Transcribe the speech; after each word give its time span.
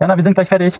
Jana, 0.00 0.16
wir 0.16 0.22
sind 0.22 0.34
gleich 0.34 0.46
fertig. 0.46 0.78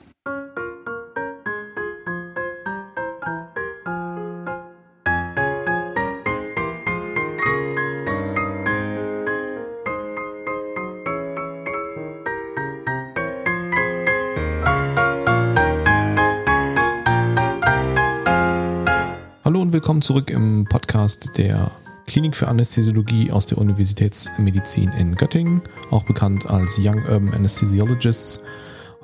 Hallo 19.45 19.61
und 19.63 19.73
willkommen 19.73 20.01
zurück 20.01 20.31
im 20.31 20.65
Podcast 20.67 21.31
der 21.37 21.73
Klinik 22.07 22.37
für 22.37 22.47
Anästhesiologie 22.47 23.33
aus 23.33 23.47
der 23.47 23.59
Universitätsmedizin 23.59 24.93
in 24.93 25.17
Göttingen, 25.17 25.61
auch 25.91 26.05
bekannt 26.05 26.49
als 26.49 26.79
Young 26.79 27.03
Urban 27.09 27.35
Anesthesiologists. 27.35 28.45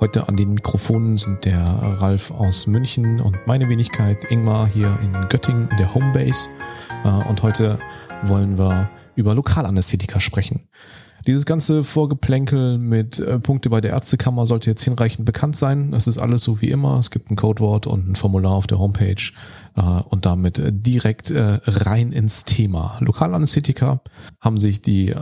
Heute 0.05 0.27
an 0.27 0.35
den 0.35 0.53
Mikrofonen 0.53 1.17
sind 1.17 1.45
der 1.45 1.63
Ralf 1.65 2.29
aus 2.29 2.67
München 2.67 3.19
und 3.19 3.35
meine 3.47 3.67
Wenigkeit 3.69 4.23
Ingmar 4.29 4.67
hier 4.67 4.99
in 5.01 5.13
Göttingen 5.29 5.67
in 5.71 5.77
der 5.77 5.95
Homebase. 5.95 6.47
Äh, 7.03 7.07
und 7.07 7.41
heute 7.41 7.79
wollen 8.21 8.59
wir 8.59 8.91
über 9.15 9.33
Lokalanästhetika 9.33 10.19
sprechen. 10.19 10.67
Dieses 11.25 11.47
ganze 11.47 11.83
Vorgeplänkel 11.83 12.77
mit 12.77 13.17
äh, 13.17 13.39
Punkte 13.39 13.71
bei 13.71 13.81
der 13.81 13.93
Ärztekammer 13.93 14.45
sollte 14.45 14.69
jetzt 14.69 14.83
hinreichend 14.83 15.25
bekannt 15.25 15.55
sein. 15.55 15.91
Es 15.91 16.05
ist 16.05 16.19
alles 16.19 16.43
so 16.43 16.61
wie 16.61 16.69
immer. 16.69 16.99
Es 16.99 17.09
gibt 17.09 17.31
ein 17.31 17.35
Codewort 17.35 17.87
und 17.87 18.07
ein 18.07 18.15
Formular 18.15 18.51
auf 18.51 18.67
der 18.67 18.77
Homepage 18.77 19.31
äh, 19.75 19.81
und 19.81 20.27
damit 20.27 20.59
äh, 20.59 20.71
direkt 20.71 21.33
rein 21.33 22.11
ins 22.11 22.45
Thema. 22.45 22.99
Lokalanästhetika 22.99 24.01
haben 24.39 24.59
sich 24.59 24.83
die 24.83 25.15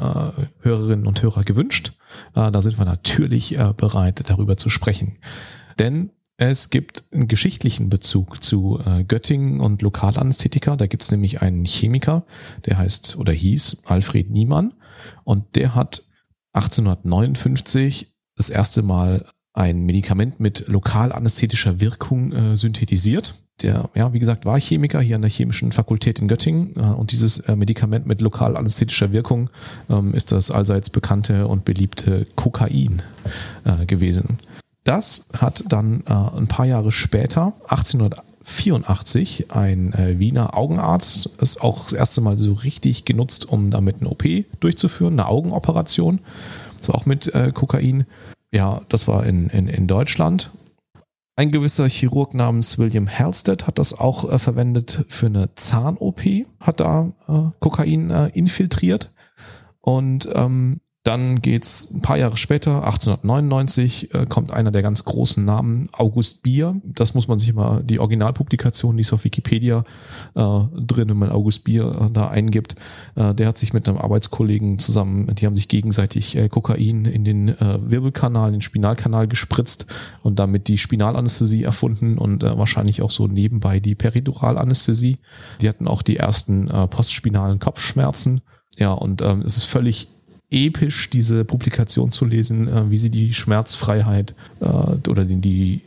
Hörerinnen 0.60 1.08
und 1.08 1.24
Hörer 1.24 1.46
gewünscht. 1.46 1.94
Äh, 2.36 2.52
da 2.52 2.62
sind 2.62 2.78
wir 2.78 2.86
natürlich 2.86 3.58
äh, 3.58 3.74
bereit, 3.76 4.30
darüber 4.30 4.58
zu 4.58 4.70
sprechen. 4.70 5.18
Denn 5.80 6.12
es 6.38 6.70
gibt 6.70 7.04
einen 7.12 7.28
geschichtlichen 7.28 7.90
Bezug 7.90 8.44
zu 8.44 8.80
äh, 8.86 9.04
Göttingen 9.04 9.60
und 9.60 9.82
Lokalanästhetika. 9.82 10.76
Da 10.76 10.88
gibt 10.88 11.04
es 11.04 11.12
nämlich 11.12 11.42
einen 11.42 11.66
Chemiker, 11.66 12.26
der 12.66 12.78
heißt 12.78 13.18
oder 13.18 13.34
hieß 13.34 13.84
Alfred 13.86 14.30
Niemann. 14.30 14.74
Und 15.24 15.56
der 15.56 15.76
hat 15.76 16.04
1859 16.54 18.14
das 18.36 18.50
erste 18.50 18.82
Mal 18.82 19.26
ein 19.54 19.84
Medikament 19.84 20.40
mit 20.40 20.68
lokalanästhetischer 20.68 21.80
Wirkung 21.80 22.56
synthetisiert. 22.58 23.44
Der, 23.62 23.90
ja, 23.94 24.12
wie 24.14 24.20
gesagt, 24.20 24.46
war 24.46 24.60
Chemiker 24.60 25.00
hier 25.00 25.16
an 25.16 25.22
der 25.22 25.30
Chemischen 25.30 25.72
Fakultät 25.72 26.20
in 26.20 26.28
Göttingen 26.28 26.74
äh, 26.76 26.82
und 26.82 27.12
dieses 27.12 27.40
äh, 27.40 27.56
Medikament 27.56 28.08
mit 28.08 28.20
lokalanästhetischer 28.20 29.12
Wirkung 29.12 29.50
ähm, 29.90 30.14
ist 30.14 30.32
das 30.32 30.50
allseits 30.50 30.90
bekannte 30.90 31.48
und 31.48 31.64
beliebte 31.64 32.26
Kokain 32.36 33.04
äh, 33.64 33.86
gewesen. 33.86 34.38
Das 34.84 35.30
hat 35.38 35.64
dann 35.70 36.06
ein 36.06 36.48
paar 36.48 36.66
Jahre 36.66 36.92
später, 36.92 37.54
1884, 37.70 39.52
ein 39.52 39.94
Wiener 40.18 40.58
Augenarzt 40.58 41.30
es 41.40 41.62
auch 41.62 41.86
das 41.86 41.94
erste 41.94 42.20
Mal 42.20 42.38
so 42.38 42.52
richtig 42.52 43.06
genutzt, 43.06 43.48
um 43.48 43.72
damit 43.72 44.02
eine 44.02 44.10
OP 44.10 44.26
durchzuführen, 44.60 45.14
eine 45.14 45.30
Augenoperation, 45.30 46.20
so 46.82 46.92
auch 46.92 47.06
mit 47.06 47.32
Kokain. 47.54 48.06
Ja, 48.52 48.82
das 48.90 49.08
war 49.08 49.26
in, 49.26 49.48
in, 49.52 49.70
in 49.70 49.88
Deutschland. 49.88 50.52
Ein 51.36 51.52
gewisser 51.52 51.90
Chirurg 51.90 52.36
namens 52.36 52.78
William 52.78 53.10
Halstead 53.10 53.66
hat 53.66 53.80
das 53.80 53.98
auch 53.98 54.32
äh, 54.32 54.38
verwendet 54.38 55.06
für 55.10 55.26
eine 55.26 55.56
Zahn-OP, 55.56 56.22
hat 56.60 56.80
da 56.80 57.10
äh, 57.28 57.50
Kokain 57.60 58.12
äh, 58.12 58.28
infiltriert. 58.28 59.12
Und 59.82 60.30
ähm, 60.32 60.80
dann 61.04 61.42
geht's 61.42 61.92
ein 61.94 62.02
paar 62.02 62.18
Jahre 62.18 62.38
später, 62.38 62.86
1899, 62.86 64.14
äh, 64.14 64.26
kommt 64.26 64.52
einer 64.52 64.72
der 64.72 64.82
ganz 64.82 65.04
großen 65.04 65.44
Namen, 65.44 65.90
August 65.92 66.44
Bier. 66.44 66.80
Das 66.86 67.14
muss 67.14 67.28
man 67.28 67.40
sich 67.40 67.54
mal, 67.54 67.84
die 67.84 68.00
Originalpublikation, 68.00 68.96
die 68.96 69.02
ist 69.02 69.12
auf 69.12 69.26
Wikipedia 69.26 69.84
äh, 70.34 70.60
drin, 70.78 71.10
wenn 71.10 71.18
man 71.18 71.30
August 71.30 71.66
Bier 71.66 72.06
äh, 72.06 72.10
da 72.10 72.30
eingibt. 72.30 72.76
Äh, 73.16 73.36
der 73.36 73.48
hat 73.48 73.58
sich 73.58 73.74
mit 73.74 73.90
einem 73.90 73.98
Arbeitskollegen 73.98 74.80
zusammen, 74.80 75.36
die 75.36 75.46
haben 75.46 75.58
sich 75.58 75.68
gegenseitig 75.68 76.38
äh, 76.38 76.48
Kokain 76.48 77.04
in 77.04 77.26
den 77.26 77.50
äh, 77.50 77.80
Wirbelkanal, 77.82 78.54
den 78.54 78.62
Spinalkanal 78.62 79.28
gespritzt 79.28 79.88
und 80.22 80.40
damit 80.40 80.70
die 80.70 80.78
Spinalanästhesie 80.78 81.64
erfunden 81.64 82.18
und 82.18 82.44
äh, 82.44 82.58
wahrscheinlich 82.58 83.02
auch 83.02 83.12
so 83.12 83.28
nebenbei 83.28 83.82
die 83.82 83.96
Periduralanästhesie. 83.96 85.18
Die 85.60 85.68
hatten 85.68 85.90
auch 85.90 86.02
die 86.02 86.16
ersten 86.16 86.70
äh, 86.70 86.88
postspinalen 86.88 87.60
Kopfschmerzen. 87.60 88.40
Ja, 88.78 88.94
und 88.94 89.22
ähm, 89.22 89.44
es 89.46 89.58
ist 89.58 89.66
völlig 89.66 90.13
episch, 90.54 91.10
diese 91.10 91.44
Publikation 91.44 92.12
zu 92.12 92.26
lesen, 92.26 92.68
äh, 92.68 92.90
wie 92.90 92.98
sie 92.98 93.10
die 93.10 93.34
Schmerzfreiheit 93.34 94.36
äh, 94.62 95.10
oder 95.10 95.26
die, 95.26 95.38
die 95.38 95.82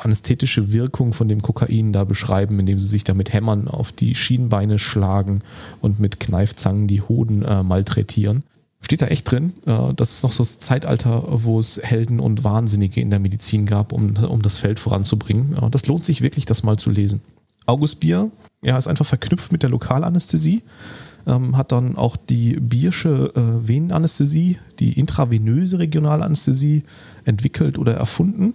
anästhetische 0.00 0.72
Wirkung 0.72 1.12
von 1.12 1.28
dem 1.28 1.40
Kokain 1.40 1.92
da 1.92 2.04
beschreiben, 2.04 2.58
indem 2.58 2.78
sie 2.78 2.88
sich 2.88 3.04
da 3.04 3.14
mit 3.14 3.32
Hämmern 3.32 3.68
auf 3.68 3.92
die 3.92 4.14
Schienbeine 4.14 4.78
schlagen 4.78 5.42
und 5.80 6.00
mit 6.00 6.20
Kneifzangen 6.20 6.88
die 6.88 7.00
Hoden 7.00 7.42
äh, 7.42 7.62
malträtieren. 7.62 8.42
Steht 8.80 9.02
da 9.02 9.06
echt 9.06 9.30
drin. 9.30 9.52
Äh, 9.66 9.94
das 9.94 10.12
ist 10.12 10.22
noch 10.24 10.32
so 10.32 10.42
das 10.42 10.58
Zeitalter, 10.58 11.24
wo 11.28 11.60
es 11.60 11.80
Helden 11.82 12.18
und 12.18 12.42
Wahnsinnige 12.42 13.00
in 13.00 13.10
der 13.10 13.20
Medizin 13.20 13.66
gab, 13.66 13.92
um, 13.92 14.16
um 14.16 14.42
das 14.42 14.58
Feld 14.58 14.80
voranzubringen. 14.80 15.56
Das 15.70 15.86
lohnt 15.86 16.04
sich 16.04 16.22
wirklich, 16.22 16.44
das 16.44 16.64
mal 16.64 16.76
zu 16.76 16.90
lesen. 16.90 17.22
August 17.66 18.00
Bier, 18.00 18.30
ja, 18.62 18.76
ist 18.76 18.88
einfach 18.88 19.06
verknüpft 19.06 19.52
mit 19.52 19.62
der 19.62 19.70
Lokalanästhesie 19.70 20.62
ähm, 21.28 21.56
hat 21.56 21.72
dann 21.72 21.96
auch 21.96 22.16
die 22.16 22.58
Biersche 22.58 23.32
äh, 23.36 23.68
Venenanästhesie, 23.68 24.58
die 24.78 24.98
intravenöse 24.98 25.78
Regionalanästhesie 25.78 26.82
entwickelt 27.24 27.78
oder 27.78 27.94
erfunden. 27.94 28.54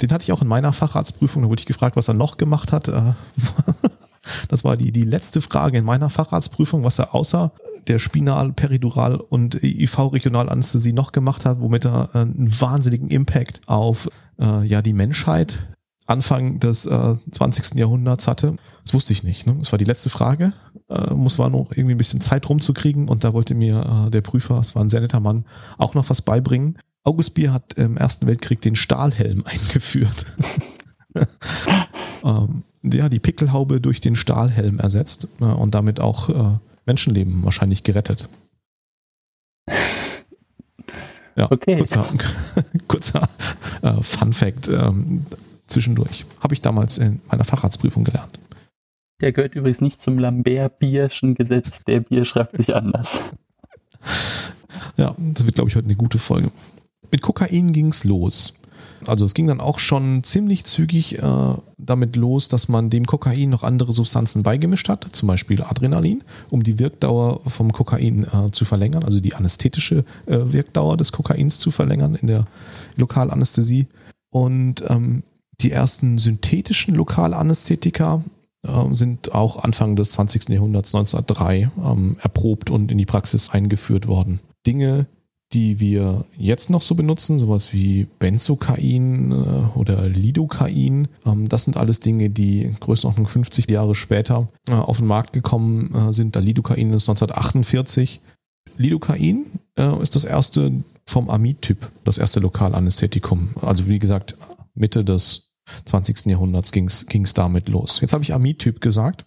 Den 0.00 0.10
hatte 0.10 0.24
ich 0.24 0.32
auch 0.32 0.42
in 0.42 0.48
meiner 0.48 0.72
Facharztprüfung, 0.72 1.42
da 1.42 1.48
wurde 1.48 1.60
ich 1.60 1.66
gefragt, 1.66 1.96
was 1.96 2.08
er 2.08 2.14
noch 2.14 2.36
gemacht 2.36 2.72
hat. 2.72 2.88
Äh, 2.88 3.12
das 4.48 4.64
war 4.64 4.76
die, 4.76 4.92
die 4.92 5.04
letzte 5.04 5.40
Frage 5.40 5.78
in 5.78 5.84
meiner 5.84 6.08
Facharztprüfung, 6.08 6.84
was 6.84 6.98
er 6.98 7.14
außer 7.14 7.52
der 7.88 7.98
Spinal-, 7.98 8.52
Peridural- 8.52 9.20
und 9.20 9.62
IV-Regionalanästhesie 9.62 10.92
noch 10.92 11.12
gemacht 11.12 11.44
hat, 11.44 11.60
womit 11.60 11.84
er 11.84 12.10
äh, 12.14 12.18
einen 12.18 12.60
wahnsinnigen 12.60 13.08
Impact 13.08 13.60
auf 13.66 14.08
äh, 14.38 14.64
ja, 14.64 14.82
die 14.82 14.94
Menschheit 14.94 15.58
Anfang 16.06 16.60
des 16.60 16.86
äh, 16.86 17.14
20. 17.32 17.78
Jahrhunderts 17.78 18.26
hatte. 18.26 18.56
Das 18.84 18.94
wusste 18.94 19.12
ich 19.12 19.22
nicht. 19.24 19.46
Ne? 19.46 19.56
Das 19.58 19.72
war 19.72 19.78
die 19.78 19.86
letzte 19.86 20.10
Frage. 20.10 20.52
Äh, 20.88 21.14
muss 21.14 21.38
war 21.38 21.50
noch 21.50 21.70
irgendwie 21.70 21.94
ein 21.94 21.98
bisschen 21.98 22.20
Zeit 22.20 22.48
rumzukriegen 22.48 23.08
und 23.08 23.24
da 23.24 23.32
wollte 23.32 23.54
mir 23.54 24.06
äh, 24.06 24.10
der 24.10 24.20
Prüfer, 24.20 24.58
es 24.58 24.74
war 24.74 24.82
ein 24.84 24.90
sehr 24.90 25.00
netter 25.00 25.20
Mann, 25.20 25.46
auch 25.78 25.94
noch 25.94 26.10
was 26.10 26.22
beibringen. 26.22 26.78
August 27.04 27.34
Bier 27.34 27.52
hat 27.52 27.74
im 27.74 27.96
Ersten 27.96 28.26
Weltkrieg 28.26 28.60
den 28.60 28.76
Stahlhelm 28.76 29.44
eingeführt. 29.46 30.26
ähm, 32.24 32.64
der 32.82 33.08
die 33.08 33.18
Pickelhaube 33.18 33.80
durch 33.80 34.00
den 34.00 34.14
Stahlhelm 34.14 34.78
ersetzt 34.78 35.28
äh, 35.40 35.44
und 35.44 35.74
damit 35.74 36.00
auch 36.00 36.28
äh, 36.28 36.58
Menschenleben 36.86 37.44
wahrscheinlich 37.44 37.82
gerettet. 37.82 38.28
Ja, 41.36 41.50
okay. 41.50 41.78
kurzer, 41.78 42.06
kurzer 42.86 43.28
äh, 43.82 44.00
Fun 44.02 44.32
Fact 44.32 44.68
ähm, 44.68 45.26
zwischendurch. 45.66 46.24
Habe 46.38 46.54
ich 46.54 46.62
damals 46.62 46.98
in 46.98 47.20
meiner 47.28 47.42
Facharztprüfung 47.42 48.04
gelernt. 48.04 48.38
Der 49.24 49.32
gehört 49.32 49.54
übrigens 49.54 49.80
nicht 49.80 50.02
zum 50.02 50.18
Lambert-Bierschen 50.18 51.34
Gesetz. 51.34 51.82
Der 51.86 52.00
Bier 52.00 52.26
schreibt 52.26 52.58
sich 52.58 52.76
anders. 52.76 53.20
Ja, 54.98 55.14
das 55.16 55.46
wird, 55.46 55.54
glaube 55.54 55.70
ich, 55.70 55.76
heute 55.76 55.86
eine 55.86 55.96
gute 55.96 56.18
Folge. 56.18 56.50
Mit 57.10 57.22
Kokain 57.22 57.72
ging 57.72 57.88
es 57.88 58.04
los. 58.04 58.52
Also 59.06 59.24
es 59.24 59.32
ging 59.32 59.46
dann 59.46 59.60
auch 59.60 59.78
schon 59.78 60.24
ziemlich 60.24 60.64
zügig 60.64 61.22
äh, 61.22 61.54
damit 61.78 62.16
los, 62.16 62.48
dass 62.48 62.68
man 62.68 62.90
dem 62.90 63.06
Kokain 63.06 63.48
noch 63.48 63.62
andere 63.62 63.94
Substanzen 63.94 64.42
beigemischt 64.42 64.90
hat, 64.90 65.08
zum 65.12 65.26
Beispiel 65.26 65.62
Adrenalin, 65.62 66.22
um 66.50 66.62
die 66.62 66.78
Wirkdauer 66.78 67.40
vom 67.46 67.72
Kokain 67.72 68.24
äh, 68.24 68.50
zu 68.52 68.66
verlängern, 68.66 69.04
also 69.04 69.20
die 69.20 69.34
anästhetische 69.34 70.04
äh, 70.26 70.36
Wirkdauer 70.52 70.98
des 70.98 71.12
Kokains 71.12 71.58
zu 71.58 71.70
verlängern 71.70 72.14
in 72.14 72.26
der 72.26 72.44
Lokalanästhesie. 72.96 73.86
Und 74.28 74.84
ähm, 74.90 75.22
die 75.60 75.70
ersten 75.70 76.18
synthetischen 76.18 76.94
Lokalanästhetika 76.94 78.22
sind 78.92 79.34
auch 79.34 79.58
Anfang 79.62 79.96
des 79.96 80.12
20. 80.12 80.48
Jahrhunderts 80.48 80.94
1903 80.94 81.70
ähm, 81.84 82.16
erprobt 82.22 82.70
und 82.70 82.90
in 82.90 82.98
die 82.98 83.06
Praxis 83.06 83.50
eingeführt 83.50 84.06
worden. 84.06 84.40
Dinge, 84.66 85.06
die 85.52 85.78
wir 85.78 86.24
jetzt 86.36 86.68
noch 86.68 86.82
so 86.82 86.94
benutzen, 86.94 87.38
sowas 87.38 87.72
wie 87.72 88.06
Benzokain 88.18 89.30
äh, 89.30 89.78
oder 89.78 90.08
Lidocain, 90.08 91.08
ähm, 91.24 91.48
das 91.48 91.64
sind 91.64 91.76
alles 91.76 92.00
Dinge, 92.00 92.30
die 92.30 92.74
Größenordnung 92.80 93.26
50 93.26 93.70
Jahre 93.70 93.94
später 93.94 94.48
äh, 94.68 94.72
auf 94.72 94.98
den 94.98 95.06
Markt 95.06 95.32
gekommen 95.32 95.94
äh, 95.94 96.12
sind. 96.12 96.34
Da 96.34 96.40
Lidocain 96.40 96.90
ist 96.92 97.08
1948. 97.08 98.20
Lidocain 98.76 99.46
äh, 99.78 100.02
ist 100.02 100.16
das 100.16 100.24
erste 100.24 100.72
vom 101.06 101.30
Amid-Typ, 101.30 101.90
das 102.04 102.18
erste 102.18 102.40
Lokalanästhetikum. 102.40 103.50
Also 103.60 103.86
wie 103.86 103.98
gesagt, 103.98 104.36
Mitte 104.74 105.04
des 105.04 105.50
20. 105.84 106.26
Jahrhunderts 106.26 106.72
ging 106.72 106.86
es 106.86 107.34
damit 107.34 107.68
los. 107.68 108.00
Jetzt 108.00 108.12
habe 108.12 108.22
ich 108.22 108.34
Amid-Typ 108.34 108.80
gesagt. 108.80 109.26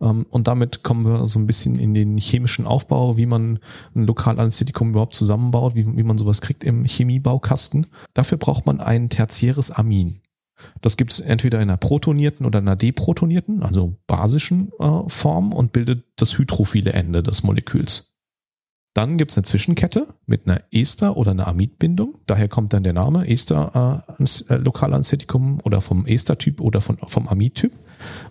Ähm, 0.00 0.26
und 0.30 0.48
damit 0.48 0.82
kommen 0.82 1.04
wir 1.04 1.26
so 1.26 1.38
ein 1.38 1.46
bisschen 1.46 1.78
in 1.78 1.94
den 1.94 2.18
chemischen 2.18 2.66
Aufbau, 2.66 3.16
wie 3.16 3.26
man 3.26 3.58
ein 3.94 4.06
Lokalanästhetikum 4.06 4.90
überhaupt 4.90 5.14
zusammenbaut, 5.14 5.74
wie, 5.74 5.86
wie 5.96 6.02
man 6.02 6.18
sowas 6.18 6.40
kriegt 6.40 6.64
im 6.64 6.84
Chemiebaukasten. 6.84 7.86
Dafür 8.12 8.38
braucht 8.38 8.66
man 8.66 8.80
ein 8.80 9.08
tertiäres 9.08 9.70
Amin. 9.70 10.20
Das 10.80 10.96
gibt 10.96 11.12
es 11.12 11.20
entweder 11.20 11.60
in 11.60 11.68
einer 11.68 11.76
protonierten 11.76 12.46
oder 12.46 12.60
einer 12.60 12.76
deprotonierten, 12.76 13.62
also 13.62 13.96
basischen 14.06 14.70
äh, 14.78 15.00
Form 15.08 15.52
und 15.52 15.72
bildet 15.72 16.04
das 16.16 16.38
hydrophile 16.38 16.92
Ende 16.92 17.22
des 17.22 17.42
Moleküls. 17.42 18.13
Dann 18.94 19.18
gibt 19.18 19.32
es 19.32 19.36
eine 19.36 19.44
Zwischenkette 19.44 20.06
mit 20.26 20.46
einer 20.46 20.62
Ester- 20.70 21.16
oder 21.16 21.32
einer 21.32 21.48
Amidbindung. 21.48 22.14
Daher 22.26 22.48
kommt 22.48 22.72
dann 22.72 22.84
der 22.84 22.92
Name 22.92 23.28
Ester 23.28 24.04
äh, 24.18 24.54
äh 24.54 24.56
Lokalanästhetikum 24.56 25.60
oder 25.64 25.80
vom 25.80 26.06
Ester-Typ 26.06 26.60
oder 26.60 26.80
von, 26.80 26.98
vom 26.98 27.26
Amid-Typ. 27.26 27.72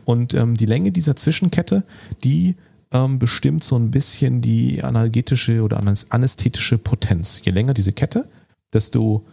Und 0.06 0.34
ähm, 0.34 0.56
die 0.56 0.66
Länge 0.66 0.92
dieser 0.92 1.18
Zwischenkette, 1.18 1.84
die 2.24 2.56
ähm, 2.92 3.20
bestimmt 3.20 3.64
so 3.64 3.76
ein 3.76 3.92
bisschen 3.92 4.42
die 4.42 4.84
analgetische 4.84 5.64
oder 5.64 5.82
anästhetische 6.10 6.78
Potenz. 6.78 7.42
Je 7.44 7.52
länger 7.52 7.74
diese 7.74 7.92
Kette, 7.92 8.30
desto 8.72 9.26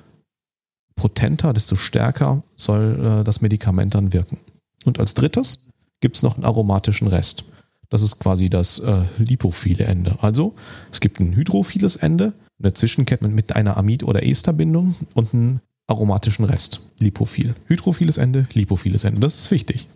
potenter, 0.97 1.53
desto 1.53 1.77
stärker 1.77 2.43
soll 2.57 3.21
äh, 3.21 3.25
das 3.25 3.41
Medikament 3.41 3.95
dann 3.95 4.13
wirken. 4.13 4.39
Und 4.85 4.99
als 4.99 5.15
drittes 5.15 5.69
gibt 6.01 6.17
es 6.17 6.23
noch 6.23 6.35
einen 6.35 6.45
aromatischen 6.45 7.07
Rest. 7.07 7.45
Das 7.91 8.03
ist 8.03 8.21
quasi 8.21 8.49
das 8.49 8.79
äh, 8.79 9.03
lipophile 9.19 9.85
Ende. 9.85 10.17
Also 10.23 10.55
es 10.91 11.01
gibt 11.01 11.21
ein 11.21 11.35
hydrophiles 11.35 11.97
Ende, 11.97 12.33
eine 12.61 12.73
Zwischenkette 12.73 13.29
mit 13.29 13.55
einer 13.57 13.77
Amid- 13.77 14.05
oder 14.05 14.25
Esterbindung 14.25 14.95
und 15.15 15.35
einen 15.35 15.61
aromatischen 15.89 16.45
Rest. 16.45 16.89
Lipophil. 17.01 17.55
Hydrophiles 17.67 18.17
Ende, 18.17 18.47
lipophiles 18.55 19.05
Ende. 19.05 19.21
Das 19.21 19.37
ist 19.37 19.51
wichtig. 19.51 19.89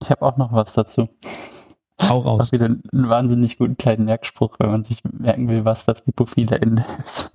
Ich 0.00 0.10
habe 0.10 0.22
auch 0.22 0.36
noch 0.36 0.52
was 0.52 0.74
dazu. 0.74 1.08
Hau 2.00 2.20
raus. 2.20 2.48
Auch 2.48 2.52
wieder 2.52 2.66
einen 2.66 2.82
wahnsinnig 2.92 3.58
guten 3.58 3.76
kleinen 3.76 4.04
Merkspruch, 4.04 4.54
wenn 4.60 4.70
man 4.70 4.84
sich 4.84 5.02
merken 5.02 5.48
will, 5.48 5.64
was 5.64 5.84
das 5.84 6.06
lipophile 6.06 6.60
Ende 6.60 6.84
ist. 7.04 7.32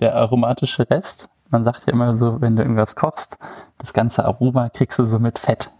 Der 0.00 0.16
aromatische 0.16 0.90
Rest, 0.90 1.30
man 1.50 1.62
sagt 1.62 1.86
ja 1.86 1.92
immer 1.92 2.16
so, 2.16 2.40
wenn 2.40 2.56
du 2.56 2.62
irgendwas 2.62 2.96
kochst, 2.96 3.38
das 3.78 3.92
ganze 3.92 4.24
Aroma 4.24 4.68
kriegst 4.68 4.98
du 4.98 5.04
so 5.04 5.20
mit 5.20 5.38
Fett. 5.38 5.70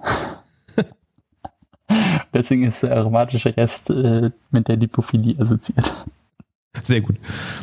Deswegen 2.35 2.65
ist 2.65 2.83
der 2.83 2.97
aromatische 2.97 3.57
Rest 3.57 3.91
äh, 3.91 4.31
mit 4.51 4.69
der 4.69 4.77
Lipophilie 4.77 5.39
assoziiert. 5.39 5.93
Sehr 6.83 7.01
gut. 7.01 7.17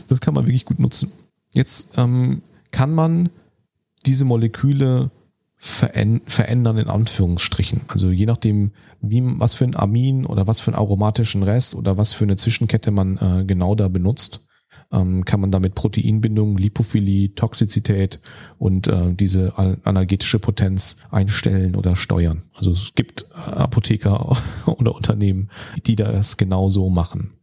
Das 0.08 0.20
kann 0.20 0.34
man 0.34 0.46
wirklich 0.46 0.66
gut 0.66 0.80
nutzen. 0.80 1.12
Jetzt 1.54 1.98
ähm, 1.98 2.42
kann 2.72 2.94
man 2.94 3.30
diese 4.06 4.26
Moleküle 4.26 5.12
verändern 5.58 6.78
in 6.78 6.88
Anführungsstrichen. 6.88 7.82
Also 7.88 8.12
je 8.12 8.28
nachdem, 8.28 8.72
wie, 9.02 9.24
was 9.24 9.56
für 9.56 9.66
ein 9.66 9.76
Amin 9.76 10.26
oder 10.26 10.46
was 10.46 10.60
für 10.60 10.72
einen 10.72 10.78
aromatischen 10.78 11.42
Rest 11.42 11.74
oder 11.74 11.98
was 11.98 12.14
für 12.14 12.26
eine 12.26 12.36
Zwischenkette 12.36 12.92
man 12.92 13.18
äh, 13.18 13.44
genau 13.44 13.74
da 13.74 13.88
benutzt, 13.88 14.47
ähm, 14.92 15.26
kann 15.26 15.40
man 15.42 15.52
damit 15.52 15.76
Proteinbindung, 15.76 16.58
Lipophilie, 16.58 17.34
Toxizität 17.36 18.20
und 18.58 18.88
äh, 18.88 19.14
diese 19.14 19.58
analgetische 19.58 20.40
Potenz 20.40 20.98
einstellen 21.12 21.76
oder 21.76 21.96
steuern. 21.96 22.44
Also 22.56 22.72
es 22.72 22.94
gibt 22.96 23.28
äh, 23.36 23.52
Apotheker 23.52 24.38
oder 24.66 24.96
Unternehmen, 24.96 25.50
die 25.86 25.96
das 25.96 26.38
genauso 26.38 26.90
machen. 26.90 27.34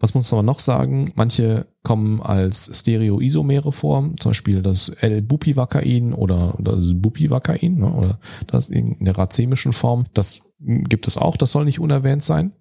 Was 0.00 0.14
muss 0.14 0.32
man 0.32 0.46
noch 0.46 0.60
sagen? 0.60 1.12
Manche 1.14 1.66
kommen 1.82 2.22
als 2.22 2.70
Stereoisomere 2.80 3.70
vor, 3.70 4.10
zum 4.18 4.30
Beispiel 4.30 4.62
das 4.62 4.88
L-Bupivacain 4.88 6.14
oder 6.14 6.56
das 6.58 6.94
Bupivacain 6.94 7.76
ne, 7.76 7.92
oder 7.92 8.18
das 8.46 8.70
in 8.70 8.96
der 9.04 9.18
racemischen 9.18 9.74
Form. 9.74 10.06
Das 10.14 10.40
gibt 10.58 11.06
es 11.06 11.18
auch, 11.18 11.36
das 11.36 11.52
soll 11.52 11.66
nicht 11.66 11.80
unerwähnt 11.80 12.22
sein. 12.22 12.52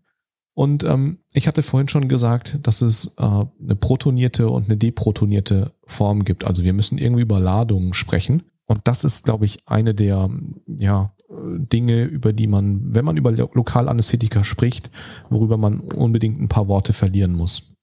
Und 0.59 0.83
ähm, 0.83 1.19
ich 1.31 1.47
hatte 1.47 1.63
vorhin 1.63 1.87
schon 1.87 2.09
gesagt, 2.09 2.59
dass 2.63 2.81
es 2.81 3.15
äh, 3.17 3.21
eine 3.23 3.77
protonierte 3.77 4.49
und 4.49 4.65
eine 4.65 4.75
deprotonierte 4.75 5.71
Form 5.85 6.25
gibt. 6.25 6.43
Also 6.43 6.65
wir 6.65 6.73
müssen 6.73 6.97
irgendwie 6.97 7.21
über 7.21 7.39
Ladungen 7.39 7.93
sprechen. 7.93 8.43
Und 8.65 8.81
das 8.83 9.05
ist, 9.05 9.23
glaube 9.23 9.45
ich, 9.45 9.59
eine 9.67 9.95
der 9.95 10.29
ja, 10.67 11.13
Dinge, 11.29 12.03
über 12.03 12.33
die 12.33 12.47
man, 12.47 12.93
wenn 12.93 13.05
man 13.05 13.15
über 13.15 13.31
Lokalanästhetika 13.31 14.43
spricht, 14.43 14.91
worüber 15.29 15.55
man 15.55 15.79
unbedingt 15.79 16.41
ein 16.41 16.49
paar 16.49 16.67
Worte 16.67 16.91
verlieren 16.91 17.35
muss. 17.35 17.77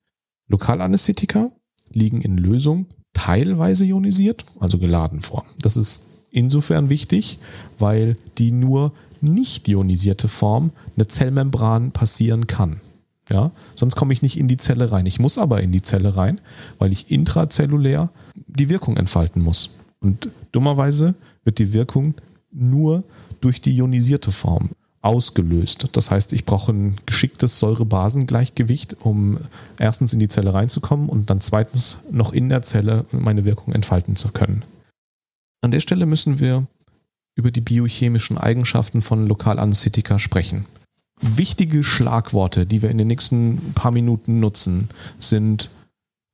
Lokalanästhetika 0.47 1.49
liegen 1.89 2.21
in 2.21 2.37
Lösung 2.37 2.85
teilweise 3.11 3.85
ionisiert, 3.85 4.45
also 4.59 4.77
geladen 4.77 5.21
vor. 5.21 5.45
Das 5.63 5.77
ist 5.77 6.11
insofern 6.29 6.91
wichtig, 6.91 7.39
weil 7.79 8.17
die 8.37 8.51
nur 8.51 8.93
nicht 9.23 9.67
ionisierte 9.67 10.27
Form 10.27 10.71
eine 10.95 11.07
Zellmembran 11.07 11.91
passieren 11.91 12.47
kann. 12.47 12.81
Ja, 13.29 13.51
sonst 13.75 13.95
komme 13.95 14.13
ich 14.13 14.21
nicht 14.21 14.37
in 14.37 14.47
die 14.47 14.57
Zelle 14.57 14.91
rein. 14.91 15.05
Ich 15.05 15.19
muss 15.19 15.37
aber 15.37 15.61
in 15.61 15.71
die 15.71 15.81
Zelle 15.81 16.15
rein, 16.15 16.39
weil 16.77 16.91
ich 16.93 17.11
intrazellulär 17.11 18.09
die 18.35 18.69
Wirkung 18.69 18.95
entfalten 18.95 19.41
muss. 19.41 19.71
Und 19.99 20.29
dummerweise 20.53 21.13
wird 21.43 21.59
die 21.59 21.73
Wirkung 21.73 22.13
nur 22.51 23.03
durch 23.41 23.61
die 23.61 23.75
ionisierte 23.75 24.31
Form 24.31 24.69
ausgelöst. 25.01 25.89
Das 25.93 26.11
heißt, 26.11 26.33
ich 26.33 26.45
brauche 26.45 26.71
ein 26.71 26.95
geschicktes 27.05 27.59
Säure-Basen-Gleichgewicht, 27.59 28.97
um 29.01 29.37
erstens 29.79 30.13
in 30.13 30.19
die 30.19 30.27
Zelle 30.27 30.53
reinzukommen 30.53 31.09
und 31.09 31.29
dann 31.29 31.41
zweitens 31.41 31.99
noch 32.11 32.33
in 32.33 32.49
der 32.49 32.61
Zelle 32.61 33.05
meine 33.11 33.45
Wirkung 33.45 33.73
entfalten 33.73 34.15
zu 34.15 34.29
können. 34.29 34.63
An 35.61 35.71
der 35.71 35.79
Stelle 35.79 36.05
müssen 36.05 36.39
wir 36.39 36.67
über 37.37 37.51
die 37.51 37.61
biochemischen 37.61 38.37
Eigenschaften 38.37 39.01
von 39.01 39.27
Lokalanästhetika 39.27 40.19
sprechen. 40.19 40.65
Wichtige 41.21 41.83
Schlagworte, 41.83 42.65
die 42.65 42.81
wir 42.81 42.89
in 42.89 42.97
den 42.97 43.07
nächsten 43.07 43.73
paar 43.73 43.91
Minuten 43.91 44.39
nutzen, 44.39 44.89
sind 45.19 45.69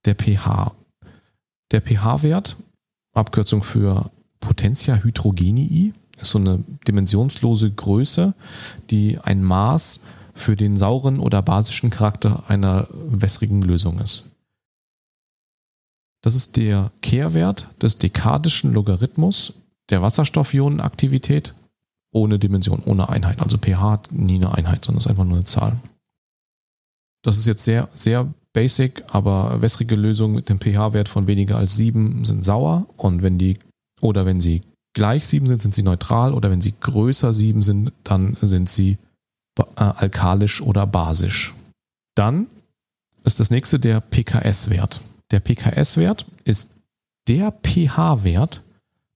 der 0.06 0.16
pH. 0.16 0.74
Der 1.72 1.82
pH-Wert, 1.82 2.56
Abkürzung 3.14 3.64
für 3.64 4.12
Potentia 4.40 4.96
Hydrogenii, 4.96 5.94
ist 6.20 6.32
so 6.32 6.40
eine 6.40 6.64
dimensionslose 6.88 7.72
Größe, 7.72 8.34
die 8.90 9.20
ein 9.22 9.44
Maß 9.44 10.02
für 10.34 10.56
den 10.56 10.78
sauren 10.78 11.20
oder 11.20 11.42
basischen 11.42 11.90
Charakter 11.90 12.44
einer 12.48 12.88
wässrigen 12.92 13.62
Lösung 13.62 14.00
ist. 14.00 14.26
Das 16.22 16.36
ist 16.36 16.56
der 16.56 16.92
Kehrwert 17.02 17.68
des 17.82 17.98
dekadischen 17.98 18.74
Logarithmus 18.74 19.54
der 19.90 20.02
Wasserstoffionenaktivität 20.02 21.54
ohne 22.12 22.40
Dimension, 22.40 22.82
ohne 22.86 23.10
Einheit. 23.10 23.42
Also 23.42 23.58
pH 23.58 23.82
hat 23.82 24.12
nie 24.12 24.36
eine 24.36 24.54
Einheit, 24.54 24.86
sondern 24.86 25.00
ist 25.00 25.08
einfach 25.08 25.26
nur 25.26 25.38
eine 25.38 25.46
Zahl. 25.46 25.78
Das 27.24 27.38
ist 27.38 27.48
jetzt 27.48 27.64
sehr, 27.64 27.90
sehr 27.94 28.32
basic, 28.54 29.04
aber 29.12 29.62
wässrige 29.62 29.96
Lösungen 29.96 30.36
mit 30.36 30.50
dem 30.50 30.60
pH-Wert 30.60 31.10
von 31.10 31.28
weniger 31.28 31.58
als 31.58 31.76
7 31.76 32.24
sind 32.24 32.46
sauer 32.46 32.86
und 32.98 33.24
wenn 33.24 33.38
die, 33.38 33.58
oder 34.00 34.26
wenn 34.26 34.42
sie 34.42 34.62
gleich 34.94 35.26
7 35.26 35.48
sind, 35.48 35.62
sind 35.62 35.74
sie 35.74 35.84
neutral 35.84 36.34
oder 36.34 36.52
wenn 36.52 36.62
sie 36.62 36.74
größer 36.80 37.34
7 37.34 37.64
sind, 37.64 37.92
dann 38.04 38.38
sind 38.42 38.70
sie 38.70 38.98
äh, 39.58 39.64
alkalisch 39.76 40.62
oder 40.62 40.86
basisch. 40.86 41.54
Dann 42.16 42.48
ist 43.24 43.40
das 43.40 43.50
nächste 43.50 43.80
der 43.80 44.02
PKS-Wert. 44.02 45.02
Der 45.32 45.40
PKS-Wert 45.40 46.28
ist 46.44 46.76
der 47.28 47.52
pH-Wert, 47.52 48.62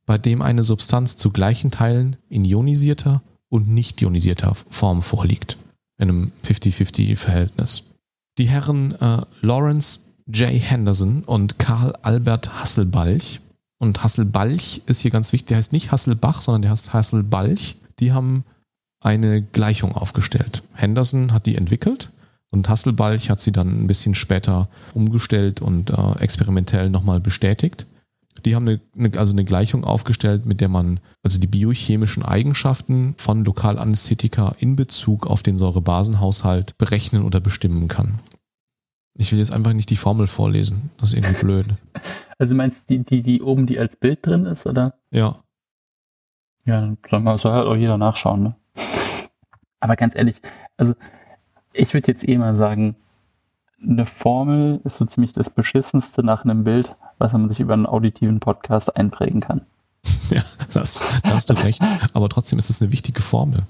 bei 0.08 0.18
dem 0.18 0.42
eine 0.42 0.64
Substanz 0.64 1.18
zu 1.18 1.30
gleichen 1.32 1.70
Teilen 1.70 2.16
in 2.30 2.44
ionisierter 2.44 3.22
und 3.50 3.70
nicht 3.70 4.02
ionisierter 4.02 4.56
Form 4.56 5.04
vorliegt. 5.04 5.58
In 6.00 6.10
einem 6.10 6.32
50-50-Verhältnis. 6.44 7.92
Die 8.40 8.48
Herren 8.48 8.94
äh, 8.94 9.22
Lawrence 9.42 10.16
J. 10.26 10.50
Henderson 10.50 11.24
und 11.24 11.60
Karl 11.60 11.96
Albert 12.02 12.60
Hasselbalch, 12.60 13.42
und 13.80 14.04
Hasselbalch 14.04 14.82
ist 14.88 15.02
hier 15.02 15.12
ganz 15.12 15.34
wichtig, 15.34 15.50
der 15.50 15.58
heißt 15.58 15.74
nicht 15.74 15.92
Hasselbach, 15.92 16.42
sondern 16.42 16.64
der 16.64 16.72
heißt 16.72 16.94
Hasselbalch, 16.94 17.78
die 18.00 18.12
haben 18.12 18.44
eine 19.00 19.42
Gleichung 19.42 19.96
aufgestellt. 19.96 20.64
Henderson 20.74 21.32
hat 21.32 21.46
die 21.46 21.56
entwickelt 21.56 22.12
und 22.50 22.70
Hasselbalch 22.70 23.30
hat 23.30 23.40
sie 23.40 23.52
dann 23.52 23.84
ein 23.84 23.88
bisschen 23.88 24.16
später 24.16 24.70
umgestellt 24.94 25.62
und 25.62 25.92
äh, 25.92 26.20
experimentell 26.20 26.90
nochmal 26.90 27.20
bestätigt. 27.20 27.86
Die 28.46 28.56
haben 28.56 28.68
eine, 28.68 28.82
eine, 28.98 29.18
also 29.18 29.32
eine 29.32 29.46
Gleichung 29.46 29.84
aufgestellt, 29.84 30.46
mit 30.46 30.62
der 30.62 30.70
man 30.70 31.00
also 31.24 31.40
die 31.40 31.48
biochemischen 31.48 32.24
Eigenschaften 32.24 33.16
von 33.18 33.44
Lokalanästhetika 33.44 34.56
in 34.60 34.76
Bezug 34.76 35.28
auf 35.28 35.44
den 35.44 35.56
Säurebasenhaushalt 35.56 36.78
berechnen 36.78 37.24
oder 37.24 37.40
bestimmen 37.40 37.88
kann. 37.88 38.20
Ich 39.16 39.32
will 39.32 39.40
jetzt 39.40 39.54
einfach 39.54 39.74
nicht 39.74 39.90
die 39.90 39.96
Formel 39.96 40.28
vorlesen. 40.28 40.92
Das 40.98 41.12
ist 41.12 41.18
irgendwie 41.18 41.42
blöd. 41.42 41.68
Also 42.40 42.54
meinst 42.54 42.88
du 42.88 43.00
die, 43.00 43.04
die, 43.04 43.24
die 43.24 43.42
oben, 43.42 43.66
die 43.66 43.80
als 43.80 43.96
Bild 43.96 44.24
drin 44.24 44.46
ist, 44.46 44.68
oder? 44.68 44.94
Ja. 45.10 45.38
Ja, 46.66 46.96
dann 47.10 47.38
soll 47.40 47.52
halt 47.52 47.66
auch 47.66 47.76
jeder 47.76 47.98
nachschauen, 47.98 48.44
ne? 48.44 48.56
Aber 49.80 49.96
ganz 49.96 50.16
ehrlich, 50.16 50.40
also 50.78 50.94
ich 51.74 51.96
würde 51.96 52.12
jetzt 52.12 52.30
eh 52.30 52.38
mal 52.38 52.56
sagen, 52.56 52.96
eine 53.82 54.06
Formel 54.06 54.82
ist 54.84 54.98
so 54.98 55.06
ziemlich 55.06 55.34
das 55.34 55.50
Beschissenste 55.50 56.24
nach 56.24 56.44
einem 56.44 56.64
Bild, 56.64 56.96
was 57.18 57.32
man 57.34 57.50
sich 57.50 57.60
über 57.60 57.74
einen 57.74 57.86
auditiven 57.86 58.40
Podcast 58.40 58.96
einprägen 58.98 59.42
kann. 59.42 59.62
Ja, 60.30 60.42
da 60.74 60.82
hast, 60.82 61.06
da 61.24 61.36
hast 61.36 61.50
du 61.50 61.54
recht. 61.54 61.82
Aber 62.14 62.28
trotzdem 62.28 62.60
ist 62.60 62.70
es 62.70 62.82
eine 62.82 62.92
wichtige 62.92 63.22
Formel. 63.22 63.64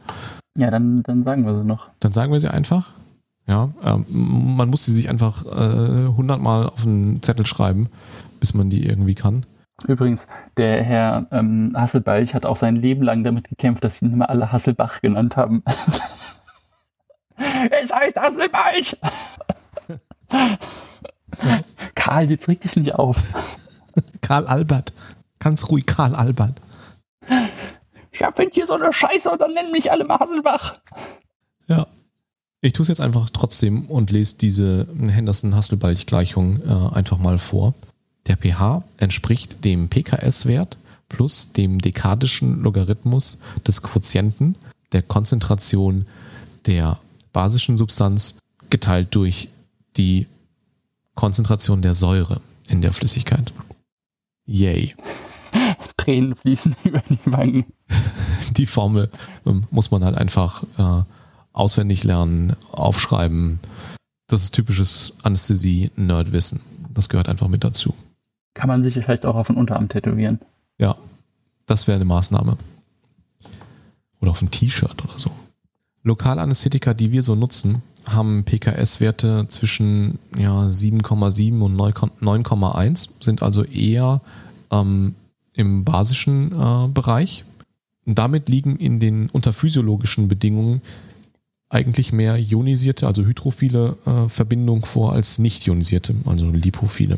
Ja, 0.58 0.72
dann, 0.72 1.04
dann 1.04 1.22
sagen 1.24 1.46
wir 1.46 1.56
sie 1.56 1.64
noch. 1.64 1.88
Dann 2.00 2.14
sagen 2.14 2.32
wir 2.32 2.40
sie 2.40 2.50
einfach. 2.50 2.94
Ja, 3.46 3.70
ähm, 3.84 4.06
man 4.10 4.70
muss 4.70 4.86
sie 4.86 4.94
sich 4.94 5.10
einfach 5.10 5.46
äh, 5.46 6.08
hundertmal 6.08 6.66
äh, 6.66 6.68
auf 6.68 6.86
einen 6.86 7.22
Zettel 7.22 7.46
schreiben, 7.46 7.90
bis 8.40 8.56
man 8.56 8.70
die 8.70 8.86
irgendwie 8.86 9.16
kann. 9.16 9.46
Übrigens, 9.88 10.28
der 10.58 10.84
Herr 10.84 11.28
ähm, 11.32 11.74
Hasselbalch 11.76 12.34
hat 12.34 12.48
auch 12.48 12.58
sein 12.58 12.76
Leben 12.76 13.04
lang 13.04 13.24
damit 13.24 13.48
gekämpft, 13.48 13.84
dass 13.84 14.00
sie 14.00 14.08
ihn 14.08 14.14
immer 14.14 14.30
alle 14.30 14.52
Hasselbach 14.52 15.02
genannt 15.02 15.38
haben. 15.38 15.64
es 17.82 17.94
heißt 17.94 18.18
Hasselbalch! 18.18 18.98
Karl, 21.98 22.30
jetzt 22.30 22.48
reg 22.48 22.62
dich 22.62 22.76
nicht 22.76 22.94
auf. 22.94 23.18
Karl 24.22 24.46
Albert. 24.46 24.94
Ganz 25.40 25.70
ruhig, 25.70 25.88
Karl 25.88 26.16
Albert. 26.16 26.62
Ich 28.12 28.20
finde 28.20 28.52
hier 28.54 28.68
so 28.68 28.74
eine 28.74 28.94
Scheiße 28.94 29.30
und 29.30 29.42
dann 29.42 29.54
nennen 29.54 29.72
mich 29.72 29.92
alle 29.92 30.06
mal 30.06 30.20
Hasselbach. 30.20 30.80
Ja. 31.68 31.88
Ich 32.62 32.74
tue 32.74 32.84
es 32.84 32.88
jetzt 32.88 33.02
einfach 33.02 33.30
trotzdem 33.32 33.86
und 33.86 34.12
lese 34.12 34.38
diese 34.38 34.88
Henderson-Hasselbalch-Gleichung 35.08 36.62
äh, 36.62 36.96
einfach 36.96 37.18
mal 37.18 37.38
vor. 37.38 37.74
Der 38.28 38.38
pH 38.38 38.84
entspricht 38.98 39.64
dem 39.66 39.90
pKs-Wert 39.90 40.78
plus 41.10 41.52
dem 41.54 41.80
dekadischen 41.80 42.62
Logarithmus 42.62 43.42
des 43.66 43.82
Quotienten 43.82 44.56
der 44.92 45.02
Konzentration 45.02 46.06
der 46.66 47.00
basischen 47.34 47.78
Substanz 47.78 48.40
geteilt 48.70 49.10
durch 49.12 49.50
die 49.98 50.28
Konzentration 51.18 51.82
der 51.82 51.94
Säure 51.94 52.40
in 52.70 52.82
der 52.82 52.94
Flüssigkeit. 52.94 53.52
Yay. 54.46 54.94
Tränen 55.98 56.36
fließen 56.36 56.76
über 56.86 57.02
die 57.10 57.20
Wangen. 57.26 57.66
Die 58.52 58.68
Formel 58.68 59.12
ähm, 59.46 59.64
muss 59.72 59.92
man 59.92 60.06
halt 60.06 60.16
einfach 60.16 60.64
äh, 60.78 61.04
auswendig 61.52 62.04
lernen, 62.06 62.56
aufschreiben. 62.72 63.60
Das 64.28 64.44
ist 64.44 64.52
typisches 64.54 65.18
Anästhesie-Nerdwissen. 65.24 66.62
Das 66.94 67.10
gehört 67.10 67.30
einfach 67.30 67.48
mit 67.48 67.64
dazu. 67.64 67.94
Kann 68.54 68.68
man 68.68 68.84
sich 68.84 68.94
vielleicht 68.94 69.26
auch 69.26 69.36
auf 69.36 69.48
den 69.48 69.58
Unterarm 69.58 69.90
tätowieren. 69.90 70.40
Ja, 70.78 70.98
das 71.66 71.88
wäre 71.88 71.96
eine 71.96 72.06
Maßnahme. 72.06 72.58
Oder 74.22 74.32
auf 74.32 74.42
ein 74.42 74.52
T-Shirt 74.52 75.04
oder 75.04 75.18
so. 75.18 75.32
Lokalanästhetika, 76.04 76.94
die 76.94 77.12
wir 77.12 77.24
so 77.24 77.36
nutzen, 77.36 77.82
haben 78.10 78.44
PKS-Werte 78.44 79.48
zwischen 79.48 80.20
ja, 80.38 80.68
7,7 80.68 81.62
und 81.62 81.78
9,1, 81.78 83.10
sind 83.20 83.42
also 83.42 83.64
eher 83.64 84.22
ähm, 84.72 85.16
im 85.56 85.84
basischen 85.84 86.52
äh, 86.52 86.88
Bereich. 86.88 87.44
Und 88.06 88.18
damit 88.18 88.48
liegen 88.50 88.78
in 88.78 89.00
den 89.00 89.30
unter 89.30 89.52
physiologischen 89.54 90.28
Bedingungen 90.28 90.82
eigentlich 91.70 92.14
mehr 92.14 92.38
ionisierte, 92.38 93.08
also 93.08 93.24
hydrophile 93.24 93.98
äh, 94.06 94.30
Verbindungen 94.30 94.84
vor 94.84 95.14
als 95.14 95.40
nicht 95.40 95.68
ionisierte, 95.68 96.16
also 96.26 96.50
lipophile. 96.50 97.18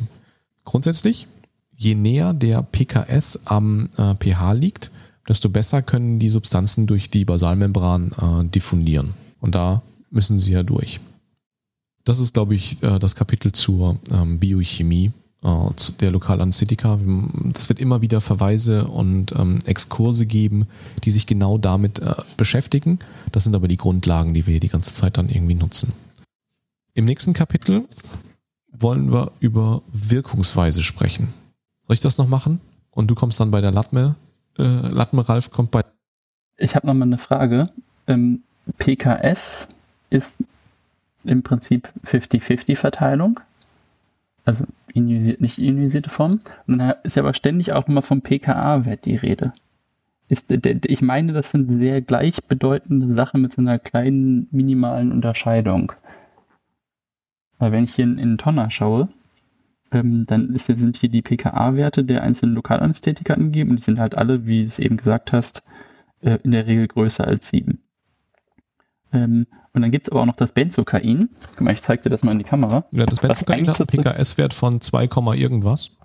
Grundsätzlich, 0.65 1.27
je 1.77 1.95
näher 1.95 2.33
der 2.33 2.63
PKS 2.63 3.45
am 3.45 3.89
äh, 3.97 4.15
pH 4.15 4.53
liegt, 4.53 4.91
desto 5.27 5.49
besser 5.49 5.83
können 5.83 6.17
die 6.17 6.29
Substanzen 6.29 6.87
durch 6.87 7.11
die 7.11 7.25
Basalmembran 7.25 8.11
äh, 8.19 8.45
diffundieren. 8.45 9.13
Und 9.39 9.53
da 9.53 9.83
müssen 10.11 10.37
sie 10.37 10.53
ja 10.53 10.63
durch. 10.63 10.99
Das 12.03 12.19
ist, 12.19 12.33
glaube 12.33 12.55
ich, 12.55 12.81
äh, 12.83 12.99
das 12.99 13.15
Kapitel 13.15 13.51
zur 13.51 13.99
ähm, 14.11 14.39
Biochemie 14.39 15.11
äh, 15.43 15.69
der 15.99 16.11
Lokalanästhetika. 16.11 16.99
Es 17.53 17.69
wird 17.69 17.79
immer 17.79 18.01
wieder 18.01 18.21
Verweise 18.21 18.87
und 18.87 19.33
ähm, 19.33 19.59
Exkurse 19.65 20.25
geben, 20.25 20.67
die 21.03 21.11
sich 21.11 21.27
genau 21.27 21.57
damit 21.57 21.99
äh, 21.99 22.15
beschäftigen. 22.37 22.99
Das 23.31 23.43
sind 23.43 23.55
aber 23.55 23.67
die 23.67 23.77
Grundlagen, 23.77 24.33
die 24.33 24.45
wir 24.45 24.51
hier 24.51 24.59
die 24.59 24.69
ganze 24.69 24.93
Zeit 24.93 25.17
dann 25.17 25.29
irgendwie 25.29 25.55
nutzen. 25.55 25.93
Im 26.93 27.05
nächsten 27.05 27.33
Kapitel 27.33 27.85
wollen 28.71 29.11
wir 29.11 29.31
über 29.39 29.81
Wirkungsweise 29.91 30.81
sprechen. 30.81 31.27
Soll 31.87 31.93
ich 31.93 32.01
das 32.01 32.17
noch 32.17 32.27
machen? 32.27 32.59
Und 32.91 33.07
du 33.07 33.15
kommst 33.15 33.39
dann 33.39 33.51
bei 33.51 33.61
der 33.61 33.71
Latme. 33.71 34.15
Äh, 34.57 34.63
Latme 34.63 35.27
Ralf 35.27 35.51
kommt 35.51 35.71
bei. 35.71 35.83
Ich 36.57 36.75
habe 36.75 36.87
noch 36.87 36.93
mal 36.93 37.05
eine 37.05 37.17
Frage. 37.17 37.69
Ähm, 38.07 38.43
PKS 38.77 39.69
ist 40.09 40.35
im 41.23 41.43
Prinzip 41.43 41.91
50-50 42.05 42.75
Verteilung. 42.75 43.39
Also 44.45 44.65
ionisiert, 44.93 45.41
nicht 45.41 45.59
ionisierte 45.59 46.09
Form. 46.09 46.41
Und 46.67 46.79
dann 46.79 46.95
ist 47.03 47.15
ja 47.15 47.23
aber 47.23 47.33
ständig 47.33 47.73
auch 47.73 47.87
immer 47.87 48.01
vom 48.01 48.21
PKA-Wert 48.21 49.05
die 49.05 49.15
Rede. 49.15 49.53
Ist, 50.27 50.51
ich 50.51 51.01
meine, 51.01 51.33
das 51.33 51.51
sind 51.51 51.71
sehr 51.71 52.01
gleichbedeutende 52.01 53.11
Sachen 53.11 53.41
mit 53.41 53.53
so 53.53 53.61
einer 53.61 53.79
kleinen 53.79 54.47
minimalen 54.51 55.11
Unterscheidung. 55.11 55.91
Weil 57.57 57.71
wenn 57.71 57.83
ich 57.83 57.95
hier 57.95 58.05
in, 58.05 58.17
in 58.17 58.37
Tonner 58.37 58.69
schaue, 58.69 59.09
ähm, 59.91 60.25
dann 60.27 60.53
ist, 60.53 60.67
sind 60.67 60.97
hier 60.97 61.09
die 61.09 61.21
PKA-Werte 61.21 62.03
der 62.03 62.23
einzelnen 62.23 62.55
Lokalanästhetika 62.55 63.33
angegeben 63.33 63.71
und 63.71 63.79
die 63.79 63.83
sind 63.83 63.99
halt 63.99 64.15
alle, 64.15 64.45
wie 64.45 64.61
du 64.61 64.67
es 64.67 64.79
eben 64.79 64.97
gesagt 64.97 65.33
hast, 65.33 65.63
äh, 66.21 66.37
in 66.43 66.51
der 66.51 66.67
Regel 66.67 66.87
größer 66.87 67.25
als 67.25 67.49
7. 67.49 67.79
Ähm, 69.11 69.47
und 69.73 69.81
dann 69.81 69.91
gibt 69.91 70.07
es 70.07 70.11
aber 70.11 70.21
auch 70.21 70.25
noch 70.25 70.35
das 70.35 70.51
Benzokain. 70.51 71.29
Guck 71.51 71.61
mal, 71.61 71.73
ich 71.73 71.81
zeig 71.81 72.01
dir 72.01 72.09
das 72.09 72.23
mal 72.23 72.31
in 72.31 72.39
die 72.39 72.43
Kamera. 72.43 72.85
Ja, 72.93 73.05
das 73.05 73.19
Benzokain 73.19 73.67
hat 73.67 73.79
einen 73.79 73.87
PKS-Wert 73.87 74.53
von 74.53 74.81
2, 74.81 75.07
irgendwas. 75.35 75.97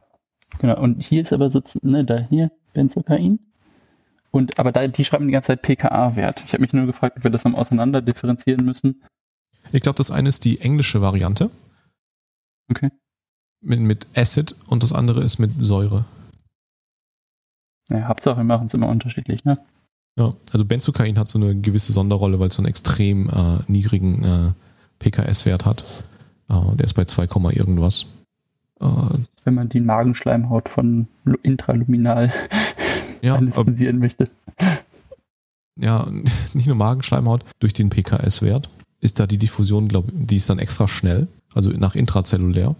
Genau, 0.58 0.80
und 0.80 1.02
hier 1.02 1.22
ist 1.22 1.32
aber 1.32 1.50
so, 1.50 1.62
ne, 1.82 2.04
da 2.04 2.18
hier 2.28 2.50
Benzokain. 2.72 3.40
Und 4.30 4.58
aber 4.58 4.72
da, 4.72 4.86
die 4.86 5.04
schreiben 5.04 5.26
die 5.26 5.32
ganze 5.32 5.48
Zeit 5.48 5.62
PKA-Wert. 5.62 6.42
Ich 6.44 6.52
habe 6.52 6.60
mich 6.60 6.72
nur 6.72 6.86
gefragt, 6.86 7.18
ob 7.18 7.24
wir 7.24 7.30
das 7.30 7.46
am 7.46 7.54
auseinander 7.54 8.02
differenzieren 8.02 8.64
müssen. 8.64 9.02
Ich 9.72 9.82
glaube, 9.82 9.96
das 9.96 10.10
eine 10.10 10.28
ist 10.28 10.44
die 10.44 10.60
englische 10.60 11.00
Variante. 11.00 11.50
Okay. 12.70 12.90
Mit, 13.60 13.80
mit 13.80 14.06
Acid 14.16 14.56
und 14.66 14.82
das 14.82 14.92
andere 14.92 15.22
ist 15.22 15.38
mit 15.38 15.52
Säure. 15.52 16.04
Ja, 17.88 18.08
Hauptsache, 18.08 18.38
wir 18.38 18.44
machen 18.44 18.66
es 18.66 18.74
immer 18.74 18.88
unterschiedlich, 18.88 19.44
ne? 19.44 19.58
Ja, 20.16 20.34
also 20.52 20.64
Benzokain 20.64 21.18
hat 21.18 21.28
so 21.28 21.38
eine 21.38 21.56
gewisse 21.56 21.92
Sonderrolle, 21.92 22.38
weil 22.38 22.48
es 22.48 22.54
so 22.54 22.62
einen 22.62 22.68
extrem 22.68 23.28
äh, 23.28 23.58
niedrigen 23.66 24.22
äh, 24.22 24.52
PKS-Wert 25.00 25.66
hat. 25.66 25.84
Äh, 26.48 26.76
der 26.76 26.86
ist 26.86 26.94
bei 26.94 27.04
2, 27.04 27.24
irgendwas. 27.52 28.06
Äh, 28.80 28.86
Wenn 29.44 29.54
man 29.54 29.68
die 29.68 29.80
Magenschleimhaut 29.80 30.68
von 30.68 31.08
intraluminal 31.42 32.32
ja, 33.22 33.34
anästhesieren 33.36 33.98
möchte. 33.98 34.30
Ja, 35.80 36.06
nicht 36.54 36.66
nur 36.66 36.76
Magenschleimhaut, 36.76 37.44
durch 37.58 37.72
den 37.72 37.90
PKS-Wert 37.90 38.68
ist 39.00 39.20
da 39.20 39.26
die 39.26 39.38
Diffusion, 39.38 39.88
glaube 39.88 40.12
die 40.12 40.36
ist 40.36 40.48
dann 40.48 40.58
extra 40.58 40.88
schnell, 40.88 41.26
also 41.54 41.70
nach 41.70 41.94
intrazellulär. 41.96 42.74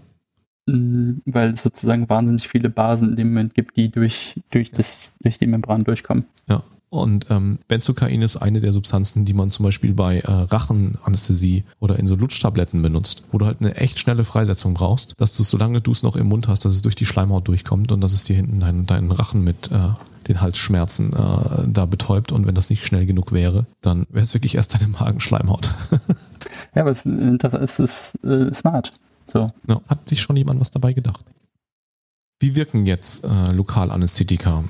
Mm, 0.67 1.17
weil 1.25 1.51
es 1.51 1.61
sozusagen 1.61 2.09
wahnsinnig 2.09 2.47
viele 2.47 2.69
Basen 2.69 3.09
in 3.09 3.15
dem 3.17 3.27
Moment 3.27 3.53
gibt, 3.53 3.75
die 3.75 3.91
durch, 3.91 4.39
durch, 4.49 4.71
das, 4.71 5.13
durch 5.21 5.37
die 5.37 5.47
Membran 5.47 5.83
durchkommen. 5.83 6.25
Ja, 6.47 6.63
und 6.95 7.27
ähm, 7.29 7.59
Benzokain 7.67 8.21
ist 8.21 8.37
eine 8.37 8.59
der 8.59 8.73
Substanzen, 8.73 9.25
die 9.25 9.33
man 9.33 9.51
zum 9.51 9.63
Beispiel 9.63 9.93
bei 9.93 10.19
äh, 10.19 10.31
Rachenanästhesie 10.31 11.63
oder 11.79 11.99
in 11.99 12.07
so 12.07 12.15
Lutschtabletten 12.15 12.81
benutzt, 12.81 13.23
wo 13.31 13.37
du 13.37 13.45
halt 13.45 13.61
eine 13.61 13.75
echt 13.75 13.99
schnelle 13.99 14.23
Freisetzung 14.23 14.73
brauchst, 14.73 15.19
dass 15.19 15.35
du, 15.35 15.43
solange 15.43 15.81
du 15.81 15.91
es 15.91 16.03
noch 16.03 16.15
im 16.15 16.27
Mund 16.27 16.47
hast, 16.47 16.65
dass 16.65 16.73
es 16.73 16.81
durch 16.81 16.95
die 16.95 17.05
Schleimhaut 17.05 17.47
durchkommt 17.47 17.91
und 17.91 18.01
dass 18.01 18.13
es 18.13 18.23
dir 18.23 18.35
hinten 18.35 18.59
deinen, 18.59 18.85
deinen 18.85 19.11
Rachen 19.11 19.43
mit 19.43 19.71
äh, 19.71 19.89
den 20.27 20.41
Halsschmerzen 20.41 21.13
äh, 21.13 21.67
da 21.67 21.85
betäubt. 21.85 22.31
Und 22.31 22.47
wenn 22.47 22.55
das 22.55 22.69
nicht 22.69 22.85
schnell 22.85 23.05
genug 23.05 23.31
wäre, 23.31 23.65
dann 23.81 24.05
wäre 24.09 24.23
es 24.23 24.33
wirklich 24.33 24.55
erst 24.55 24.73
deine 24.73 24.87
Magenschleimhaut. 24.87 25.75
ja, 26.75 26.81
aber 26.81 26.91
es, 26.91 27.05
es 27.05 27.79
ist 27.79 28.23
äh, 28.23 28.53
smart. 28.53 28.93
So. 29.27 29.51
Ja, 29.67 29.81
hat 29.87 30.07
sich 30.09 30.21
schon 30.21 30.35
jemand 30.35 30.59
was 30.59 30.71
dabei 30.71 30.93
gedacht. 30.93 31.25
Wie 32.39 32.55
wirken 32.55 32.85
jetzt 32.85 33.23
äh, 33.23 33.51
Lokalanästhetika? 33.51 34.63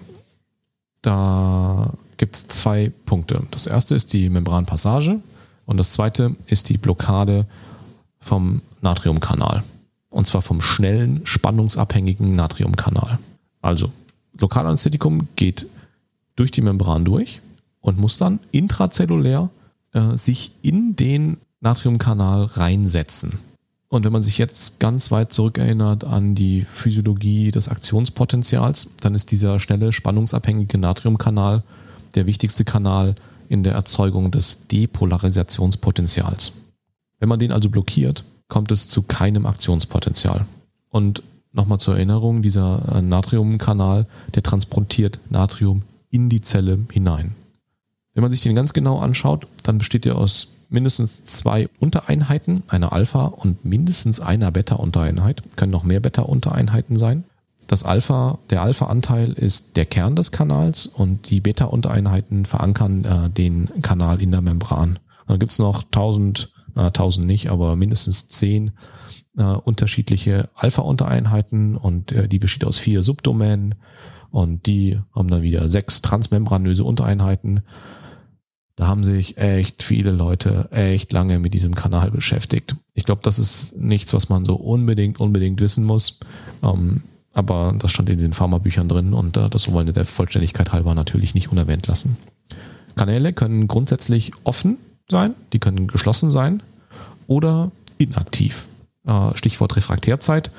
Da 1.01 1.93
gibt 2.17 2.35
es 2.35 2.47
zwei 2.47 2.91
Punkte. 3.05 3.43
Das 3.51 3.67
erste 3.67 3.95
ist 3.95 4.13
die 4.13 4.29
Membranpassage 4.29 5.19
und 5.65 5.77
das 5.77 5.91
zweite 5.91 6.35
ist 6.47 6.69
die 6.69 6.77
Blockade 6.77 7.45
vom 8.19 8.61
Natriumkanal. 8.81 9.63
Und 10.09 10.27
zwar 10.27 10.41
vom 10.41 10.61
schnellen, 10.61 11.21
spannungsabhängigen 11.25 12.35
Natriumkanal. 12.35 13.19
Also, 13.61 13.91
Lokalanästhetikum 14.37 15.27
geht 15.35 15.67
durch 16.35 16.51
die 16.51 16.61
Membran 16.61 17.05
durch 17.05 17.41
und 17.81 17.97
muss 17.97 18.17
dann 18.17 18.39
intrazellulär 18.51 19.49
äh, 19.93 20.15
sich 20.17 20.51
in 20.61 20.95
den 20.95 21.37
Natriumkanal 21.61 22.45
reinsetzen. 22.45 23.39
Und 23.89 24.03
wenn 24.03 24.11
man 24.11 24.21
sich 24.21 24.37
jetzt 24.37 24.79
ganz 24.79 25.11
weit 25.11 25.31
zurückerinnert 25.31 26.03
an 26.03 26.35
die 26.35 26.61
Physiologie 26.61 27.51
des 27.51 27.69
Aktionspotenzials, 27.69 28.95
dann 29.01 29.15
ist 29.15 29.31
dieser 29.31 29.59
schnelle, 29.59 29.93
spannungsabhängige 29.93 30.77
Natriumkanal 30.77 31.63
der 32.15 32.27
wichtigste 32.27 32.65
Kanal 32.65 33.15
in 33.49 33.63
der 33.63 33.73
Erzeugung 33.73 34.31
des 34.31 34.67
Depolarisationspotenzials. 34.67 36.53
Wenn 37.19 37.29
man 37.29 37.39
den 37.39 37.51
also 37.51 37.69
blockiert, 37.69 38.23
kommt 38.47 38.71
es 38.71 38.87
zu 38.87 39.03
keinem 39.03 39.45
Aktionspotenzial. 39.45 40.45
Und 40.89 41.23
nochmal 41.51 41.79
zur 41.79 41.95
Erinnerung, 41.95 42.41
dieser 42.41 42.95
äh, 42.95 43.01
Natriumkanal, 43.01 44.07
der 44.33 44.43
transportiert 44.43 45.19
Natrium 45.29 45.83
in 46.09 46.29
die 46.29 46.41
Zelle 46.41 46.79
hinein. 46.91 47.35
Wenn 48.13 48.21
man 48.21 48.31
sich 48.31 48.43
den 48.43 48.55
ganz 48.55 48.73
genau 48.73 48.99
anschaut, 48.99 49.47
dann 49.63 49.77
besteht 49.77 50.05
er 50.05 50.17
aus 50.17 50.49
mindestens 50.69 51.23
zwei 51.23 51.69
Untereinheiten, 51.79 52.63
einer 52.67 52.93
Alpha 52.93 53.25
und 53.25 53.65
mindestens 53.65 54.19
einer 54.19 54.51
Beta-Untereinheit. 54.51 55.43
Können 55.57 55.71
noch 55.71 55.83
mehr 55.83 55.99
Beta-Untereinheiten 55.99 56.97
sein. 56.97 57.23
Das 57.67 57.83
Alpha, 57.83 58.39
der 58.49 58.61
Alpha-Anteil 58.61 59.31
ist 59.31 59.75
der 59.75 59.85
Kern 59.85 60.15
des 60.15 60.31
Kanals 60.31 60.85
und 60.85 61.29
die 61.29 61.41
Beta-Untereinheiten 61.41 62.45
verankern 62.45 63.05
äh, 63.05 63.29
den 63.29 63.69
Kanal 63.81 64.21
in 64.21 64.31
der 64.31 64.41
Membran. 64.41 64.99
Dann 65.27 65.39
gibt 65.39 65.51
es 65.51 65.59
noch 65.59 65.83
1000, 65.83 66.53
äh, 66.75 66.81
1000 66.81 67.25
nicht, 67.25 67.49
aber 67.49 67.75
mindestens 67.75 68.29
10 68.29 68.71
äh, 69.37 69.43
unterschiedliche 69.43 70.49
Alpha-Untereinheiten 70.53 71.75
und 71.75 72.11
äh, 72.11 72.27
die 72.27 72.39
besteht 72.39 72.65
aus 72.65 72.77
vier 72.77 73.01
Subdomänen 73.01 73.75
und 74.29 74.67
die 74.67 74.99
haben 75.13 75.29
dann 75.29 75.41
wieder 75.41 75.67
sechs 75.67 76.01
transmembranöse 76.01 76.83
Untereinheiten. 76.83 77.61
Da 78.75 78.87
haben 78.87 79.03
sich 79.05 79.37
echt 79.37 79.81
viele 79.81 80.11
Leute 80.11 80.69
echt 80.71 81.13
lange 81.13 81.39
mit 81.39 81.53
diesem 81.53 81.73
Kanal 81.73 82.11
beschäftigt. 82.11 82.75
Ich 82.93 83.05
glaube, 83.05 83.21
das 83.23 83.39
ist 83.39 83.77
nichts, 83.77 84.13
was 84.13 84.27
man 84.27 84.43
so 84.43 84.55
unbedingt, 84.55 85.21
unbedingt 85.21 85.61
wissen 85.61 85.85
muss. 85.85 86.19
Ähm, 86.61 87.03
aber 87.35 87.75
das 87.77 87.91
stand 87.91 88.09
in 88.09 88.17
den 88.17 88.33
Pharmabüchern 88.33 88.89
drin 88.89 89.13
und 89.13 89.37
äh, 89.37 89.49
das 89.49 89.71
wollen 89.71 89.85
wir 89.85 89.93
der 89.93 90.05
Vollständigkeit 90.05 90.71
halber 90.71 90.95
natürlich 90.95 91.35
nicht 91.35 91.51
unerwähnt 91.51 91.85
lassen. 91.85 92.17
Kanäle 92.95 93.33
können 93.33 93.67
grundsätzlich 93.67 94.31
offen 94.43 94.77
sein, 95.09 95.35
die 95.53 95.59
können 95.59 95.87
geschlossen 95.87 96.31
sein 96.31 96.63
oder 97.27 97.71
inaktiv. 97.97 98.65
Äh, 99.05 99.35
Stichwort 99.35 99.75
Refraktärzeit. 99.75 100.49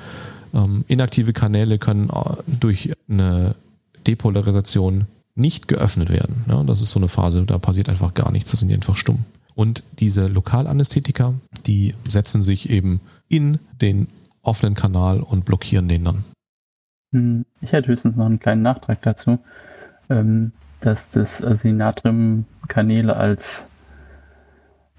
Ähm, 0.53 0.85
inaktive 0.87 1.33
Kanäle 1.33 1.79
können 1.79 2.09
äh, 2.09 2.43
durch 2.47 2.93
eine 3.09 3.55
Depolarisation 4.05 5.07
nicht 5.35 5.67
geöffnet 5.67 6.09
werden. 6.09 6.45
Ja, 6.47 6.63
das 6.63 6.81
ist 6.81 6.91
so 6.91 6.99
eine 6.99 7.09
Phase, 7.09 7.43
da 7.43 7.57
passiert 7.59 7.89
einfach 7.89 8.13
gar 8.13 8.31
nichts, 8.31 8.51
das 8.51 8.59
sind 8.59 8.69
die 8.69 8.75
einfach 8.75 8.97
stumm. 8.97 9.25
Und 9.55 9.83
diese 9.99 10.27
Lokalanästhetika, 10.27 11.33
die 11.65 11.95
setzen 12.07 12.43
sich 12.43 12.69
eben 12.69 13.01
in 13.27 13.57
den 13.81 14.07
offenen 14.43 14.75
Kanal 14.75 15.19
und 15.19 15.45
blockieren 15.45 15.87
den 15.87 16.05
dann. 16.05 16.23
Hm, 17.13 17.45
ich 17.61 17.71
hätte 17.71 17.89
höchstens 17.89 18.15
noch 18.15 18.25
einen 18.25 18.39
kleinen 18.39 18.61
Nachtrag 18.61 19.01
dazu, 19.01 19.39
ähm, 20.09 20.51
dass 20.79 21.09
das, 21.09 21.43
also 21.43 21.67
die 21.67 21.73
Natriumkanäle 21.73 23.15
als 23.15 23.67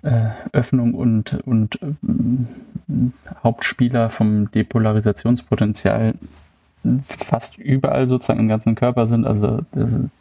äh, 0.02 0.30
Öffnung 0.52 0.94
und, 0.94 1.34
und 1.44 1.80
äh, 1.82 1.94
Hauptspieler 3.42 4.10
vom 4.10 4.50
Depolarisationspotenzial 4.50 6.14
fast 7.06 7.58
überall 7.58 8.06
sozusagen 8.06 8.40
im 8.40 8.48
ganzen 8.48 8.74
Körper 8.74 9.06
sind, 9.06 9.26
also 9.26 9.60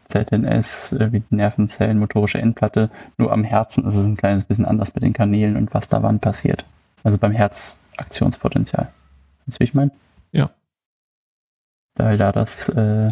ZNS, 0.08 0.94
äh, 0.94 1.12
wie 1.12 1.24
Nervenzellen, 1.30 2.00
motorische 2.00 2.40
Endplatte, 2.40 2.90
nur 3.18 3.32
am 3.32 3.44
Herzen 3.44 3.86
ist 3.86 3.96
es 3.96 4.06
ein 4.06 4.18
kleines 4.18 4.44
bisschen 4.44 4.66
anders 4.66 4.94
mit 4.94 5.04
den 5.04 5.14
Kanälen 5.14 5.56
und 5.56 5.74
was 5.74 5.88
da 5.90 6.04
wann 6.04 6.20
passiert. 6.20 6.66
Also 7.04 7.18
beim 7.18 7.32
Herzaktionspotenzial. 7.32 8.90
Weißt 9.46 9.58
du, 9.58 9.60
wie 9.60 9.64
ich 9.66 9.74
meine? 9.74 9.92
Weil 11.98 12.18
da 12.18 12.32
das, 12.32 12.70
äh, 12.70 13.12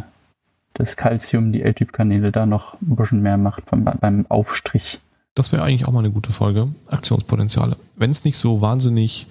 das 0.74 0.96
Calcium, 0.98 1.51
die 1.51 1.63
L-Typ-Kanäle 1.63 2.32
da 2.32 2.46
noch 2.46 2.80
ein 2.82 2.96
bisschen 2.96 3.22
mehr 3.22 3.38
macht 3.38 3.65
beim, 3.65 3.84
beim 3.84 4.25
Aufstrich. 4.30 5.00
Das 5.34 5.51
wäre 5.51 5.63
eigentlich 5.63 5.88
auch 5.88 5.92
mal 5.92 6.00
eine 6.00 6.12
gute 6.12 6.32
Folge. 6.32 6.70
Aktionspotenziale. 6.88 7.75
Wenn 7.96 8.12
es 8.12 8.24
nicht 8.24 8.38
so 8.38 8.62
wahnsinnig 8.62 9.27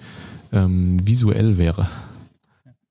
ähm, 0.51 0.97
visuell 1.05 1.57
wäre 1.57 1.87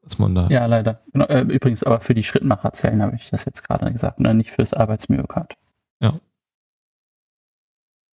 dass 0.05 0.19
man 0.19 0.35
da. 0.35 0.49
Ja, 0.49 0.67
leider. 0.67 1.01
Genau, 1.13 1.25
äh, 1.27 1.41
übrigens 1.41 1.83
aber 1.83 2.01
für 2.01 2.15
die 2.15 2.23
Schrittmacherzellen 2.23 3.03
habe 3.03 3.17
ich 3.17 3.31
das 3.31 3.45
jetzt 3.47 3.67
gerade 3.67 3.91
gesagt, 3.91 4.21
ne? 4.21 4.35
nicht 4.35 4.51
fürs 4.51 4.75
Arbeitsmyokard. 4.75 5.55
Ja. 6.01 6.21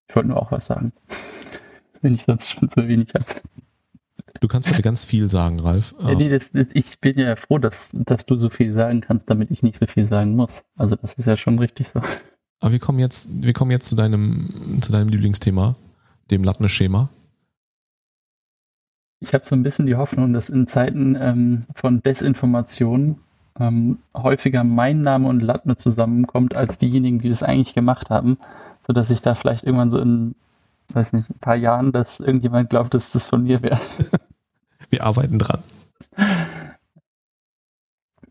Ich 0.07 0.15
wollte 0.15 0.29
nur 0.29 0.41
auch 0.41 0.51
was 0.51 0.65
sagen. 0.65 0.91
Wenn 2.01 2.13
ich 2.13 2.23
sonst 2.23 2.49
schon 2.49 2.69
so 2.69 2.87
wenig 2.87 3.13
habe. 3.13 3.25
Du 4.39 4.47
kannst 4.47 4.69
heute 4.69 4.81
ganz 4.81 5.03
viel 5.03 5.27
sagen, 5.29 5.59
Ralf. 5.59 5.93
Ja, 5.99 6.15
nee, 6.15 6.29
das, 6.29 6.51
das, 6.51 6.67
ich 6.73 6.99
bin 6.99 7.19
ja 7.19 7.35
froh, 7.35 7.57
dass, 7.57 7.89
dass 7.93 8.25
du 8.25 8.35
so 8.35 8.49
viel 8.49 8.71
sagen 8.71 9.01
kannst, 9.01 9.29
damit 9.29 9.51
ich 9.51 9.61
nicht 9.61 9.77
so 9.77 9.85
viel 9.85 10.07
sagen 10.07 10.35
muss. 10.35 10.63
Also 10.77 10.95
das 10.95 11.13
ist 11.15 11.25
ja 11.25 11.37
schon 11.37 11.59
richtig 11.59 11.89
so. 11.89 12.01
Aber 12.59 12.71
wir 12.71 12.79
kommen 12.79 12.99
jetzt, 12.99 13.43
wir 13.43 13.53
kommen 13.53 13.71
jetzt 13.71 13.89
zu 13.89 13.95
deinem, 13.95 14.79
zu 14.81 14.91
deinem 14.91 15.09
Lieblingsthema, 15.09 15.75
dem 16.29 16.43
Latme-Schema 16.43 17.09
ich 19.21 19.33
habe 19.33 19.47
so 19.47 19.55
ein 19.55 19.63
bisschen 19.63 19.85
die 19.85 19.95
Hoffnung, 19.95 20.33
dass 20.33 20.49
in 20.49 20.67
Zeiten 20.67 21.15
ähm, 21.19 21.63
von 21.75 22.01
Desinformation 22.01 23.17
ähm, 23.59 23.99
häufiger 24.17 24.63
mein 24.63 25.03
Name 25.03 25.27
und 25.27 25.41
Latme 25.41 25.77
zusammenkommt 25.77 26.55
als 26.55 26.79
diejenigen, 26.79 27.19
die 27.19 27.29
das 27.29 27.43
eigentlich 27.43 27.75
gemacht 27.75 28.09
haben, 28.09 28.37
sodass 28.85 29.11
ich 29.11 29.21
da 29.21 29.35
vielleicht 29.35 29.63
irgendwann 29.63 29.91
so 29.91 29.99
in, 29.99 30.35
weiß 30.95 31.13
nicht, 31.13 31.29
ein 31.29 31.39
paar 31.39 31.55
Jahren, 31.55 31.91
dass 31.91 32.19
irgendjemand 32.19 32.69
glaubt, 32.69 32.93
dass 32.93 33.11
das 33.11 33.27
von 33.27 33.43
mir 33.43 33.61
wäre. 33.61 33.79
Wir 34.89 35.03
arbeiten 35.03 35.39
dran. 35.39 35.63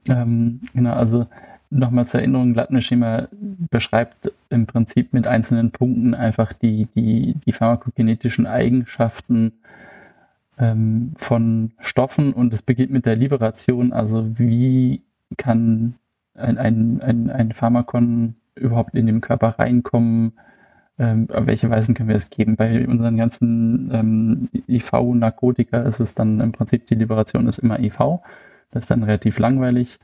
ähm, 0.07 0.61
genau, 0.75 0.93
also 0.93 1.27
nochmal 1.71 2.07
zur 2.07 2.21
Erinnerung, 2.21 2.55
Latme-Schema 2.55 3.29
beschreibt 3.71 4.33
im 4.51 4.67
Prinzip 4.67 5.13
mit 5.13 5.27
einzelnen 5.27 5.71
Punkten 5.71 6.15
einfach 6.15 6.53
die, 6.53 6.87
die, 6.95 7.37
die 7.47 7.53
pharmakokinetischen 7.53 8.47
Eigenschaften 8.47 9.53
ähm, 10.59 11.13
von 11.17 11.73
Stoffen 11.79 12.33
und 12.33 12.53
es 12.53 12.63
beginnt 12.63 12.91
mit 12.91 13.07
der 13.07 13.17
Liberation. 13.17 13.93
Also 13.93 14.39
wie 14.39 15.03
kann 15.37 15.95
ein, 16.35 16.59
ein, 16.59 17.01
ein, 17.01 17.31
ein 17.31 17.53
Pharmakon 17.53 18.35
überhaupt 18.55 18.95
in 18.95 19.07
den 19.07 19.21
Körper 19.21 19.59
reinkommen? 19.59 20.33
Ähm, 21.01 21.29
welche 21.31 21.71
Weisen 21.71 21.95
können 21.95 22.11
wir 22.11 22.17
es 22.17 22.29
geben? 22.29 22.57
Bei 22.57 22.87
unseren 22.87 23.17
ganzen 23.17 23.91
ähm, 23.91 24.49
IV-Narkotika 24.69 25.81
ist 25.83 25.99
es 25.99 26.15
dann 26.15 26.41
im 26.41 26.53
Prinzip, 26.53 26.87
die 26.87 26.95
Liberation 26.95 27.49
ist 27.49 27.59
immer 27.59 27.81
IV. 27.81 28.21
Das 28.71 28.85
ist 28.85 28.91
dann 28.91 29.03
relativ 29.03 29.39
langweilig. 29.39 29.99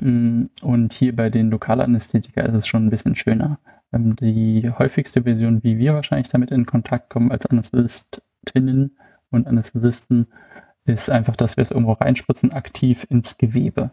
Mm, 0.00 0.44
und 0.62 0.94
hier 0.94 1.14
bei 1.14 1.28
den 1.28 1.50
Lokalanästhetika 1.50 2.40
ist 2.40 2.54
es 2.54 2.66
schon 2.66 2.86
ein 2.86 2.90
bisschen 2.90 3.14
schöner. 3.14 3.58
Ähm, 3.92 4.16
die 4.16 4.70
häufigste 4.70 5.24
Version, 5.24 5.62
wie 5.62 5.76
wir 5.76 5.92
wahrscheinlich 5.92 6.30
damit 6.30 6.50
in 6.50 6.64
Kontakt 6.64 7.10
kommen 7.10 7.30
als 7.30 7.44
Anästhetinnen, 7.44 8.96
und 9.34 9.46
Anästhesisten 9.46 10.28
ist 10.86 11.10
einfach, 11.10 11.36
dass 11.36 11.56
wir 11.56 11.62
es 11.62 11.70
irgendwo 11.70 11.92
reinspritzen, 11.92 12.52
aktiv 12.52 13.06
ins 13.10 13.36
Gewebe. 13.36 13.90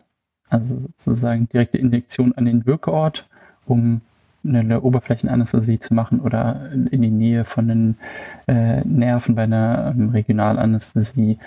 Also 0.49 0.87
sozusagen 0.97 1.49
direkte 1.49 1.77
Injektion 1.77 2.33
an 2.33 2.45
den 2.45 2.65
Wirkort, 2.65 3.27
um 3.65 3.99
eine 4.43 4.81
Oberflächenanästhesie 4.81 5.79
zu 5.79 5.93
machen 5.93 6.19
oder 6.19 6.71
in 6.71 7.01
die 7.01 7.11
Nähe 7.11 7.45
von 7.45 7.67
den 7.67 7.97
äh, 8.47 8.81
Nerven 8.81 9.35
bei 9.35 9.43
einer 9.43 9.93
ähm, 9.95 10.09
Regionalanästhesie. 10.09 11.37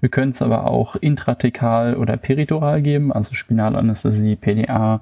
Wir 0.00 0.08
können 0.08 0.32
es 0.32 0.42
aber 0.42 0.66
auch 0.66 0.96
intratekal 0.96 1.96
oder 1.96 2.16
peritoral 2.16 2.82
geben, 2.82 3.12
also 3.12 3.34
Spinalanästhesie, 3.34 4.36
PDA. 4.36 5.00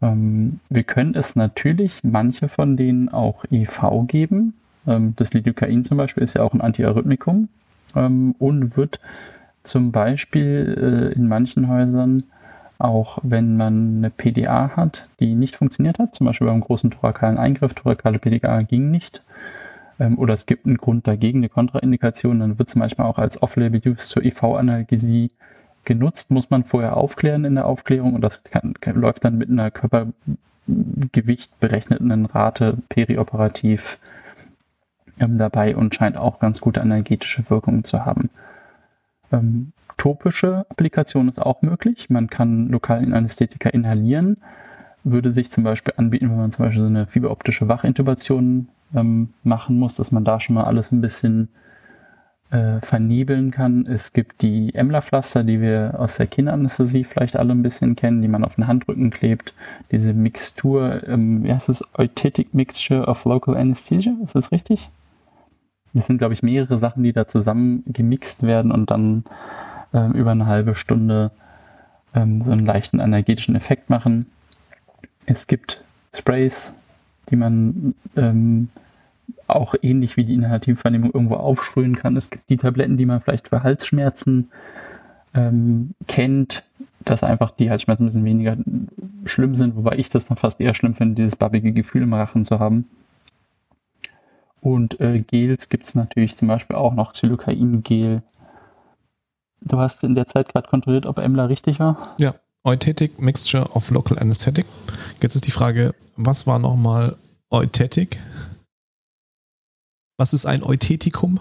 Ähm, 0.00 0.60
wir 0.70 0.84
können 0.84 1.14
es 1.14 1.34
natürlich 1.34 2.04
manche 2.04 2.48
von 2.48 2.76
denen 2.76 3.08
auch 3.08 3.44
EV 3.50 4.06
geben, 4.06 4.54
ähm, 4.86 5.14
das 5.16 5.32
Lidocain 5.32 5.84
zum 5.84 5.96
Beispiel 5.96 6.22
ist 6.22 6.34
ja 6.34 6.42
auch 6.42 6.54
ein 6.54 6.60
Antiarrhythmikum 6.60 7.48
ähm, 7.94 8.34
und 8.38 8.76
wird 8.76 9.00
zum 9.62 9.92
Beispiel 9.92 11.12
äh, 11.12 11.16
in 11.16 11.28
manchen 11.28 11.68
Häusern 11.68 12.24
auch 12.78 13.18
wenn 13.22 13.56
man 13.56 13.98
eine 13.98 14.10
PDA 14.10 14.76
hat, 14.76 15.08
die 15.20 15.34
nicht 15.34 15.56
funktioniert 15.56 15.98
hat, 15.98 16.14
zum 16.14 16.26
Beispiel 16.26 16.46
beim 16.46 16.60
großen 16.60 16.90
thorakalen 16.90 17.38
Eingriff, 17.38 17.74
thorakale 17.74 18.18
PDA 18.18 18.62
ging 18.62 18.90
nicht, 18.90 19.22
ähm, 20.00 20.18
oder 20.18 20.34
es 20.34 20.46
gibt 20.46 20.66
einen 20.66 20.76
Grund 20.76 21.06
dagegen, 21.06 21.38
eine 21.38 21.48
Kontraindikation, 21.48 22.40
dann 22.40 22.58
wird 22.58 22.68
es 22.68 22.76
manchmal 22.76 23.06
auch 23.06 23.18
als 23.18 23.40
Off-Label-Use 23.42 24.08
zur 24.08 24.24
IV-Analgesie 24.24 25.30
genutzt, 25.84 26.30
muss 26.30 26.50
man 26.50 26.64
vorher 26.64 26.96
aufklären 26.96 27.44
in 27.44 27.54
der 27.54 27.66
Aufklärung 27.66 28.14
und 28.14 28.22
das 28.22 28.42
kann, 28.42 28.74
kann, 28.80 28.96
läuft 28.96 29.24
dann 29.24 29.38
mit 29.38 29.50
einer 29.50 29.70
Körpergewicht 29.70 31.60
berechneten 31.60 32.26
Rate 32.26 32.78
perioperativ 32.88 33.98
ähm, 35.20 35.38
dabei 35.38 35.76
und 35.76 35.94
scheint 35.94 36.16
auch 36.16 36.40
ganz 36.40 36.60
gute 36.60 36.80
energetische 36.80 37.48
Wirkungen 37.50 37.84
zu 37.84 38.04
haben. 38.04 38.30
Ähm, 39.32 39.72
topische 39.96 40.66
Applikation 40.68 41.28
ist 41.28 41.40
auch 41.40 41.62
möglich. 41.62 42.10
Man 42.10 42.28
kann 42.28 42.68
lokal 42.68 43.02
in 43.02 43.12
Anästhetika 43.12 43.68
inhalieren. 43.68 44.38
Würde 45.02 45.32
sich 45.32 45.50
zum 45.50 45.64
Beispiel 45.64 45.94
anbieten, 45.96 46.30
wenn 46.30 46.36
man 46.36 46.52
zum 46.52 46.64
Beispiel 46.64 46.82
so 46.82 46.88
eine 46.88 47.06
fieberoptische 47.06 47.68
Wachintubation 47.68 48.68
ähm, 48.94 49.34
machen 49.42 49.78
muss, 49.78 49.96
dass 49.96 50.12
man 50.12 50.24
da 50.24 50.40
schon 50.40 50.54
mal 50.54 50.64
alles 50.64 50.92
ein 50.92 51.00
bisschen 51.00 51.48
äh, 52.50 52.80
vernebeln 52.80 53.50
kann. 53.50 53.86
Es 53.86 54.12
gibt 54.12 54.42
die 54.42 54.74
Emler-Pflaster, 54.74 55.44
die 55.44 55.60
wir 55.60 55.96
aus 55.98 56.16
der 56.16 56.26
Kinderanästhesie 56.26 57.04
vielleicht 57.04 57.36
alle 57.36 57.52
ein 57.52 57.62
bisschen 57.62 57.96
kennen, 57.96 58.22
die 58.22 58.28
man 58.28 58.44
auf 58.44 58.54
den 58.54 58.66
Handrücken 58.66 59.10
klebt. 59.10 59.54
Diese 59.90 60.14
Mixtur, 60.14 61.06
ähm, 61.08 61.44
wie 61.44 61.52
heißt 61.52 61.68
es? 61.68 61.84
Eutetic 61.98 62.54
Mixture 62.54 63.06
of 63.06 63.24
Local 63.24 63.56
Anesthesia, 63.56 64.14
ist 64.22 64.34
das 64.36 64.52
richtig? 64.52 64.90
Das 65.94 66.06
sind, 66.06 66.18
glaube 66.18 66.34
ich, 66.34 66.42
mehrere 66.42 66.78
Sachen, 66.78 67.02
die 67.02 67.12
da 67.12 67.26
zusammen 67.26 67.84
gemixt 67.86 68.42
werden 68.42 68.72
und 68.72 68.90
dann 68.90 69.24
ähm, 69.94 70.12
über 70.12 70.32
eine 70.32 70.46
halbe 70.46 70.74
Stunde 70.74 71.30
ähm, 72.14 72.42
so 72.42 72.52
einen 72.52 72.66
leichten 72.66 73.00
energetischen 73.00 73.56
Effekt 73.56 73.88
machen. 73.88 74.26
Es 75.26 75.46
gibt 75.46 75.82
Sprays, 76.14 76.74
die 77.30 77.36
man 77.36 77.94
ähm, 78.16 78.68
auch 79.46 79.74
ähnlich 79.80 80.16
wie 80.16 80.24
die 80.24 80.34
Inhalativvernehmung 80.34 81.12
irgendwo 81.12 81.36
aufsprühen 81.36 81.96
kann. 81.96 82.16
Es 82.16 82.30
gibt 82.30 82.48
die 82.50 82.56
Tabletten, 82.56 82.96
die 82.96 83.06
man 83.06 83.20
vielleicht 83.20 83.48
für 83.48 83.62
Halsschmerzen 83.62 84.50
ähm, 85.34 85.94
kennt, 86.06 86.64
dass 87.04 87.22
einfach 87.22 87.50
die 87.50 87.70
Halsschmerzen 87.70 88.04
ein 88.04 88.06
bisschen 88.06 88.24
weniger 88.24 88.56
schlimm 89.24 89.56
sind, 89.56 89.76
wobei 89.76 89.96
ich 89.96 90.08
das 90.08 90.26
dann 90.26 90.36
fast 90.36 90.60
eher 90.60 90.74
schlimm 90.74 90.94
finde, 90.94 91.16
dieses 91.16 91.36
babbige 91.36 91.72
Gefühl 91.72 92.02
im 92.02 92.14
Rachen 92.14 92.44
zu 92.44 92.58
haben. 92.58 92.84
Und 94.60 94.98
äh, 95.00 95.20
Gels 95.20 95.68
gibt 95.68 95.86
es 95.86 95.94
natürlich 95.94 96.36
zum 96.36 96.48
Beispiel 96.48 96.76
auch 96.76 96.94
noch 96.94 97.12
Xylocain-Gel. 97.12 98.22
Du 99.64 99.78
hast 99.78 100.04
in 100.04 100.14
der 100.14 100.26
Zeit 100.26 100.52
gerade 100.52 100.68
kontrolliert, 100.68 101.06
ob 101.06 101.18
Emla 101.18 101.46
richtig 101.46 101.80
war? 101.80 102.14
Ja, 102.20 102.34
Euthetic 102.64 103.20
Mixture 103.20 103.70
of 103.70 103.90
Local 103.90 104.18
Anesthetic. 104.18 104.66
Jetzt 105.20 105.36
ist 105.36 105.46
die 105.46 105.50
Frage, 105.50 105.94
was 106.16 106.46
war 106.46 106.58
nochmal 106.58 107.16
Euthetic? 107.50 108.20
Was 110.18 110.32
ist 110.32 110.46
ein 110.46 110.62
Euthetikum? 110.62 111.40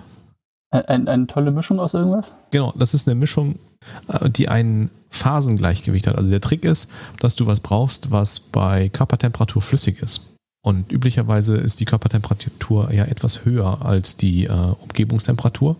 Ein, 0.71 0.85
ein, 0.85 1.07
eine 1.07 1.27
tolle 1.27 1.51
Mischung 1.51 1.79
aus 1.79 1.93
irgendwas? 1.93 2.33
Genau, 2.51 2.73
das 2.75 2.93
ist 2.93 3.07
eine 3.07 3.15
Mischung, 3.15 3.59
äh, 4.07 4.29
die 4.29 4.49
ein 4.49 4.89
Phasengleichgewicht 5.09 6.07
hat. 6.07 6.17
Also 6.17 6.29
der 6.29 6.41
Trick 6.41 6.65
ist, 6.65 6.91
dass 7.19 7.35
du 7.35 7.45
was 7.45 7.59
brauchst, 7.59 8.11
was 8.11 8.39
bei 8.39 8.89
Körpertemperatur 8.89 9.61
flüssig 9.61 10.01
ist. 10.01 10.33
Und 10.65 10.91
üblicherweise 10.91 11.57
ist 11.57 11.81
die 11.81 11.85
Körpertemperatur 11.85 12.91
ja 12.91 13.03
etwas 13.03 13.43
höher 13.45 13.85
als 13.85 14.15
die 14.15 14.45
äh, 14.45 14.49
Umgebungstemperatur. 14.49 15.75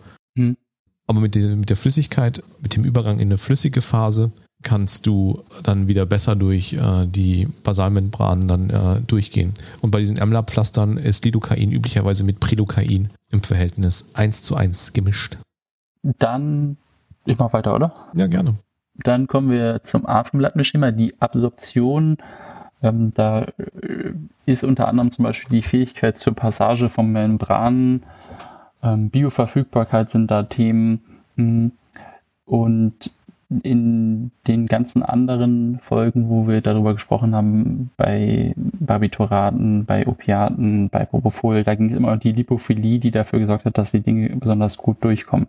Aber 1.08 1.20
mit 1.20 1.36
der, 1.36 1.56
mit 1.56 1.70
der 1.70 1.78
Flüssigkeit, 1.78 2.44
mit 2.62 2.76
dem 2.76 2.86
Übergang 2.86 3.20
in 3.20 3.28
eine 3.28 3.38
flüssige 3.38 3.82
Phase, 3.82 4.32
kannst 4.64 5.06
du 5.06 5.44
dann 5.64 5.88
wieder 5.88 6.06
besser 6.06 6.36
durch 6.36 6.74
äh, 6.74 7.06
die 7.06 7.48
Basalmembranen 7.64 8.48
dann 8.48 8.70
äh, 8.70 9.02
durchgehen. 9.02 9.54
Und 9.82 9.92
bei 9.92 10.00
diesen 10.00 10.20
Amla-Pflastern 10.20 10.98
ist 10.98 11.26
Lidocain 11.26 11.72
üblicherweise 11.72 12.24
mit 12.24 12.40
Predocain 12.40 13.10
im 13.30 13.44
Verhältnis 13.44 14.16
1 14.16 14.44
zu 14.44 14.56
1 14.56 14.94
gemischt. 14.94 15.38
Dann, 16.02 16.78
ich 17.26 17.38
mach 17.38 17.54
weiter, 17.54 17.76
oder? 17.76 17.94
Ja, 18.16 18.28
gerne. 18.28 18.56
Dann 18.96 19.28
kommen 19.28 19.50
wir 19.50 19.84
zum 19.84 20.06
Afenblattmischema, 20.06 20.92
die 20.92 21.20
Absorption. 21.20 22.18
Ähm, 22.82 23.14
da 23.14 23.44
äh, 23.44 24.14
ist 24.46 24.64
unter 24.64 24.88
anderem 24.88 25.12
zum 25.12 25.24
Beispiel 25.24 25.62
die 25.62 25.68
Fähigkeit 25.68 26.18
zur 26.18 26.36
Passage 26.36 26.90
von 26.90 27.12
Membranen, 27.12 28.04
ähm, 28.84 29.10
Bioverfügbarkeit 29.10 30.10
sind 30.10 30.30
da 30.30 30.44
Themen. 30.44 31.02
Mh, 31.36 31.46
hm, 31.46 31.72
und 32.46 33.12
in 33.62 34.32
den 34.48 34.68
ganzen 34.68 35.04
anderen 35.04 35.80
Folgen, 35.80 36.30
wo 36.30 36.48
wir 36.48 36.62
darüber 36.62 36.94
gesprochen 36.94 37.36
haben, 37.36 37.92
bei 37.98 38.54
Barbituraten, 38.56 39.86
bei 39.86 40.08
Opiaten, 40.08 40.90
bei 40.90 41.06
Propofol, 41.06 41.64
da 41.64 41.76
ging 41.76 41.90
es 41.90 41.96
immer 41.96 42.12
um 42.12 42.20
die 42.20 42.32
Lipophilie, 42.32 43.00
die 43.00 43.12
dafür 43.12 43.40
gesorgt 43.40 43.66
hat, 43.66 43.78
dass 43.78 43.92
die 43.92 44.02
Dinge 44.02 44.30
besonders 44.36 44.78
gut 44.78 45.04
durchkommen. 45.04 45.48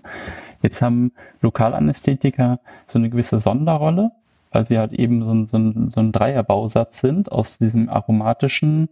Jetzt 0.63 0.83
haben 0.83 1.13
Lokalanästhetiker 1.41 2.59
so 2.87 2.99
eine 2.99 3.11
gewisse 3.11 3.39
Sonderrolle, 3.39 4.13
weil 4.51 4.67
sie 4.67 4.79
halt 4.79 4.93
eben 4.93 5.23
so 5.23 5.31
ein, 5.33 5.47
so 5.47 5.57
ein, 5.57 5.91
so 5.91 6.01
ein 6.01 6.13
Dreierbausatz 6.13 7.01
sind 7.01 7.33
aus 7.33 7.59
diesem 7.59 7.89
aromatischen 7.89 8.89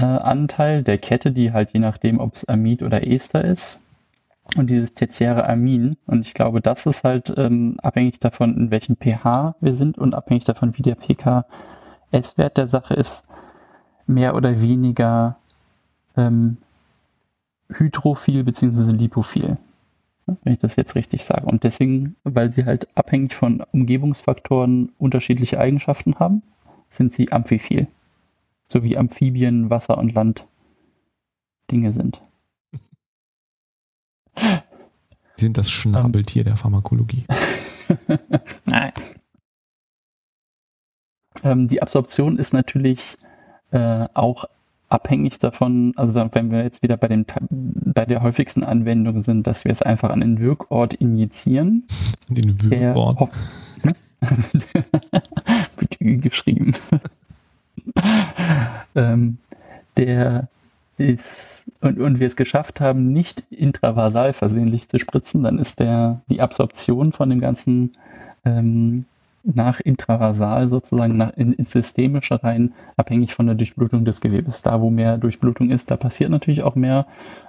Anteil 0.00 0.82
der 0.82 0.98
Kette, 0.98 1.32
die 1.32 1.52
halt 1.52 1.72
je 1.72 1.80
nachdem, 1.80 2.18
ob 2.18 2.34
es 2.34 2.44
Amid 2.46 2.82
oder 2.82 3.06
Ester 3.06 3.44
ist, 3.44 3.82
und 4.56 4.70
dieses 4.70 4.94
tertiäre 4.94 5.48
Amin. 5.48 5.96
Und 6.06 6.26
ich 6.26 6.34
glaube, 6.34 6.60
das 6.60 6.86
ist 6.86 7.04
halt 7.04 7.32
ähm, 7.36 7.76
abhängig 7.82 8.20
davon, 8.20 8.56
in 8.56 8.70
welchem 8.70 8.96
pH 8.96 9.54
wir 9.60 9.74
sind 9.74 9.98
und 9.98 10.14
abhängig 10.14 10.44
davon, 10.44 10.76
wie 10.76 10.82
der 10.82 10.96
pKs-Wert 10.96 12.56
der 12.56 12.66
Sache 12.68 12.94
ist, 12.94 13.24
mehr 14.06 14.34
oder 14.34 14.60
weniger 14.60 15.36
ähm, 16.16 16.58
hydrophil 17.72 18.44
bzw. 18.44 18.92
lipophil. 18.92 19.56
Wenn 20.26 20.52
ich 20.52 20.58
das 20.58 20.76
jetzt 20.76 20.94
richtig 20.94 21.24
sage. 21.24 21.46
Und 21.46 21.64
deswegen, 21.64 22.16
weil 22.22 22.52
sie 22.52 22.64
halt 22.64 22.86
abhängig 22.94 23.34
von 23.34 23.62
Umgebungsfaktoren 23.72 24.92
unterschiedliche 24.98 25.58
Eigenschaften 25.58 26.18
haben, 26.18 26.42
sind 26.90 27.12
sie 27.12 27.32
amphiphil. 27.32 27.88
So 28.72 28.82
wie 28.82 28.96
Amphibien, 28.96 29.68
Wasser 29.68 29.98
und 29.98 30.14
Land 30.14 30.44
Dinge 31.70 31.92
sind. 31.92 32.22
Sie 34.34 35.44
sind 35.44 35.58
das 35.58 35.70
Schnabeltier 35.70 36.42
der 36.42 36.56
Pharmakologie. 36.56 37.26
Nein. 38.64 38.92
Ähm, 41.44 41.68
die 41.68 41.82
Absorption 41.82 42.38
ist 42.38 42.54
natürlich 42.54 43.18
äh, 43.72 44.08
auch 44.14 44.46
abhängig 44.88 45.38
davon, 45.38 45.92
also 45.96 46.14
wenn 46.14 46.50
wir 46.50 46.62
jetzt 46.62 46.82
wieder 46.82 46.96
bei, 46.96 47.08
dem, 47.08 47.26
bei 47.50 48.06
der 48.06 48.22
häufigsten 48.22 48.64
Anwendung 48.64 49.22
sind, 49.22 49.46
dass 49.46 49.66
wir 49.66 49.72
es 49.72 49.82
einfach 49.82 50.08
an 50.08 50.20
den 50.20 50.38
Wirkort 50.38 50.94
injizieren. 50.94 51.86
Den 52.30 52.70
Wirkort. 52.70 53.36
Mit 55.78 56.00
Ü 56.00 56.16
geschrieben. 56.16 56.74
ähm, 58.94 59.38
der 59.96 60.48
ist 60.98 61.64
und, 61.80 61.98
und 61.98 62.20
wir 62.20 62.26
es 62.26 62.36
geschafft 62.36 62.80
haben, 62.80 63.12
nicht 63.12 63.44
intravasal 63.50 64.32
versehentlich 64.32 64.88
zu 64.88 64.98
spritzen, 64.98 65.42
dann 65.42 65.58
ist 65.58 65.80
der, 65.80 66.20
die 66.28 66.40
Absorption 66.40 67.12
von 67.12 67.30
dem 67.30 67.40
ganzen 67.40 67.94
ähm, 68.44 69.04
nach 69.44 69.80
intravasal 69.80 70.68
sozusagen 70.68 71.16
nach, 71.16 71.36
in, 71.36 71.52
ins 71.52 71.72
Systemische 71.72 72.42
rein 72.42 72.72
abhängig 72.96 73.34
von 73.34 73.46
der 73.46 73.56
Durchblutung 73.56 74.04
des 74.04 74.20
Gewebes. 74.20 74.62
Da, 74.62 74.80
wo 74.80 74.90
mehr 74.90 75.18
Durchblutung 75.18 75.70
ist, 75.70 75.90
da 75.90 75.96
passiert 75.96 76.30
natürlich 76.30 76.62
auch 76.62 76.76
mehr 76.76 77.06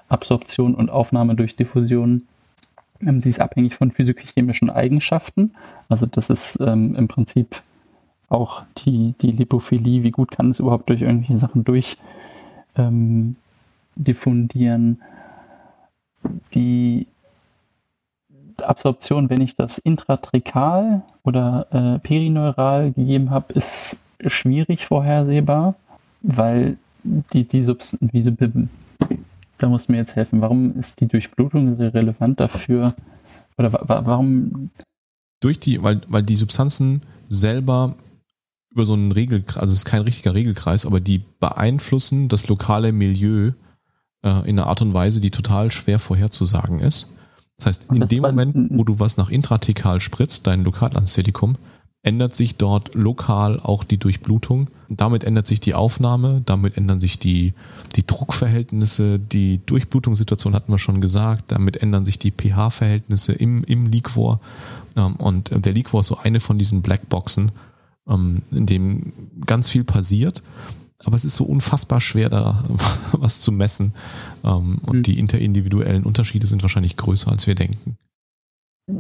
Absorption 0.10 0.74
und 0.74 0.90
Aufnahme 0.90 1.36
durch 1.36 1.56
Diffusion. 1.56 2.24
Ähm, 3.02 3.22
sie 3.22 3.30
ist 3.30 3.40
abhängig 3.40 3.76
von 3.76 3.92
physikochemischen 3.92 4.70
Eigenschaften. 4.70 5.52
Also 5.90 6.06
das 6.06 6.30
ist 6.30 6.58
ähm, 6.60 6.96
im 6.96 7.08
Prinzip 7.08 7.62
auch 8.34 8.64
die, 8.80 9.14
die 9.22 9.32
Lipophilie, 9.32 10.04
wie 10.04 10.12
gut 10.12 10.32
kann 10.32 10.52
es 10.52 10.60
überhaupt 10.60 10.90
durch 10.90 11.02
irgendwelche 11.02 11.38
Sachen 11.38 11.64
durch 11.64 11.96
ähm, 12.76 13.36
diffundieren. 13.96 15.02
Die 16.54 17.08
Absorption, 18.62 19.30
wenn 19.30 19.42
ich 19.42 19.56
das 19.56 19.78
intratrekal 19.78 21.04
oder 21.24 21.68
äh, 21.72 22.00
perineural 22.00 22.92
gegeben 22.92 23.30
habe, 23.30 23.54
ist 23.54 23.98
schwierig 24.26 24.86
vorhersehbar, 24.86 25.76
weil 26.22 26.78
die, 27.04 27.46
die 27.48 27.64
Substanz, 27.64 28.12
da 29.58 29.70
muss 29.70 29.90
mir 29.90 29.98
jetzt 29.98 30.16
helfen, 30.16 30.42
warum 30.42 30.78
ist 30.78 31.02
die 31.02 31.08
Durchblutung 31.08 31.76
sehr 31.76 31.94
relevant 31.94 32.40
dafür 32.40 32.94
oder 33.58 33.74
wa 33.74 34.02
warum? 34.06 34.70
Durch 35.42 35.60
die, 35.60 35.84
weil, 35.84 36.02
weil 36.08 36.24
die 36.24 36.38
Substanzen 36.38 37.02
selber 37.28 37.96
über 38.74 38.86
so 38.86 38.94
einen 38.94 39.12
Regelkreis, 39.12 39.58
also 39.58 39.72
es 39.72 39.80
ist 39.80 39.86
kein 39.86 40.02
richtiger 40.02 40.34
Regelkreis, 40.34 40.86
aber 40.86 41.00
die 41.00 41.22
beeinflussen 41.40 42.28
das 42.28 42.48
lokale 42.48 42.92
Milieu 42.92 43.52
äh, 44.24 44.50
in 44.50 44.60
einer 44.60 44.68
Art 44.68 44.82
und 44.82 44.94
Weise, 44.94 45.22
die 45.22 45.32
total 45.32 45.72
schwer 45.72 46.00
vorherzusagen 46.00 46.80
ist. 46.80 47.16
Das 47.58 47.68
heißt, 47.68 47.92
in 47.92 48.08
dem 48.08 48.24
Moment, 48.24 48.72
wo 48.72 48.84
du 48.84 49.00
was 49.00 49.18
nach 49.18 49.30
intratekal 49.30 50.02
spritzt, 50.02 50.48
dein 50.48 50.64
Lokalanästhetikum, 50.64 51.56
ändert 52.02 52.36
sich 52.36 52.58
dort 52.58 52.96
lokal 52.96 53.60
auch 53.62 53.84
die 53.84 53.98
Durchblutung. 53.98 54.70
Damit 54.90 55.24
ändert 55.24 55.48
sich 55.48 55.62
die 55.62 55.74
Aufnahme, 55.74 56.42
damit 56.46 56.76
ändern 56.76 57.00
sich 57.00 57.18
die, 57.20 57.54
die 57.96 58.06
Druckverhältnisse, 58.06 59.20
die 59.20 59.62
Durchblutungssituation 59.66 60.54
hatten 60.54 60.72
wir 60.72 60.80
schon 60.80 61.00
gesagt, 61.00 61.52
damit 61.52 61.78
ändern 61.78 62.04
sich 62.04 62.20
die 62.20 62.32
pH-Verhältnisse 62.32 63.34
im, 63.34 63.64
im 63.64 63.86
Liquor. 63.86 64.42
Ähm, 64.98 65.16
und 65.16 65.52
der 65.66 65.74
Liquor 65.74 66.02
ist 66.02 66.08
so 66.08 66.18
eine 66.18 66.40
von 66.40 66.58
diesen 66.58 66.82
Blackboxen, 66.82 67.54
ähm, 68.08 68.42
in 68.52 68.66
dem 68.66 69.14
ganz 69.46 69.70
viel 69.70 69.84
passiert 69.84 70.44
aber 71.06 71.16
es 71.16 71.26
ist 71.26 71.36
so 71.36 71.46
unfassbar 71.46 72.00
schwer, 72.00 72.30
da 72.30 72.64
was 73.12 73.42
zu 73.42 73.52
messen. 73.52 73.94
Ähm, 74.44 74.80
und 74.86 74.98
mhm. 74.98 75.04
die 75.04 75.20
interindividuellen 75.20 76.04
Unterschiede 76.04 76.48
sind 76.48 76.62
wahrscheinlich 76.62 76.98
größer, 76.98 77.32
als 77.32 77.48
wir 77.48 77.56
denken. 77.56 77.98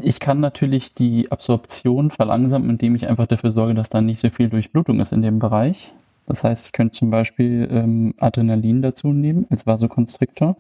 Ich 0.01 0.19
kann 0.19 0.39
natürlich 0.39 0.93
die 0.93 1.29
Absorption 1.31 2.09
verlangsamen, 2.11 2.69
indem 2.69 2.95
ich 2.95 3.07
einfach 3.07 3.27
dafür 3.27 3.51
sorge, 3.51 3.73
dass 3.73 3.89
da 3.89 4.01
nicht 4.01 4.19
so 4.19 4.29
viel 4.29 4.49
Durchblutung 4.49 4.99
ist 4.99 5.11
in 5.11 5.21
dem 5.21 5.39
Bereich. 5.39 5.91
Das 6.25 6.43
heißt, 6.43 6.67
ich 6.67 6.71
könnte 6.71 6.97
zum 6.97 7.09
Beispiel 7.09 7.67
ähm, 7.69 8.13
Adrenalin 8.17 8.81
dazu 8.81 9.11
nehmen 9.11 9.45
als 9.49 9.67
Vasokonstriktor 9.67 10.55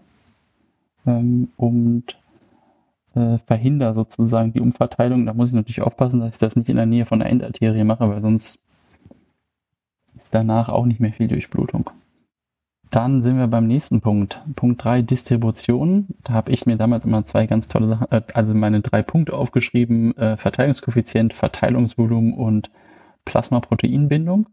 ähm, 1.05 1.49
und 1.55 2.17
äh, 3.15 3.37
verhindere 3.45 3.93
sozusagen 3.93 4.53
die 4.53 4.61
Umverteilung. 4.61 5.25
Da 5.25 5.33
muss 5.33 5.49
ich 5.49 5.55
natürlich 5.55 5.81
aufpassen, 5.81 6.19
dass 6.19 6.35
ich 6.35 6.39
das 6.39 6.55
nicht 6.55 6.69
in 6.69 6.77
der 6.77 6.85
Nähe 6.85 7.05
von 7.05 7.19
der 7.19 7.29
Endarterie 7.29 7.83
mache, 7.83 8.07
weil 8.07 8.21
sonst 8.21 8.59
danach 10.31 10.69
auch 10.69 10.85
nicht 10.85 10.99
mehr 10.99 11.13
viel 11.13 11.27
Durchblutung. 11.27 11.89
Dann 12.89 13.23
sind 13.23 13.37
wir 13.37 13.47
beim 13.47 13.65
nächsten 13.65 14.01
Punkt. 14.01 14.43
Punkt 14.55 14.83
3, 14.83 15.01
Distribution. 15.01 16.09
Da 16.23 16.33
habe 16.33 16.51
ich 16.51 16.67
mir 16.67 16.77
damals 16.77 17.05
immer 17.05 17.25
zwei 17.25 17.47
ganz 17.47 17.67
tolle 17.67 17.87
Sachen, 17.87 18.11
äh, 18.11 18.21
also 18.33 18.53
meine 18.53 18.81
drei 18.81 19.01
Punkte 19.01 19.33
aufgeschrieben. 19.33 20.15
Äh, 20.15 20.37
Verteilungskoeffizient, 20.37 21.33
Verteilungsvolumen 21.33 22.33
und 22.33 22.69
Plasmaproteinbindung. 23.25 24.47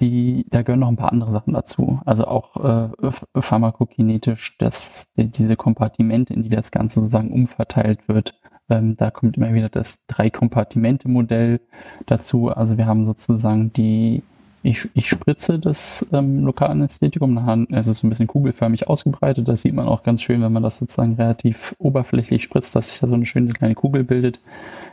Die, 0.00 0.46
da 0.50 0.62
gehören 0.62 0.80
noch 0.80 0.88
ein 0.88 0.96
paar 0.96 1.12
andere 1.12 1.30
Sachen 1.30 1.54
dazu. 1.54 2.00
Also 2.04 2.26
auch 2.26 2.56
äh, 2.56 3.10
pharmakokinetisch, 3.40 4.56
dass 4.58 5.08
die, 5.16 5.28
diese 5.30 5.56
Kompartimente, 5.56 6.34
in 6.34 6.42
die 6.42 6.48
das 6.48 6.70
Ganze 6.70 7.00
sozusagen 7.00 7.32
umverteilt 7.32 8.08
wird, 8.08 8.34
ähm, 8.68 8.96
da 8.96 9.10
kommt 9.10 9.36
immer 9.36 9.54
wieder 9.54 9.68
das 9.68 10.06
Drei-Kompartimente-Modell 10.06 11.60
dazu. 12.06 12.48
Also 12.48 12.78
wir 12.78 12.86
haben 12.86 13.06
sozusagen 13.06 13.72
die, 13.72 14.22
ich, 14.62 14.88
ich 14.94 15.08
spritze 15.08 15.58
das 15.58 16.06
ähm, 16.12 16.44
Lokalanästhetikum, 16.44 17.38
also 17.72 17.92
so 17.92 18.06
ein 18.06 18.10
bisschen 18.10 18.26
kugelförmig 18.26 18.88
ausgebreitet. 18.88 19.46
Das 19.46 19.62
sieht 19.62 19.74
man 19.74 19.86
auch 19.86 20.02
ganz 20.02 20.22
schön, 20.22 20.42
wenn 20.42 20.52
man 20.52 20.62
das 20.62 20.78
sozusagen 20.78 21.14
relativ 21.14 21.76
oberflächlich 21.78 22.42
spritzt, 22.42 22.74
dass 22.74 22.88
sich 22.88 22.98
da 22.98 23.06
so 23.06 23.14
eine 23.14 23.26
schöne 23.26 23.52
kleine 23.52 23.74
Kugel 23.74 24.02
bildet, 24.02 24.40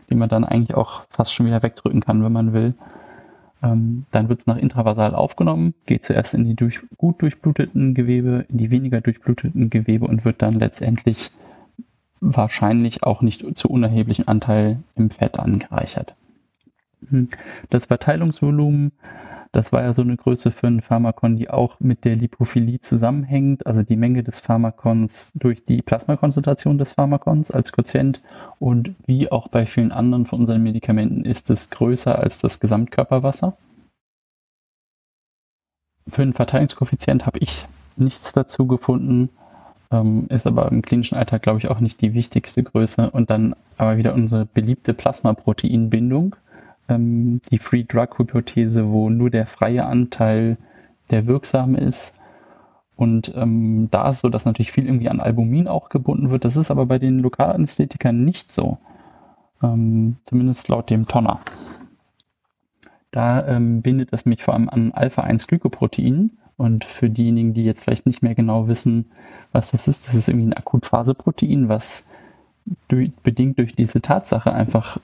die 0.10 0.16
man 0.16 0.30
dann 0.30 0.44
eigentlich 0.44 0.76
auch 0.76 1.04
fast 1.10 1.34
schon 1.34 1.46
wieder 1.46 1.64
wegdrücken 1.64 2.02
kann, 2.02 2.24
wenn 2.24 2.34
man 2.34 2.54
will. 2.54 2.72
Ähm, 3.64 4.06
dann 4.12 4.30
wird 4.30 4.42
es 4.42 4.48
nach 4.48 4.58
intravasal 4.58 5.14
aufgenommen, 5.14 5.74
geht 5.86 6.04
zuerst 6.04 6.34
in 6.34 6.46
die 6.46 6.56
durch, 6.56 6.82
gut 6.98 7.22
durchbluteten 7.22 7.94
Gewebe, 7.94 8.46
in 8.50 8.58
die 8.58 8.72
weniger 8.72 9.02
durchbluteten 9.02 9.70
Gewebe 9.70 10.08
und 10.08 10.26
wird 10.26 10.42
dann 10.42 10.56
letztendlich 10.56 11.30
wahrscheinlich 12.20 13.04
auch 13.04 13.22
nicht 13.22 13.46
zu 13.58 13.70
unerheblichen 13.70 14.28
Anteil 14.28 14.78
im 14.96 15.10
Fett 15.10 15.40
angereichert. 15.40 16.16
Hm. 17.10 17.30
Das 17.70 17.88
Verteilungsvolumen, 17.88 18.92
das 19.54 19.74
war 19.74 19.82
ja 19.82 19.92
so 19.94 20.02
eine 20.02 20.16
Größe 20.16 20.52
für 20.52 20.68
ein 20.68 20.82
Pharmakon, 20.82 21.36
die 21.36 21.50
auch 21.50 21.80
mit 21.82 22.06
der 22.06 22.16
Lipophilie 22.16 22.80
zusammenhängt, 22.80 23.68
also 23.68 23.84
die 23.84 23.98
Menge 23.98 24.24
des 24.24 24.40
Pharmakons 24.40 25.34
durch 25.36 25.66
die 25.66 25.82
Plasmakonzentration 25.82 26.78
des 26.78 26.94
Pharmakons 26.94 27.52
als 27.52 27.74
Quotient. 27.74 28.22
Und 28.60 28.96
wie 29.06 29.30
auch 29.30 29.50
bei 29.50 29.66
vielen 29.66 29.92
anderen 29.92 30.26
von 30.26 30.40
unseren 30.40 30.64
Medikamenten 30.64 31.26
ist 31.26 31.50
es 31.50 31.70
größer 31.70 32.18
als 32.18 32.40
das 32.40 32.62
Gesamtkörperwasser. 32.62 33.58
Für 36.08 36.22
einen 36.22 36.34
Verteilungskoeffizient 36.34 37.26
habe 37.26 37.40
ich 37.40 37.64
nichts 37.98 38.32
dazu 38.32 38.68
gefunden, 38.68 39.30
ähm, 39.92 40.28
ist 40.30 40.48
aber 40.48 40.72
im 40.72 40.82
klinischen 40.82 41.18
Alltag, 41.18 41.42
glaube 41.42 41.60
ich, 41.60 41.68
auch 41.68 41.82
nicht 41.82 42.00
die 42.00 42.14
wichtigste 42.14 42.64
Größe. 42.64 43.12
Und 43.12 43.30
dann 43.30 43.54
aber 43.78 43.98
wieder 43.98 44.14
unsere 44.14 44.46
beliebte 44.46 44.94
Plasmaproteinbindung 44.94 46.38
ähm, 46.92 47.42
die 47.50 47.58
Free 47.58 47.84
Drug 47.84 48.18
Hypothese, 48.18 48.90
wo 48.90 49.10
nur 49.10 49.30
der 49.30 49.48
freie 49.48 49.86
Anteil 49.86 50.56
der 51.10 51.28
wirksam 51.28 51.76
ist. 51.76 52.20
Und 52.96 53.34
ähm, 53.36 53.88
da 53.92 54.10
ist 54.10 54.22
so, 54.22 54.30
dass 54.30 54.46
natürlich 54.46 54.72
viel 54.72 54.86
irgendwie 54.86 55.10
an 55.10 55.20
Albumin 55.20 55.68
auch 55.68 55.90
gebunden 55.90 56.30
wird. 56.30 56.46
Das 56.46 56.56
ist 56.56 56.70
aber 56.72 56.86
bei 56.86 57.00
den 57.00 57.20
Lokalanästhetikern 57.20 58.24
nicht 58.24 58.52
so. 58.52 58.78
Ähm, 59.64 60.18
zumindest 60.26 60.68
laut 60.68 60.90
dem 60.90 61.08
Tonner. 61.08 61.40
Da 63.12 63.46
ähm, 63.48 63.82
bindet 63.82 64.10
es 64.14 64.26
mich 64.26 64.44
vor 64.44 64.54
allem 64.54 64.70
an 64.70 64.92
Alpha-1-Glykoprotein. 64.92 66.32
Und 66.58 66.86
für 66.86 67.10
diejenigen, 67.10 67.54
die 67.54 67.64
jetzt 67.64 67.84
vielleicht 67.84 68.06
nicht 68.06 68.22
mehr 68.22 68.36
genau 68.36 68.68
wissen, 68.68 69.10
was 69.52 69.72
das 69.72 69.88
ist, 69.88 70.08
das 70.08 70.14
ist 70.14 70.30
irgendwie 70.30 70.48
ein 70.48 70.54
Akutphaseprotein, 70.54 71.70
was 71.70 72.04
durch, 72.88 73.12
bedingt 73.24 73.58
durch 73.58 73.72
diese 73.74 74.02
Tatsache 74.02 74.54
einfach 74.54 75.00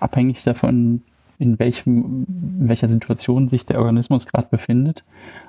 abhängig 0.00 0.42
davon, 0.44 1.02
in, 1.38 1.58
welchem, 1.58 2.26
in 2.60 2.68
welcher 2.68 2.88
Situation 2.88 3.48
sich 3.48 3.66
der 3.66 3.80
Organismus 3.80 4.26
gerade 4.26 4.48
befindet, 4.50 5.04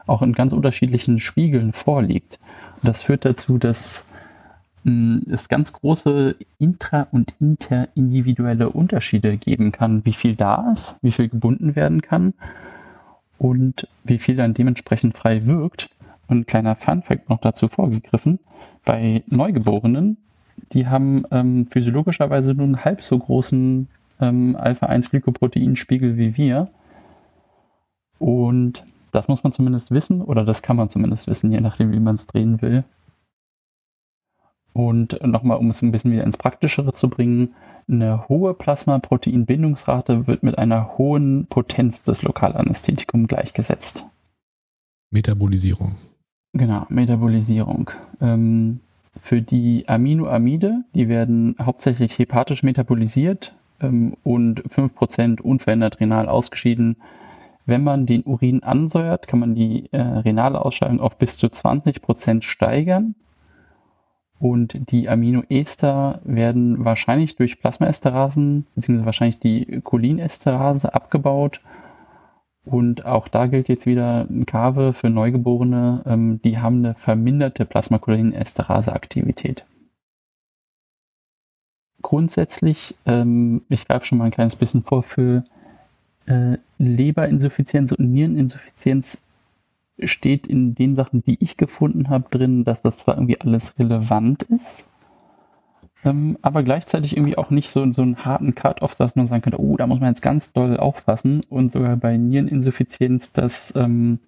auch 0.07 0.21
in 0.21 0.33
ganz 0.33 0.51
unterschiedlichen 0.53 1.19
Spiegeln 1.19 1.71
vorliegt. 1.71 2.39
Und 2.81 2.87
das 2.87 3.03
führt 3.03 3.25
dazu, 3.25 3.57
dass 3.57 4.07
mh, 4.83 5.21
es 5.29 5.49
ganz 5.49 5.71
große 5.73 6.35
intra- 6.59 7.07
und 7.11 7.35
interindividuelle 7.39 8.69
Unterschiede 8.69 9.37
geben 9.37 9.71
kann, 9.71 10.03
wie 10.05 10.13
viel 10.13 10.35
da 10.35 10.71
ist, 10.71 10.97
wie 11.01 11.11
viel 11.11 11.29
gebunden 11.29 11.75
werden 11.75 12.01
kann 12.01 12.33
und 13.37 13.87
wie 14.03 14.17
viel 14.17 14.35
dann 14.35 14.53
dementsprechend 14.53 15.15
frei 15.17 15.45
wirkt. 15.45 15.89
Und 16.27 16.39
ein 16.39 16.45
kleiner 16.45 16.75
Funfact 16.75 17.29
noch 17.29 17.39
dazu 17.39 17.67
vorgegriffen, 17.67 18.39
bei 18.85 19.23
Neugeborenen, 19.27 20.17
die 20.71 20.87
haben 20.87 21.23
ähm, 21.31 21.67
physiologischerweise 21.67 22.53
nur 22.53 22.65
einen 22.65 22.85
halb 22.85 23.03
so 23.03 23.17
großen 23.19 23.87
ähm, 24.23 24.55
Alpha-1-Glykoproteinspiegel 24.55 26.17
wie 26.17 26.37
wir. 26.37 26.69
Und 28.19 28.81
das 29.11 29.27
muss 29.27 29.43
man 29.43 29.53
zumindest 29.53 29.91
wissen, 29.91 30.21
oder 30.21 30.45
das 30.45 30.61
kann 30.61 30.77
man 30.77 30.89
zumindest 30.89 31.27
wissen, 31.27 31.51
je 31.51 31.61
nachdem, 31.61 31.91
wie 31.91 31.99
man 31.99 32.15
es 32.15 32.25
drehen 32.25 32.61
will. 32.61 32.83
Und 34.73 35.21
nochmal, 35.23 35.57
um 35.57 35.69
es 35.69 35.81
ein 35.81 35.91
bisschen 35.91 36.11
wieder 36.11 36.23
ins 36.23 36.37
Praktischere 36.37 36.93
zu 36.93 37.09
bringen, 37.09 37.53
eine 37.87 38.27
hohe 38.27 38.53
Plasmaproteinbindungsrate 38.53 40.25
wird 40.25 40.41
mit 40.41 40.57
einer 40.57 40.97
hohen 40.97 41.45
Potenz 41.47 42.01
des 42.03 42.23
Lokalanästhetikums 42.23 43.27
gleichgesetzt. 43.27 44.05
Metabolisierung. 45.11 45.95
Genau, 46.53 46.85
Metabolisierung. 46.89 47.91
Ähm, 48.19 48.79
für 49.19 49.41
die 49.41 49.87
Aminoamide, 49.87 50.83
die 50.95 51.07
werden 51.07 51.55
hauptsächlich 51.61 52.17
hepatisch 52.17 52.63
metabolisiert, 52.63 53.53
ähm, 53.83 54.15
und 54.23 54.63
5% 54.63 55.41
unverändert 55.41 55.99
renal 55.99 56.27
ausgeschieden. 56.27 56.97
Wenn 57.65 57.83
man 57.83 58.05
den 58.05 58.23
Urin 58.23 58.63
ansäuert, 58.63 59.27
kann 59.27 59.39
man 59.39 59.55
die 59.55 59.91
äh, 59.91 60.01
renale 60.01 60.63
Ausscheidung 60.63 60.99
auf 60.99 61.17
bis 61.17 61.37
zu 61.37 61.47
20% 61.47 62.41
steigern. 62.41 63.15
Und 64.39 64.91
die 64.91 65.07
Aminoester 65.07 66.19
werden 66.25 66.83
wahrscheinlich 66.83 67.37
durch 67.37 67.61
Plasmaesterasen, 67.61 68.67
beziehungsweise 68.75 69.05
wahrscheinlich 69.05 69.39
die 69.39 69.79
Cholinesterase 69.81 70.93
abgebaut. 70.93 71.61
Und 72.65 73.05
auch 73.05 73.29
da 73.29 73.47
gilt 73.47 73.69
jetzt 73.69 73.85
wieder 73.85 74.27
ein 74.29 74.45
Kave 74.45 74.93
für 74.93 75.09
Neugeborene, 75.09 76.03
ähm, 76.05 76.41
die 76.43 76.59
haben 76.59 76.77
eine 76.77 76.95
verminderte 76.95 77.65
Plasmacholinesterase-Aktivität 77.65 79.65
grundsätzlich, 82.03 82.95
ähm, 83.07 83.63
ich 83.69 83.87
greife 83.87 84.05
schon 84.05 84.19
mal 84.19 84.25
ein 84.25 84.31
kleines 84.31 84.55
bisschen 84.55 84.83
vor, 84.83 85.01
für 85.01 85.43
äh, 86.27 86.57
Leberinsuffizienz 86.77 87.91
und 87.91 88.11
Niereninsuffizienz 88.11 89.17
steht 90.03 90.45
in 90.45 90.75
den 90.75 90.95
Sachen, 90.95 91.23
die 91.23 91.41
ich 91.41 91.57
gefunden 91.57 92.09
habe, 92.09 92.25
drin, 92.29 92.63
dass 92.63 92.81
das 92.81 92.99
zwar 92.99 93.15
irgendwie 93.15 93.39
alles 93.41 93.77
relevant 93.79 94.43
ist, 94.43 94.87
ähm, 96.05 96.37
aber 96.41 96.63
gleichzeitig 96.63 97.15
irgendwie 97.15 97.37
auch 97.37 97.49
nicht 97.49 97.71
so, 97.71 97.89
so 97.93 98.01
einen 98.01 98.25
harten 98.25 98.55
Cut-off, 98.55 98.95
dass 98.95 99.15
man 99.15 99.27
sagen 99.27 99.41
könnte, 99.41 99.61
oh, 99.61 99.77
da 99.77 99.87
muss 99.87 99.99
man 99.99 100.09
jetzt 100.09 100.21
ganz 100.21 100.51
doll 100.51 100.77
aufpassen 100.77 101.43
und 101.49 101.71
sogar 101.71 101.95
bei 101.95 102.17
Niereninsuffizienz, 102.17 103.31
dass 103.31 103.73
ähm, 103.75 104.19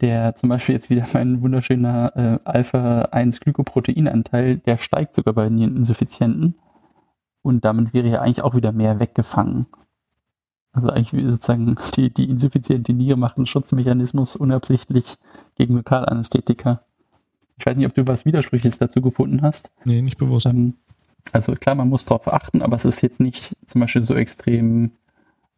der 0.00 0.34
zum 0.36 0.48
Beispiel 0.48 0.74
jetzt 0.74 0.90
wieder 0.90 1.06
mein 1.12 1.42
wunderschöner 1.42 2.12
äh, 2.16 2.38
Alpha-1-Glykoproteinanteil, 2.44 4.58
der 4.58 4.78
steigt 4.78 5.14
sogar 5.14 5.34
bei 5.34 5.48
Niereninsuffizienten. 5.48 6.54
Und 7.42 7.64
damit 7.64 7.94
wäre 7.94 8.08
ja 8.08 8.20
eigentlich 8.20 8.42
auch 8.42 8.54
wieder 8.54 8.72
mehr 8.72 9.00
weggefangen. 9.00 9.66
Also 10.72 10.90
eigentlich 10.90 11.24
sozusagen 11.30 11.76
die, 11.96 12.12
die 12.12 12.28
insuffiziente 12.28 12.92
Niere 12.92 13.18
macht 13.18 13.36
einen 13.36 13.46
Schutzmechanismus 13.46 14.36
unabsichtlich 14.36 15.16
gegen 15.56 15.76
Lokalanästhetika. 15.76 16.82
Ich 17.58 17.66
weiß 17.66 17.76
nicht, 17.76 17.86
ob 17.86 17.94
du 17.94 18.06
was 18.06 18.24
Widersprüchliches 18.24 18.78
dazu 18.78 19.02
gefunden 19.02 19.42
hast. 19.42 19.70
Nee, 19.84 20.02
nicht 20.02 20.18
bewusst. 20.18 20.46
Ähm, 20.46 20.74
also 21.32 21.54
klar, 21.54 21.74
man 21.74 21.88
muss 21.88 22.04
darauf 22.04 22.32
achten, 22.32 22.62
aber 22.62 22.76
es 22.76 22.84
ist 22.84 23.02
jetzt 23.02 23.20
nicht 23.20 23.54
zum 23.66 23.82
Beispiel 23.82 24.02
so 24.02 24.14
extrem 24.14 24.92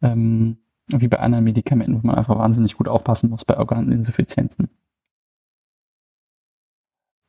ähm, 0.01 0.57
wie 0.87 1.07
bei 1.07 1.19
anderen 1.19 1.45
Medikamenten, 1.45 2.01
wo 2.01 2.07
man 2.07 2.15
einfach 2.15 2.37
wahnsinnig 2.37 2.75
gut 2.75 2.87
aufpassen 2.87 3.29
muss 3.29 3.45
bei 3.45 3.57
Organinsuffizienzen. 3.57 4.69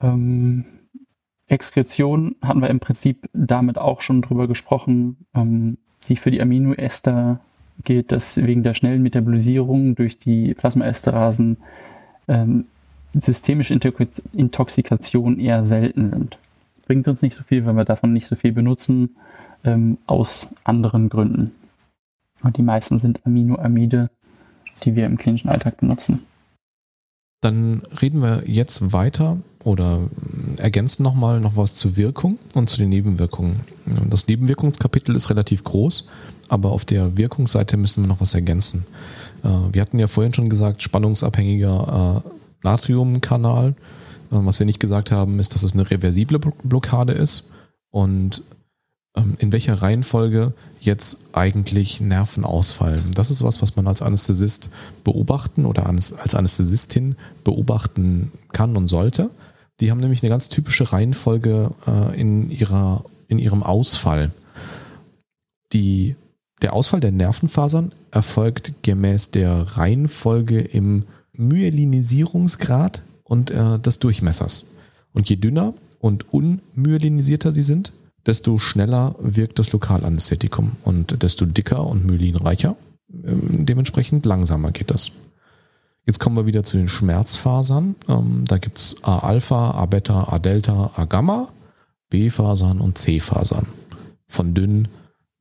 Ähm, 0.01 0.65
Exkretion 1.47 2.37
hatten 2.43 2.61
wir 2.61 2.71
im 2.71 2.81
Prinzip 2.81 3.29
damit 3.33 3.79
auch 3.79 4.01
schon 4.01 4.23
drüber 4.23 4.49
gesprochen, 4.49 5.27
ähm, 5.35 5.79
die 6.09 6.17
für 6.17 6.31
die 6.31 6.41
Aminoester 6.41 7.41
gilt, 7.85 8.13
dass 8.13 8.37
wegen 8.37 8.63
der 8.63 8.75
schnellen 8.75 9.03
Metabolisierung 9.03 9.95
durch 9.95 10.19
die 10.19 10.55
Plasmaesterasen 10.55 11.59
ähm, 12.29 12.67
systemische 13.15 13.79
Intoxikation 14.33 15.39
eher 15.39 15.65
selten 15.65 16.11
sind. 16.11 16.39
Bringt 16.87 17.09
uns 17.09 17.23
nicht 17.23 17.35
so 17.35 17.43
viel, 17.43 17.65
weil 17.65 17.75
wir 17.75 17.85
davon 17.85 18.13
nicht 18.13 18.27
so 18.27 18.37
viel 18.37 18.53
benutzen, 18.53 19.17
ähm, 19.65 19.99
aus 20.07 20.51
anderen 20.65 21.09
Gründen. 21.09 21.53
Und 22.45 22.59
die 22.59 22.63
meisten 22.63 22.99
sind 23.01 23.25
Aminoamide, 23.27 24.11
die 24.85 24.95
wir 24.95 25.07
im 25.07 25.19
klinischen 25.19 25.49
Alltag 25.49 25.79
benutzen. 25.79 26.21
Dann 27.41 27.83
reden 28.01 28.23
wir 28.23 28.45
jetzt 28.47 28.93
weiter 28.93 29.39
oder 29.65 30.01
ergänzen 30.59 31.03
nochmal 31.03 31.41
noch 31.41 31.57
was 31.57 31.75
zur 31.75 31.97
Wirkung 31.97 32.39
und 32.55 32.71
zu 32.71 32.79
den 32.79 32.91
Nebenwirkungen. 32.91 33.61
Das 34.09 34.29
Nebenwirkungskapitel 34.29 35.15
ist 35.17 35.31
relativ 35.31 35.65
groß, 35.65 36.09
aber 36.49 36.71
auf 36.71 36.85
der 36.85 37.17
Wirkungsseite 37.17 37.77
müssen 37.77 38.05
wir 38.05 38.09
noch 38.09 38.21
was 38.21 38.35
ergänzen. 38.35 38.87
Äh, 39.43 39.49
wir 39.73 39.83
hatten 39.83 39.99
ja 39.99 40.07
vorhin 40.07 40.33
schon 40.33 40.49
gesagt, 40.49 40.83
spannungsabhängiger 40.83 42.23
äh, 42.25 42.29
Natriumkanal. 42.63 43.69
Äh, 43.69 43.75
was 44.31 44.59
wir 44.59 44.67
nicht 44.67 44.81
gesagt 44.81 45.11
haben, 45.11 45.39
ist, 45.39 45.55
dass 45.55 45.63
es 45.63 45.75
eine 45.75 45.91
reversible 45.91 46.39
Blockade 46.63 47.13
ist. 47.13 47.53
Und 47.91 48.43
in 49.39 49.53
welcher 49.53 49.81
Reihenfolge 49.81 50.53
jetzt 50.81 51.29
eigentlich 51.33 52.01
Nerven 52.01 52.45
ausfallen. 52.45 53.13
Das 53.15 53.31
ist 53.31 53.45
was, 53.45 53.63
was 53.63 53.77
man 53.77 53.87
als 53.87 54.03
Anästhesist 54.03 54.71
beobachten 55.05 55.67
oder 55.67 55.87
als 55.87 56.35
Anästhesistin 56.35 57.15
beobachten 57.45 58.33
kann 58.53 58.77
und 58.77 58.89
sollte. 58.89 59.31
Die 59.81 59.91
haben 59.91 60.01
nämlich 60.01 60.23
eine 60.23 60.31
ganz 60.31 60.49
typische 60.49 60.93
Reihenfolge 60.93 61.71
äh, 61.87 62.21
in, 62.21 62.51
ihrer, 62.51 63.05
in 63.29 63.39
ihrem 63.39 63.63
Ausfall. 63.63 64.33
Die, 65.73 66.17
der 66.63 66.73
Ausfall 66.73 67.01
der 67.01 67.13
Nervenfasern 67.13 67.93
erfolgt 68.11 68.83
gemäß 68.83 69.31
der 69.31 69.77
Reihenfolge 69.77 70.61
im 70.61 71.05
Myelinisierungsgrad 71.33 73.03
und 73.23 73.51
äh, 73.51 73.79
des 73.79 74.01
Durchmessers. 74.01 74.75
Und 75.13 75.29
je 75.29 75.37
dünner 75.37 75.75
und 76.01 76.33
unmyelinisierter 76.33 77.53
sie 77.53 77.63
sind, 77.63 77.93
desto 78.27 78.59
schneller 78.59 79.15
wirkt 79.19 79.59
das 79.59 79.73
Lokalanästhetikum 79.73 80.73
und 80.83 81.23
desto 81.23 81.47
dicker 81.47 81.87
und 81.87 82.07
myelinreicher. 82.07 82.77
Ähm, 83.13 83.67
dementsprechend 83.67 84.27
langsamer 84.27 84.71
geht 84.71 84.91
das. 84.91 85.13
Jetzt 86.07 86.21
kommen 86.21 86.37
wir 86.37 86.47
wieder 86.47 86.65
zu 86.65 86.77
den 86.77 86.89
Schmerzfasern. 86.89 87.97
Ähm, 88.09 88.45
da 88.47 88.59
gibt 88.59 88.79
es 88.79 89.03
A-Alpha, 89.03 89.73
A-Beta, 89.73 90.25
A-Delta, 90.25 90.91
A-Gamma, 90.97 91.49
B-Fasern 92.11 92.81
und 92.81 92.99
C-Fasern. 92.99 93.67
Von 94.27 94.55
dünn 94.55 94.89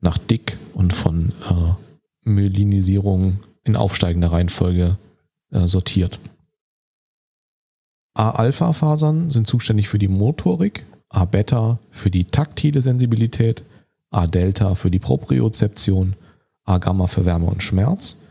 nach 0.00 0.18
dick 0.18 0.58
und 0.72 0.92
von 0.92 1.32
äh, 1.50 2.28
Myelinisierung 2.28 3.40
in 3.64 3.76
aufsteigender 3.76 4.32
Reihenfolge 4.32 4.98
äh, 5.50 5.66
sortiert. 5.66 6.18
A-Alpha-Fasern 8.14 9.30
sind 9.30 9.46
zuständig 9.46 9.88
für 9.88 9.98
die 9.98 10.08
Motorik, 10.08 10.86
A-Beta 11.14 11.78
für 11.90 12.10
die 12.10 12.24
taktile 12.24 12.82
Sensibilität, 12.82 13.64
A-Delta 14.10 14.74
für 14.74 14.90
die 14.90 14.98
Propriozeption, 14.98 16.16
A-Gamma 16.64 17.06
für 17.06 17.24
Wärme 17.24 17.46
und 17.46 17.62
Schmerz, 17.62 18.22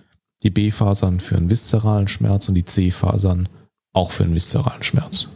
die 0.43 0.49
B-Fasern 0.49 1.19
für 1.19 1.37
einen 1.37 1.49
viszeralen 1.49 2.07
Schmerz 2.07 2.49
und 2.49 2.55
die 2.55 2.65
C-Fasern 2.65 3.47
auch 3.93 4.11
für 4.11 4.23
einen 4.23 4.35
viszeralen 4.35 4.83
Schmerz. 4.83 5.29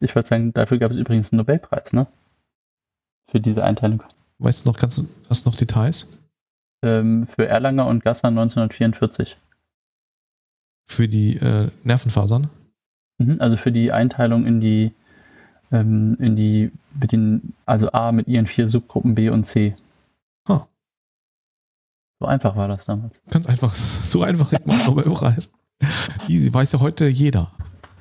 Ich 0.00 0.14
würde 0.14 0.28
sagen, 0.28 0.52
dafür 0.52 0.78
gab 0.78 0.90
es 0.90 0.96
übrigens 0.96 1.32
einen 1.32 1.38
Nobelpreis, 1.38 1.92
ne? 1.92 2.06
Für 3.30 3.40
diese 3.40 3.64
Einteilung. 3.64 4.02
Weißt 4.38 4.64
du 4.64 4.70
noch, 4.70 4.76
kannst 4.76 5.08
hast 5.28 5.46
du 5.46 5.50
noch 5.50 5.56
Details? 5.56 6.08
Ähm, 6.82 7.26
für 7.26 7.46
Erlanger 7.46 7.86
und 7.86 8.04
Gasser 8.04 8.28
1944. 8.28 9.36
Für 10.86 11.08
die 11.08 11.36
äh, 11.36 11.70
Nervenfasern? 11.84 12.50
Mhm, 13.18 13.36
also 13.40 13.56
für 13.56 13.72
die 13.72 13.92
Einteilung 13.92 14.44
in 14.46 14.60
die, 14.60 14.92
ähm, 15.74 16.16
in 16.20 16.36
die, 16.36 16.70
mit 17.00 17.12
den, 17.12 17.54
also 17.66 17.90
A 17.92 18.12
mit 18.12 18.28
ihren 18.28 18.46
vier 18.46 18.68
Subgruppen 18.68 19.14
B 19.14 19.28
und 19.28 19.44
C. 19.44 19.74
Huh. 20.48 20.60
So 22.20 22.26
einfach 22.26 22.56
war 22.56 22.68
das 22.68 22.86
damals. 22.86 23.20
Ganz 23.28 23.46
einfach, 23.46 23.74
so 23.74 24.22
einfach 24.22 24.48
kriegt 24.50 24.66
man 24.66 24.84
Nobelpreis. 24.86 25.52
Easy, 26.28 26.52
weiß 26.52 26.72
ja 26.72 26.80
heute 26.80 27.06
jeder. 27.08 27.52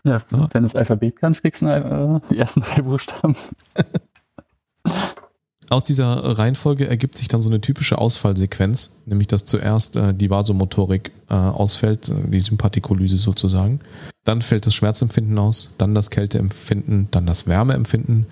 Ja, 0.06 0.18
ja. 0.18 0.24
wenn 0.30 0.64
du 0.64 0.68
das 0.68 0.76
Alphabet 0.76 1.16
kannst, 1.18 1.42
kriegst 1.42 1.62
du 1.62 1.68
äh, 1.68 2.20
die 2.30 2.38
ersten 2.38 2.62
drei 2.62 2.82
Buchstaben. 2.82 3.36
Aus 5.70 5.84
dieser 5.84 6.38
Reihenfolge 6.38 6.88
ergibt 6.88 7.16
sich 7.16 7.28
dann 7.28 7.42
so 7.42 7.50
eine 7.50 7.62
typische 7.62 7.98
Ausfallsequenz, 7.98 8.98
nämlich 9.06 9.28
dass 9.28 9.46
zuerst 9.46 9.96
äh, 9.96 10.14
die 10.14 10.30
Vasomotorik 10.30 11.12
äh, 11.30 11.34
ausfällt, 11.34 12.10
äh, 12.10 12.30
die 12.30 12.42
Sympathikolyse 12.42 13.18
sozusagen. 13.18 13.80
Dann 14.24 14.42
fällt 14.42 14.66
das 14.66 14.76
Schmerzempfinden 14.76 15.38
aus, 15.40 15.72
dann 15.78 15.96
das 15.96 16.10
Kälteempfinden, 16.10 17.08
dann 17.12 17.26
das 17.26 17.48
Wärmeempfinden, 17.48 18.28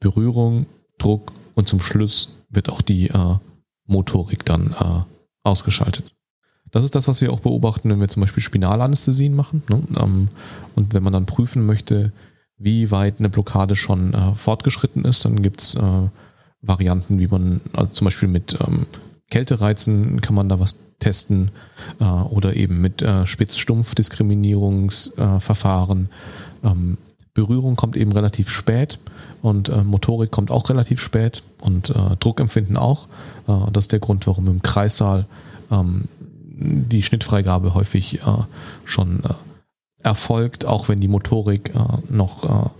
Berührung, 0.00 0.66
Druck 0.98 1.32
und 1.54 1.68
zum 1.68 1.80
Schluss 1.80 2.36
wird 2.50 2.68
auch 2.68 2.82
die 2.82 3.08
äh, 3.08 3.36
Motorik 3.86 4.44
dann 4.44 4.74
äh, 4.78 5.02
ausgeschaltet. 5.42 6.12
Das 6.70 6.84
ist 6.84 6.94
das, 6.94 7.06
was 7.06 7.20
wir 7.20 7.32
auch 7.32 7.40
beobachten, 7.40 7.90
wenn 7.90 8.00
wir 8.00 8.08
zum 8.08 8.22
Beispiel 8.22 8.42
Spinalanästhesien 8.42 9.34
machen. 9.34 9.62
Ne? 9.68 9.82
Ähm, 9.98 10.28
und 10.74 10.94
wenn 10.94 11.02
man 11.02 11.12
dann 11.12 11.26
prüfen 11.26 11.66
möchte, 11.66 12.12
wie 12.56 12.90
weit 12.90 13.16
eine 13.18 13.28
Blockade 13.28 13.76
schon 13.76 14.14
äh, 14.14 14.34
fortgeschritten 14.34 15.04
ist, 15.04 15.24
dann 15.24 15.42
gibt's 15.42 15.74
äh, 15.74 16.08
Varianten, 16.62 17.20
wie 17.20 17.26
man, 17.26 17.60
also 17.72 17.92
zum 17.92 18.06
Beispiel 18.06 18.28
mit 18.28 18.56
ähm, 18.66 18.86
Kältereizen 19.30 20.20
kann 20.20 20.34
man 20.34 20.48
da 20.48 20.58
was 20.60 20.84
testen 20.98 21.50
äh, 22.00 22.04
oder 22.04 22.56
eben 22.56 22.80
mit 22.80 23.02
äh, 23.02 23.26
Spitzstumpf-Diskriminierungsverfahren. 23.26 26.08
Äh, 26.62 26.68
ähm, 26.68 26.96
Berührung 27.34 27.76
kommt 27.76 27.96
eben 27.96 28.12
relativ 28.12 28.50
spät 28.50 28.98
und 29.40 29.70
äh, 29.70 29.82
Motorik 29.82 30.30
kommt 30.30 30.50
auch 30.50 30.68
relativ 30.68 31.00
spät 31.00 31.42
und 31.60 31.88
äh, 31.90 32.16
Druckempfinden 32.20 32.76
auch. 32.76 33.08
Äh, 33.48 33.70
das 33.72 33.84
ist 33.84 33.92
der 33.92 34.00
Grund, 34.00 34.26
warum 34.26 34.48
im 34.48 34.60
Kreissaal 34.60 35.26
ähm, 35.70 36.08
die 36.20 37.02
Schnittfreigabe 37.02 37.72
häufig 37.74 38.20
äh, 38.20 38.44
schon 38.84 39.24
äh, 39.24 39.32
erfolgt, 40.02 40.66
auch 40.66 40.88
wenn 40.88 41.00
die 41.00 41.08
Motorik 41.08 41.74
äh, 41.74 41.78
noch 42.12 42.70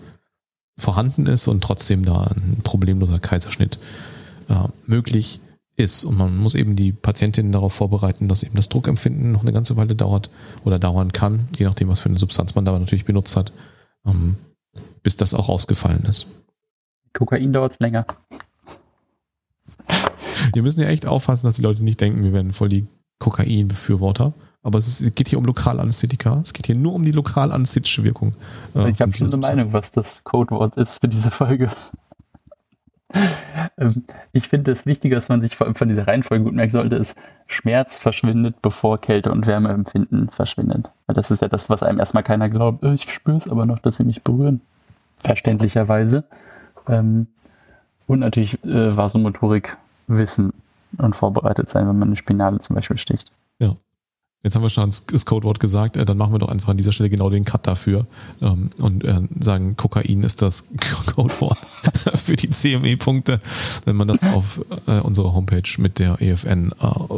vorhanden 0.79 1.27
ist 1.27 1.49
und 1.49 1.63
trotzdem 1.63 2.05
da 2.05 2.25
ein 2.25 2.61
problemloser 2.63 3.19
Kaiserschnitt 3.19 3.79
möglich 4.87 5.41
ist. 5.77 6.05
Und 6.05 6.17
man 6.17 6.37
muss 6.37 6.55
eben 6.55 6.77
die 6.77 6.93
Patientin 6.93 7.53
darauf 7.53 7.73
vorbereiten, 7.73 8.29
dass 8.29 8.43
eben 8.43 8.57
das 8.57 8.69
Druckempfinden 8.69 9.33
noch 9.33 9.43
eine 9.43 9.53
ganze 9.53 9.77
Weile 9.77 9.95
dauert 9.95 10.31
oder 10.65 10.79
dauern 10.79 11.13
kann, 11.13 11.49
je 11.59 11.65
nachdem, 11.65 11.89
was 11.89 12.01
für 12.01 12.09
eine 12.09 12.19
Substanz 12.19 12.55
man 12.55 12.65
da 12.65 12.79
natürlich 12.79 13.05
benutzt 13.05 13.37
hat, 13.37 13.53
ähm, 14.07 14.37
bis 15.03 15.17
das 15.17 15.35
auch 15.35 15.49
ausgefallen 15.49 16.05
ist. 16.05 16.27
Kokain 17.13 17.53
dauert 17.53 17.73
es 17.73 17.81
länger. 17.81 18.07
Wir 20.53 20.63
müssen 20.63 20.81
ja 20.81 20.89
echt 20.89 21.07
aufpassen, 21.07 21.47
dass 21.47 21.57
die 21.57 21.63
Leute 21.63 21.85
nicht 21.85 22.01
denken, 22.01 22.23
wir 22.23 22.33
werden 22.33 22.53
voll 22.53 22.69
die 22.69 22.87
Kokain-Befürworter. 23.19 24.33
Aber 24.62 24.79
es, 24.79 25.01
ist, 25.01 25.16
geht 25.16 25.29
hier 25.29 25.38
um 25.38 25.44
Lokalanästhetika. 25.44 26.40
Es 26.42 26.53
geht 26.53 26.66
hier 26.66 26.77
nur 26.77 26.94
um 26.94 27.05
die 27.05 27.12
lokalanästhetische 27.12 28.05
Wirkung. 28.05 28.35
Äh, 28.75 28.90
ich 28.90 29.01
habe 29.01 29.12
schon 29.12 29.29
eine 29.29 29.37
Meinung, 29.38 29.72
was 29.72 29.90
das 29.90 30.22
Codewort 30.25 30.77
ist 30.77 31.01
für 31.01 31.09
diese 31.09 31.31
Folge. 31.31 31.70
Ähm, 33.77 34.05
ich 34.33 34.48
finde, 34.48 34.72
das 34.72 34.87
Wichtige, 34.87 35.16
was 35.16 35.29
man 35.29 35.42
sich 35.42 35.55
vor 35.55 35.66
allem 35.66 35.77
von 35.77 35.88
dieser 35.88 36.07
Reihenfolge 36.07 36.44
gut 36.44 36.55
merken 36.55 36.70
sollte, 36.70 36.96
ist, 36.96 37.18
Schmerz 37.46 37.98
verschwindet, 37.98 38.62
bevor 38.62 38.98
Kälte 38.98 39.31
und 39.31 39.46
Wärmeempfinden 39.46 40.31
verschwindet. 40.31 40.90
Weil 41.07 41.14
das 41.14 41.31
ist 41.31 41.42
ja 41.42 41.48
das, 41.48 41.68
was 41.68 41.83
einem 41.83 41.98
erstmal 41.98 42.22
keiner 42.22 42.48
glaubt. 42.48 42.83
Äh, 42.83 42.94
ich 42.94 43.12
spüre 43.12 43.37
es 43.37 43.48
aber 43.48 43.66
noch, 43.66 43.81
dass 43.81 43.96
sie 43.96 44.05
mich 44.05 44.22
berühren. 44.22 44.62
Verständlicherweise. 45.16 46.25
Ähm, 46.88 47.27
und 48.07 48.20
natürlich 48.20 48.62
äh, 48.64 48.96
Vasomotorik 48.96 49.77
wissen 50.07 50.53
und 50.98 51.14
vorbereitet 51.14 51.70
sein, 51.70 51.88
wenn 51.88 51.98
man 51.98 52.09
eine 52.09 52.16
Spinale 52.16 52.61
zum 52.61 52.77
Beispiel 52.77 52.98
sticht. 52.98 53.31
Ja. 53.59 53.77
Jetzt 54.45 54.57
haben 54.57 54.63
wir 54.63 54.71
schon 54.71 54.91
das 55.07 55.25
Codewort 55.25 55.61
gesagt, 55.61 55.97
äh, 55.97 56.05
dann 56.05 56.17
machen 56.17 56.33
wir 56.33 56.41
doch 56.41 56.49
einfach 56.49 56.71
an 56.71 56.77
dieser 56.77 56.91
Stelle 56.91 57.11
genau 57.11 57.31
den 57.31 57.45
Cut 57.45 57.67
dafür 57.67 58.07
ähm, 58.41 58.71
und 58.79 59.05
äh, 59.05 59.21
sagen, 59.39 59.77
Kokain 59.77 60.25
ist 60.25 60.43
das 60.43 60.69
Codewort 61.15 61.59
für 62.15 62.35
die 62.35 62.51
CME-Punkte, 62.51 63.41
wenn 63.85 63.95
man 63.95 64.09
das 64.09 64.25
auf 64.25 64.61
äh, 64.87 64.99
unserer 64.99 65.33
Homepage 65.33 65.63
mit 65.79 66.01
der 66.01 66.21
EFN 66.21 66.73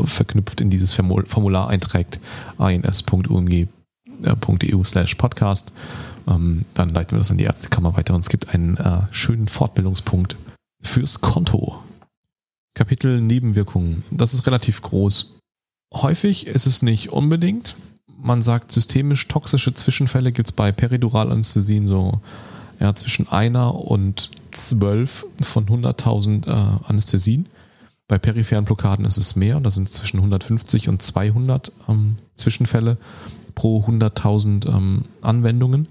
verknüpft 0.05 0.61
in 0.61 0.69
dieses 0.69 0.93
Formular 0.93 1.69
einträgt, 1.69 2.21
ins.umg.eu 2.59 3.69
slash 4.85 5.15
podcast. 5.15 5.73
Ähm, 6.27 6.65
dann 6.75 6.89
leiten 6.91 7.13
wir 7.13 7.19
das 7.19 7.31
an 7.31 7.39
die 7.39 7.45
Ärztekammer 7.45 7.97
weiter 7.97 8.15
und 8.15 8.21
es 8.21 8.29
gibt 8.29 8.53
einen 8.55 8.79
schönen 9.11 9.49
Fortbildungspunkt 9.49 10.37
fürs 10.83 11.21
Konto. 11.21 11.79
Kapitel 12.75 13.21
Nebenwirkungen. 13.21 14.03
Das 14.11 14.35
ist 14.35 14.47
relativ 14.47 14.83
groß. 14.83 15.39
Häufig 15.95 16.49
ist 16.49 16.67
es 16.67 16.83
nicht 16.83 17.11
unbedingt. 17.13 17.77
Man 18.21 18.43
sagt, 18.43 18.73
systemisch 18.73 19.29
toxische 19.29 19.75
Zwischenfälle 19.75 20.33
gibt 20.33 20.49
es 20.49 20.53
bei 20.53 20.73
Periduralanästhesien 20.73 21.87
so 21.87 22.21
ja, 22.81 22.95
zwischen 22.95 23.29
einer 23.29 23.75
und 23.75 24.31
zwölf 24.51 25.25
von 25.41 25.67
100.000 25.67 26.49
äh, 26.49 26.79
Anästhesien. 26.89 27.47
Bei 28.09 28.19
peripheren 28.19 28.65
Blockaden 28.65 29.05
ist 29.05 29.19
es 29.19 29.37
mehr, 29.37 29.61
da 29.61 29.71
sind 29.71 29.89
zwischen 29.89 30.19
150 30.19 30.89
und 30.89 31.01
200 31.01 31.73
ähm, 31.89 32.17
Zwischenfälle 32.37 32.99
pro 33.55 33.81
100.000 33.83 34.69
ähm, 34.69 35.05
Anwendungen 35.23 35.89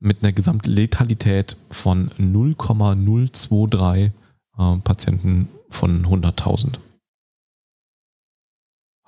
mit 0.00 0.22
einer 0.22 0.32
Gesamtletalität 0.32 1.56
von 1.70 2.10
0,023 2.18 4.12
äh, 4.58 4.76
Patienten 4.82 5.48
von 5.70 6.04
100.000. 6.04 6.78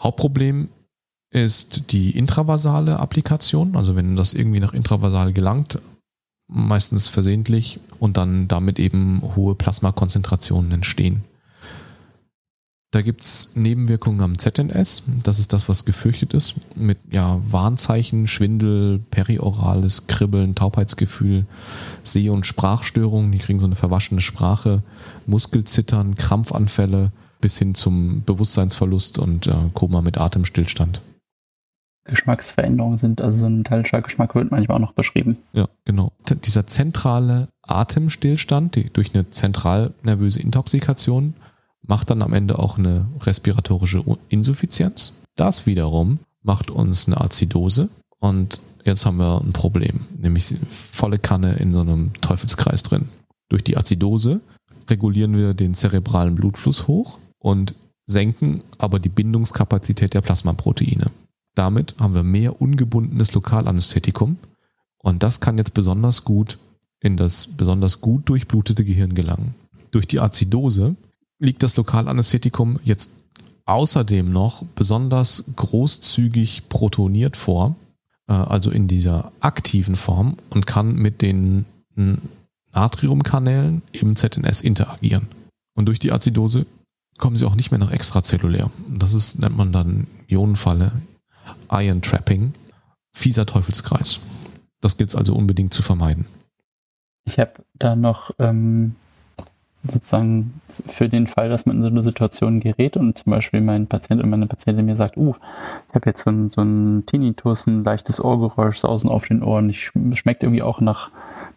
Hauptproblem 0.00 0.68
ist 1.30 1.92
die 1.92 2.16
intravasale 2.16 2.98
Applikation, 2.98 3.76
also 3.76 3.96
wenn 3.96 4.16
das 4.16 4.34
irgendwie 4.34 4.60
nach 4.60 4.72
intravasal 4.72 5.32
gelangt, 5.32 5.80
meistens 6.48 7.08
versehentlich 7.08 7.78
und 7.98 8.16
dann 8.16 8.48
damit 8.48 8.78
eben 8.78 9.22
hohe 9.36 9.54
Plasmakonzentrationen 9.54 10.72
entstehen. 10.72 11.24
Da 12.90 13.02
gibt 13.02 13.20
es 13.20 13.52
Nebenwirkungen 13.54 14.22
am 14.22 14.38
ZNS. 14.38 15.02
Das 15.22 15.38
ist 15.38 15.52
das, 15.52 15.68
was 15.68 15.84
gefürchtet 15.84 16.32
ist. 16.32 16.54
Mit 16.74 16.96
ja, 17.10 17.38
Warnzeichen, 17.42 18.26
Schwindel, 18.26 18.98
periorales 19.10 20.06
Kribbeln, 20.06 20.54
Taubheitsgefühl, 20.54 21.44
Seh- 22.02 22.30
und 22.30 22.46
Sprachstörungen. 22.46 23.30
Die 23.30 23.38
kriegen 23.38 23.60
so 23.60 23.66
eine 23.66 23.76
verwaschene 23.76 24.22
Sprache, 24.22 24.82
Muskelzittern, 25.26 26.14
Krampfanfälle 26.14 27.12
bis 27.40 27.58
hin 27.58 27.74
zum 27.74 28.22
Bewusstseinsverlust 28.24 29.18
und 29.18 29.46
äh, 29.46 29.54
Koma 29.74 30.02
mit 30.02 30.18
Atemstillstand. 30.18 31.00
Geschmacksveränderungen 32.08 32.96
sind, 32.96 33.20
also 33.20 33.40
so 33.40 33.46
ein 33.46 33.58
metallischer 33.58 34.00
Geschmack 34.00 34.34
wird 34.34 34.50
manchmal 34.50 34.76
auch 34.76 34.80
noch 34.82 34.94
beschrieben. 34.94 35.38
Ja, 35.52 35.68
genau. 35.84 36.12
Dieser 36.44 36.66
zentrale 36.66 37.48
Atemstillstand 37.62 38.76
die, 38.76 38.90
durch 38.90 39.14
eine 39.14 39.30
zentral 39.30 39.92
nervöse 40.02 40.40
Intoxikation 40.40 41.34
macht 41.82 42.10
dann 42.10 42.22
am 42.22 42.32
Ende 42.32 42.58
auch 42.58 42.78
eine 42.78 43.06
respiratorische 43.20 44.02
Insuffizienz. 44.28 45.20
Das 45.36 45.66
wiederum 45.66 46.18
macht 46.42 46.70
uns 46.70 47.06
eine 47.06 47.20
Azidose 47.20 47.88
und 48.18 48.60
jetzt 48.84 49.04
haben 49.04 49.18
wir 49.18 49.40
ein 49.40 49.52
Problem, 49.52 50.00
nämlich 50.18 50.54
volle 50.70 51.18
Kanne 51.18 51.54
in 51.54 51.72
so 51.72 51.80
einem 51.80 52.12
Teufelskreis 52.20 52.82
drin. 52.82 53.08
Durch 53.48 53.62
die 53.62 53.76
Azidose 53.76 54.40
regulieren 54.88 55.36
wir 55.36 55.54
den 55.54 55.74
zerebralen 55.74 56.34
Blutfluss 56.34 56.88
hoch 56.88 57.18
und 57.38 57.74
senken 58.06 58.62
aber 58.78 58.98
die 58.98 59.08
Bindungskapazität 59.08 60.14
der 60.14 60.22
Plasmaproteine. 60.22 61.10
Damit 61.54 61.96
haben 61.98 62.14
wir 62.14 62.22
mehr 62.22 62.60
ungebundenes 62.60 63.34
Lokalanästhetikum 63.34 64.38
und 64.98 65.22
das 65.22 65.40
kann 65.40 65.58
jetzt 65.58 65.74
besonders 65.74 66.24
gut 66.24 66.58
in 67.00 67.16
das 67.16 67.46
besonders 67.46 68.00
gut 68.00 68.28
durchblutete 68.28 68.84
Gehirn 68.84 69.14
gelangen. 69.14 69.54
Durch 69.90 70.06
die 70.06 70.20
Azidose 70.20 70.96
liegt 71.38 71.62
das 71.62 71.76
Lokalanästhetikum 71.76 72.80
jetzt 72.84 73.18
außerdem 73.66 74.32
noch 74.32 74.64
besonders 74.74 75.52
großzügig 75.54 76.68
protoniert 76.68 77.36
vor, 77.36 77.76
äh, 78.26 78.32
also 78.32 78.70
in 78.70 78.88
dieser 78.88 79.32
aktiven 79.40 79.96
Form 79.96 80.36
und 80.50 80.66
kann 80.66 80.94
mit 80.94 81.22
den 81.22 81.64
Natriumkanälen 82.72 83.82
im 83.92 84.16
ZNS 84.16 84.60
interagieren. 84.60 85.28
Und 85.74 85.86
durch 85.86 85.98
die 85.98 86.12
Azidose 86.12 86.66
kommen 87.18 87.36
sie 87.36 87.44
auch 87.44 87.56
nicht 87.56 87.70
mehr 87.70 87.80
nach 87.80 87.92
extrazellulär. 87.92 88.70
Das 88.88 89.12
ist, 89.12 89.40
nennt 89.40 89.56
man 89.56 89.72
dann 89.72 90.06
Ionenfalle, 90.28 90.92
Ion 91.70 92.02
Trapping, 92.02 92.52
fieser 93.12 93.46
Teufelskreis. 93.46 94.20
Das 94.80 94.96
gilt 94.96 95.10
es 95.10 95.16
also 95.16 95.34
unbedingt 95.34 95.74
zu 95.74 95.82
vermeiden. 95.82 96.26
Ich 97.24 97.38
habe 97.38 97.52
da 97.74 97.96
noch 97.96 98.30
ähm, 98.38 98.94
sozusagen 99.82 100.60
für 100.86 101.08
den 101.08 101.26
Fall, 101.26 101.48
dass 101.48 101.66
man 101.66 101.76
in 101.76 101.82
so 101.82 101.88
eine 101.88 102.02
Situation 102.02 102.60
gerät 102.60 102.96
und 102.96 103.18
zum 103.18 103.30
Beispiel 103.30 103.60
mein 103.60 103.86
Patient 103.86 104.20
oder 104.20 104.28
meine 104.28 104.46
Patientin 104.46 104.86
mir 104.86 104.96
sagt, 104.96 105.16
uh, 105.16 105.34
ich 105.88 105.94
habe 105.94 106.10
jetzt 106.10 106.22
so 106.22 106.30
ein, 106.30 106.50
so 106.50 106.62
ein 106.62 107.04
Tinnitus, 107.06 107.66
ein 107.66 107.84
leichtes 107.84 108.20
Ohrgeräusch, 108.20 108.78
Sausen 108.78 109.10
auf 109.10 109.26
den 109.26 109.42
Ohren, 109.42 109.70
ich, 109.70 109.90
schmeckt 110.14 110.42
irgendwie 110.42 110.62
auch 110.62 110.80
nach 110.80 111.10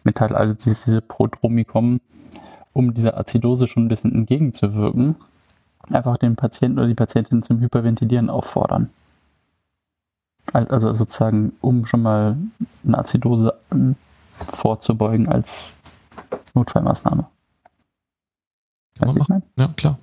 Metall, 0.04 0.34
also 0.34 0.54
diese, 0.54 0.84
diese 0.84 1.00
Prodromikum, 1.00 2.00
um 2.72 2.94
dieser 2.94 3.18
Azidose 3.18 3.66
schon 3.66 3.84
ein 3.84 3.88
bisschen 3.88 4.14
entgegenzuwirken, 4.14 5.16
einfach 5.90 6.16
den 6.16 6.36
Patienten 6.36 6.78
oder 6.78 6.88
die 6.88 6.94
Patientin 6.94 7.42
zum 7.42 7.60
Hyperventilieren 7.60 8.30
auffordern. 8.30 8.90
Also 10.52 10.92
sozusagen, 10.92 11.52
um 11.60 11.86
schon 11.86 12.02
mal 12.02 12.36
eine 12.84 12.98
Azidose 12.98 13.54
vorzubeugen 14.38 15.28
als 15.28 15.76
Notfallmaßnahme. 16.54 17.26
Kann 18.98 19.08
man 19.08 19.18
machen? 19.18 19.42
Ja, 19.56 19.68
klar. 19.68 19.98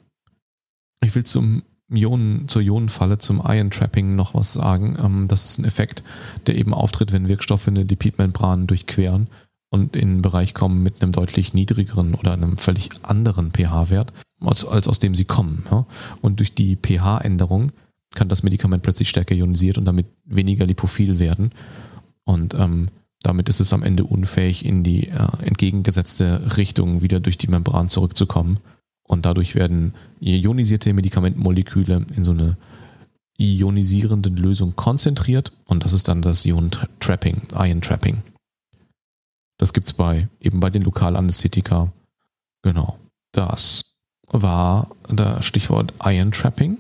Ich 1.02 1.14
will 1.14 1.24
zum 1.24 1.64
Ionen, 1.92 2.48
zur 2.48 2.62
Ionenfalle, 2.62 3.18
zum 3.18 3.42
Ion 3.46 3.72
Trapping 3.72 4.16
noch 4.16 4.34
was 4.34 4.54
sagen. 4.54 4.98
Ähm, 5.04 5.28
das 5.28 5.46
ist 5.46 5.60
ein 5.60 5.66
Effekt, 5.66 6.04
der 6.48 6.56
eben 6.56 6.74
auftritt, 6.74 7.12
wenn 7.12 7.28
Wirkstoffe 7.28 7.68
eine 7.68 7.84
Lipidmembran 7.84 8.68
durchqueren 8.68 9.28
und 9.70 9.96
in 9.96 10.10
einen 10.10 10.22
Bereich 10.22 10.54
kommen 10.54 10.84
mit 10.84 11.02
einem 11.02 11.12
deutlich 11.12 11.54
niedrigeren 11.54 12.16
oder 12.16 12.34
einem 12.34 12.58
völlig 12.58 12.90
anderen 13.04 13.52
pH-Wert, 13.52 14.14
als, 14.42 14.66
als 14.66 14.88
aus 14.88 15.00
dem 15.00 15.16
sie 15.16 15.26
kommen. 15.26 15.66
Ja? 15.72 15.86
Und 16.22 16.40
durch 16.40 16.54
die 16.54 16.76
pH-Änderung 16.76 17.72
kann 18.16 18.30
das 18.30 18.44
Medikament 18.44 18.84
plötzlich 18.84 19.10
stärker 19.10 19.36
ionisiert 19.36 19.78
und 19.78 19.86
damit 19.86 20.08
weniger 20.26 20.66
lipophil 20.66 21.20
werden. 21.20 21.52
Und 22.24 22.54
ähm, 22.54 22.88
damit 23.22 23.50
ist 23.50 23.60
es 23.60 23.74
am 23.74 23.84
Ende 23.84 24.06
unfähig, 24.06 24.66
in 24.66 24.84
die 24.84 25.10
äh, 25.10 25.28
entgegengesetzte 25.44 26.58
Richtung 26.58 27.02
wieder 27.02 27.20
durch 27.20 27.38
die 27.38 27.48
Membran 27.48 27.90
zurückzukommen. 27.90 28.60
Und 29.04 29.26
dadurch 29.26 29.56
werden 29.56 29.94
ionisierte 30.20 30.94
Medikamentmoleküle 30.94 32.06
in 32.16 32.24
so 32.24 32.32
eine 32.32 32.58
ionisierende 33.40 34.30
Lösung 34.30 34.76
konzentriert 34.76 35.54
und 35.66 35.86
das 35.86 35.94
ist 35.94 36.10
dann 36.10 36.22
das 36.22 36.46
Ion-Trapping, 36.46 37.42
Ion-Trapping. 37.56 38.22
Das 39.58 39.74
gibt 39.74 39.88
es 39.88 39.94
bei, 39.94 40.28
eben 40.42 40.60
bei 40.60 40.70
den 40.70 40.84
Lokalanästhetika. 40.84 41.92
Genau. 42.62 43.00
Das 43.32 43.96
war 44.32 44.90
das 45.08 45.46
Stichwort 45.46 45.94
Ion-Trapping. 46.04 46.78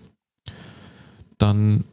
Dann 1.38 1.84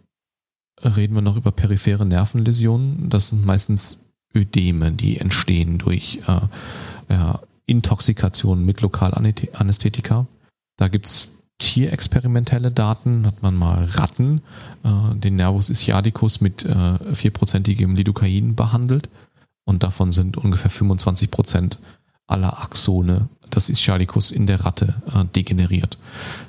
reden 0.82 1.14
wir 1.14 1.22
noch 1.22 1.36
über 1.36 1.52
periphere 1.52 2.04
Nervenläsionen. 2.04 3.08
Das 3.08 3.28
sind 3.28 3.46
meistens 3.46 4.10
Ödeme, 4.34 4.92
die 4.92 5.18
entstehen 5.18 5.78
durch 5.78 6.20
äh, 6.26 6.40
ja, 7.08 7.40
Intoxikation 7.66 8.64
mit 8.64 8.80
Lokalanästhetika. 8.80 10.26
Da 10.76 10.88
gibt 10.88 11.06
es 11.06 11.38
tierexperimentelle 11.58 12.70
Daten, 12.70 13.26
hat 13.26 13.42
man 13.42 13.56
mal 13.56 13.84
Ratten, 13.84 14.42
äh, 14.84 15.14
den 15.14 15.36
Nervus 15.36 15.70
ischiadicus 15.70 16.40
mit 16.40 16.64
äh, 16.64 17.14
vierprozentigem 17.14 17.92
äh, 17.92 17.96
Lidocain 17.96 18.54
behandelt 18.54 19.08
und 19.64 19.82
davon 19.82 20.12
sind 20.12 20.36
ungefähr 20.36 20.70
25 20.70 21.30
Prozent 21.30 21.78
aller 22.26 22.58
Axone 22.60 23.28
des 23.54 23.68
Ischiadicus 23.68 24.30
in 24.30 24.46
der 24.46 24.64
Ratte 24.64 24.94
äh, 25.14 25.24
degeneriert. 25.24 25.98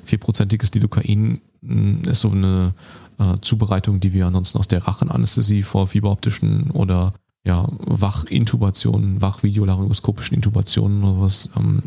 Vierprozentiges 0.04 0.72
Lidocain 0.74 1.40
mm, 1.60 2.02
ist 2.08 2.20
so 2.20 2.30
eine 2.30 2.74
äh, 3.18 3.34
Zubereitung, 3.40 4.00
die 4.00 4.12
wir 4.12 4.26
ansonsten 4.26 4.58
aus 4.58 4.68
der 4.68 4.86
Rachenanästhesie 4.86 5.62
vor 5.62 5.86
fieberoptischen 5.86 6.70
oder 6.70 7.14
ja, 7.44 7.66
Wachintubationen, 7.70 9.22
Wachvideolaryngoskopischen 9.22 10.34
Intubationen 10.34 11.02
oder 11.04 11.20
was 11.20 11.50
ähm, 11.56 11.82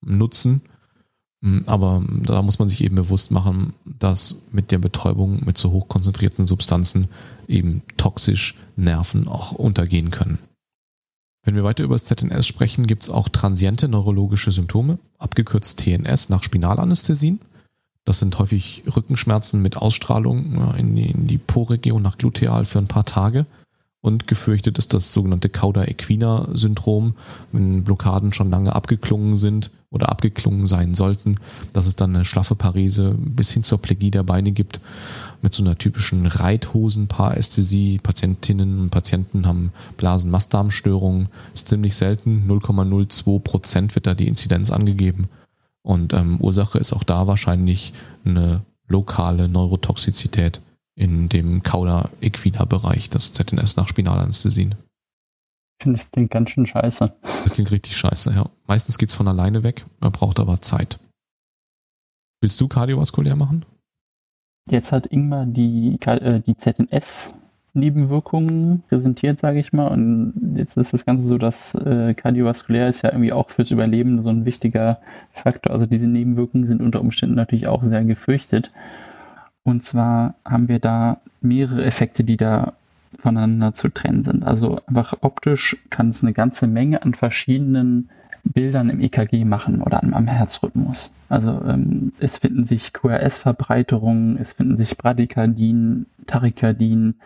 nutzen. 0.00 0.62
Mm, 1.40 1.60
aber 1.66 2.02
da 2.22 2.42
muss 2.42 2.58
man 2.58 2.68
sich 2.68 2.84
eben 2.84 2.96
bewusst 2.96 3.30
machen, 3.30 3.74
dass 3.84 4.42
mit 4.52 4.70
der 4.70 4.78
Betäubung 4.78 5.44
mit 5.44 5.58
so 5.58 5.70
hochkonzentrierten 5.70 6.46
Substanzen 6.46 7.08
eben 7.48 7.82
toxisch 7.96 8.56
Nerven 8.76 9.26
auch 9.26 9.52
untergehen 9.52 10.10
können. 10.10 10.38
Wenn 11.50 11.56
wir 11.56 11.64
weiter 11.64 11.82
über 11.82 11.96
das 11.96 12.04
ZNS 12.04 12.46
sprechen, 12.46 12.86
gibt 12.86 13.02
es 13.02 13.10
auch 13.10 13.28
transiente 13.28 13.88
neurologische 13.88 14.52
Symptome, 14.52 15.00
abgekürzt 15.18 15.80
TNS 15.80 16.28
nach 16.28 16.44
Spinalanästhesien. 16.44 17.40
Das 18.04 18.20
sind 18.20 18.38
häufig 18.38 18.84
Rückenschmerzen 18.94 19.60
mit 19.60 19.76
Ausstrahlung 19.76 20.76
in 20.76 20.94
die, 20.94 21.10
in 21.10 21.26
die 21.26 21.38
Po-Region 21.38 22.02
nach 22.02 22.18
Gluteal 22.18 22.66
für 22.66 22.78
ein 22.78 22.86
paar 22.86 23.04
Tage 23.04 23.46
und 24.02 24.26
gefürchtet 24.26 24.78
ist 24.78 24.94
das 24.94 25.12
sogenannte 25.12 25.48
Cauda-Equina-Syndrom, 25.48 27.14
wenn 27.52 27.84
Blockaden 27.84 28.32
schon 28.32 28.50
lange 28.50 28.74
abgeklungen 28.74 29.36
sind 29.36 29.70
oder 29.90 30.08
abgeklungen 30.08 30.66
sein 30.66 30.94
sollten, 30.94 31.36
dass 31.72 31.86
es 31.86 31.96
dann 31.96 32.14
eine 32.14 32.24
schlaffe 32.24 32.54
Parese 32.54 33.14
bis 33.18 33.50
hin 33.50 33.62
zur 33.62 33.82
Plegie 33.82 34.10
der 34.10 34.22
Beine 34.22 34.52
gibt 34.52 34.80
mit 35.42 35.52
so 35.52 35.62
einer 35.62 35.76
typischen 35.76 36.26
Reithosen-Parästhesie. 36.26 37.98
Patientinnen 38.02 38.80
und 38.80 38.90
Patienten 38.90 39.46
haben 39.46 39.72
Blasen-Mastdarmstörungen, 39.98 41.28
ist 41.54 41.68
ziemlich 41.68 41.94
selten, 41.94 42.46
0,02 42.48 43.40
Prozent 43.40 43.94
wird 43.94 44.06
da 44.06 44.14
die 44.14 44.28
Inzidenz 44.28 44.70
angegeben. 44.70 45.28
Und 45.82 46.12
ähm, 46.14 46.40
Ursache 46.40 46.78
ist 46.78 46.92
auch 46.92 47.04
da 47.04 47.26
wahrscheinlich 47.26 47.92
eine 48.24 48.62
lokale 48.86 49.48
Neurotoxizität 49.48 50.60
in 51.00 51.30
dem 51.30 51.62
Cauda-Equina-Bereich, 51.62 53.08
das 53.08 53.32
ZNS 53.32 53.76
nach 53.76 53.88
Spinalanästhesien. 53.88 54.74
Ich 55.78 55.84
finde, 55.84 55.98
das 55.98 56.10
klingt 56.10 56.30
ganz 56.30 56.50
schön 56.50 56.66
scheiße. 56.66 57.14
Das 57.22 57.52
klingt 57.54 57.70
richtig 57.70 57.96
scheiße, 57.96 58.34
ja. 58.34 58.50
Meistens 58.66 58.98
geht 58.98 59.08
es 59.08 59.14
von 59.14 59.26
alleine 59.26 59.62
weg, 59.62 59.86
man 60.00 60.12
braucht 60.12 60.38
aber 60.38 60.60
Zeit. 60.60 60.98
Willst 62.42 62.60
du 62.60 62.68
kardiovaskulär 62.68 63.34
machen? 63.34 63.64
Jetzt 64.68 64.92
hat 64.92 65.06
Ingmar 65.06 65.46
die, 65.46 65.98
äh, 66.04 66.40
die 66.40 66.56
ZNS 66.56 67.32
Nebenwirkungen 67.72 68.82
präsentiert, 68.88 69.38
sage 69.38 69.58
ich 69.58 69.72
mal. 69.72 69.88
Und 69.88 70.54
jetzt 70.56 70.76
ist 70.76 70.92
das 70.92 71.06
Ganze 71.06 71.26
so, 71.26 71.38
dass 71.38 71.74
äh, 71.76 72.12
kardiovaskulär 72.12 72.88
ist 72.88 73.02
ja 73.02 73.10
irgendwie 73.10 73.32
auch 73.32 73.48
fürs 73.48 73.70
Überleben 73.70 74.20
so 74.22 74.28
ein 74.28 74.44
wichtiger 74.44 75.00
Faktor. 75.30 75.72
Also 75.72 75.86
diese 75.86 76.06
Nebenwirkungen 76.06 76.66
sind 76.66 76.82
unter 76.82 77.00
Umständen 77.00 77.36
natürlich 77.36 77.68
auch 77.68 77.84
sehr 77.84 78.04
gefürchtet. 78.04 78.70
Und 79.64 79.82
zwar 79.82 80.34
haben 80.44 80.68
wir 80.68 80.78
da 80.78 81.18
mehrere 81.40 81.84
Effekte, 81.84 82.24
die 82.24 82.36
da 82.36 82.72
voneinander 83.18 83.74
zu 83.74 83.88
trennen 83.88 84.24
sind. 84.24 84.44
Also 84.44 84.80
einfach 84.86 85.18
optisch 85.20 85.76
kann 85.90 86.08
es 86.08 86.22
eine 86.22 86.32
ganze 86.32 86.66
Menge 86.66 87.02
an 87.02 87.14
verschiedenen 87.14 88.08
Bildern 88.42 88.88
im 88.88 89.00
EKG 89.00 89.44
machen 89.44 89.82
oder 89.82 90.02
am, 90.02 90.26
Herzrhythmus. 90.26 91.12
Also 91.28 91.62
ähm, 91.66 92.12
es 92.20 92.38
finden 92.38 92.64
sich 92.64 92.92
QRS-Verbreiterungen, 92.92 94.38
es 94.38 94.54
finden 94.54 94.76
sich 94.76 94.96
Bradykardien, 94.96 96.06
Tachykardien, 96.26 97.16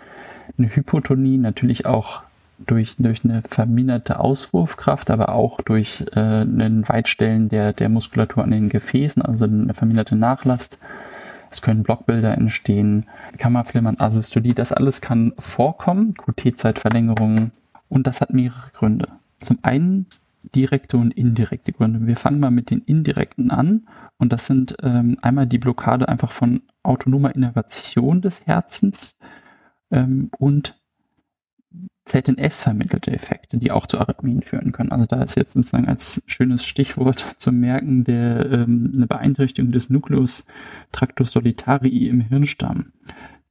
eine 0.59 0.75
Hypotonie, 0.75 1.39
natürlich 1.39 1.87
auch 1.87 2.23
durch, 2.59 2.97
durch 2.99 3.25
eine 3.25 3.43
verminderte 3.43 4.21
Auswurfkraft, 4.21 5.11
aber 5.11 5.31
auch 5.31 5.61
durch 5.61 6.05
äh, 6.15 6.21
einen 6.21 6.89
Weitstellen 6.89 7.49
der, 7.49 7.73
der 7.73 7.89
Muskulatur 7.89 8.45
an 8.45 8.51
den 8.51 8.69
Gefäßen, 8.69 9.23
also 9.23 9.45
eine 9.45 9.75
verminderte 9.75 10.17
Nachlast. 10.17 10.79
Es 11.55 11.63
können 11.63 11.85
Blockbilder 11.85 12.37
entstehen, 12.37 13.07
Kammerflimmern, 13.39 14.01
Asystolie, 14.01 14.55
das 14.55 14.73
alles 14.73 15.01
kann 15.01 15.35
vorkommen, 15.39 16.15
QT-Zeitverlängerungen 16.15 17.53
und 17.89 18.09
das 18.09 18.21
hat 18.21 18.35
mehrere 18.35 18.73
Gründe. 18.73 19.07
Zum 19.39 19.61
einen 19.63 20.07
direkte 20.53 20.97
und 20.97 21.13
indirekte 21.13 21.73
Gründe. 21.73 22.09
Wir 22.09 22.17
fangen 22.17 22.41
mal 22.41 22.51
mit 22.51 22.71
den 22.71 22.81
indirekten 22.81 23.53
an 23.53 23.87
und 24.19 24.33
das 24.33 24.47
sind 24.47 24.75
ähm, 24.83 25.17
einmal 25.23 25.47
die 25.47 25.59
Blockade 25.59 26.09
einfach 26.09 26.33
von 26.33 26.63
autonomer 26.83 27.37
Innovation 27.37 28.21
des 28.21 28.45
Herzens 28.45 29.21
ähm, 29.93 30.31
und 30.37 30.75
ZNS-vermittelte 32.05 33.13
Effekte, 33.13 33.57
die 33.57 33.71
auch 33.71 33.87
zu 33.87 33.99
Arrhythmien 33.99 34.43
führen 34.43 34.73
können. 34.73 34.93
Also 34.93 35.07
da 35.07 35.23
ist 35.23 35.37
jetzt 35.37 35.55
sozusagen 35.55 35.89
als 35.89 36.23
schönes 36.27 36.65
Stichwort 36.65 37.25
zu 37.39 37.51
merken 37.51 38.05
der, 38.05 38.51
ähm, 38.51 38.93
eine 38.95 39.07
Beeinträchtigung 39.07 39.73
des 39.73 39.91
Nucleus 39.91 40.45
tractus 40.93 41.33
solitarii 41.33 42.09
im 42.09 42.21
Hirnstamm, 42.21 42.93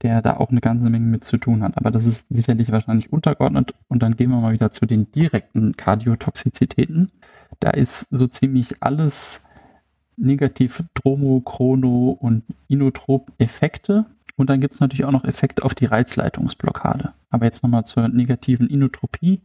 der 0.02 0.22
da 0.22 0.38
auch 0.38 0.52
eine 0.52 0.62
ganze 0.62 0.90
Menge 0.90 1.08
mit 1.08 1.24
zu 1.24 1.38
tun 1.38 1.64
hat. 1.64 1.78
Aber 1.78 1.90
das 1.90 2.06
ist 2.06 2.28
sicherlich 2.30 2.72
wahrscheinlich 2.72 3.12
untergeordnet. 3.12 3.74
Und 3.88 4.04
dann 4.04 4.16
gehen 4.16 4.30
wir 4.30 4.40
mal 4.40 4.54
wieder 4.54 4.72
zu 4.72 4.86
den 4.86 5.12
direkten 5.12 5.76
Kardiotoxizitäten. 5.76 7.12
Da 7.60 7.72
ist 7.72 8.08
so 8.12 8.28
ziemlich 8.28 8.76
alles 8.82 9.42
negativ 10.16 10.84
Dromo, 10.94 11.42
Chrono 11.42 12.18
und 12.20 12.44
Inotrop-Effekte 12.68 14.06
und 14.36 14.50
dann 14.50 14.62
gibt 14.62 14.74
es 14.74 14.80
natürlich 14.80 15.06
auch 15.06 15.12
noch 15.12 15.26
Effekte 15.26 15.64
auf 15.64 15.76
die 15.76 15.86
Reizleitungsblockade. 15.86 17.14
Aber 17.34 17.46
jetzt 17.46 17.64
nochmal 17.64 17.86
zur 17.86 18.08
negativen 18.10 18.68
Inotropie. 18.68 19.42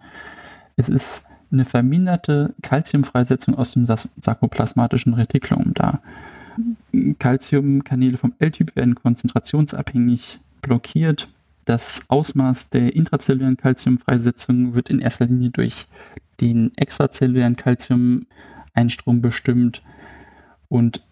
Es 0.77 0.91
ist 0.91 1.23
eine 1.51 1.65
verminderte 1.65 2.55
Kalziumfreisetzung 2.63 3.55
aus 3.55 3.73
dem 3.73 3.87
sarkoplasmatischen 3.87 5.15
Retikulum 5.15 5.73
da. 5.73 6.03
Calciumkanäle 7.19 8.19
vom 8.19 8.35
L-Typ 8.39 8.77
werden 8.77 8.95
konzentrationsabhängig 8.95 10.39
blockiert. 10.61 11.29
Das 11.65 12.03
Ausmaß 12.09 12.69
der 12.69 12.95
intrazellulären 12.95 13.57
Calciumfreisetzung 13.57 14.75
wird 14.75 14.91
in 14.91 15.01
erster 15.01 15.25
Linie 15.25 15.51
durch 15.51 15.87
den 16.43 16.77
extrazellulären 16.77 17.57
Calcium-Einstrom 17.57 19.23
bestimmt. 19.23 19.83
Und 20.69 21.03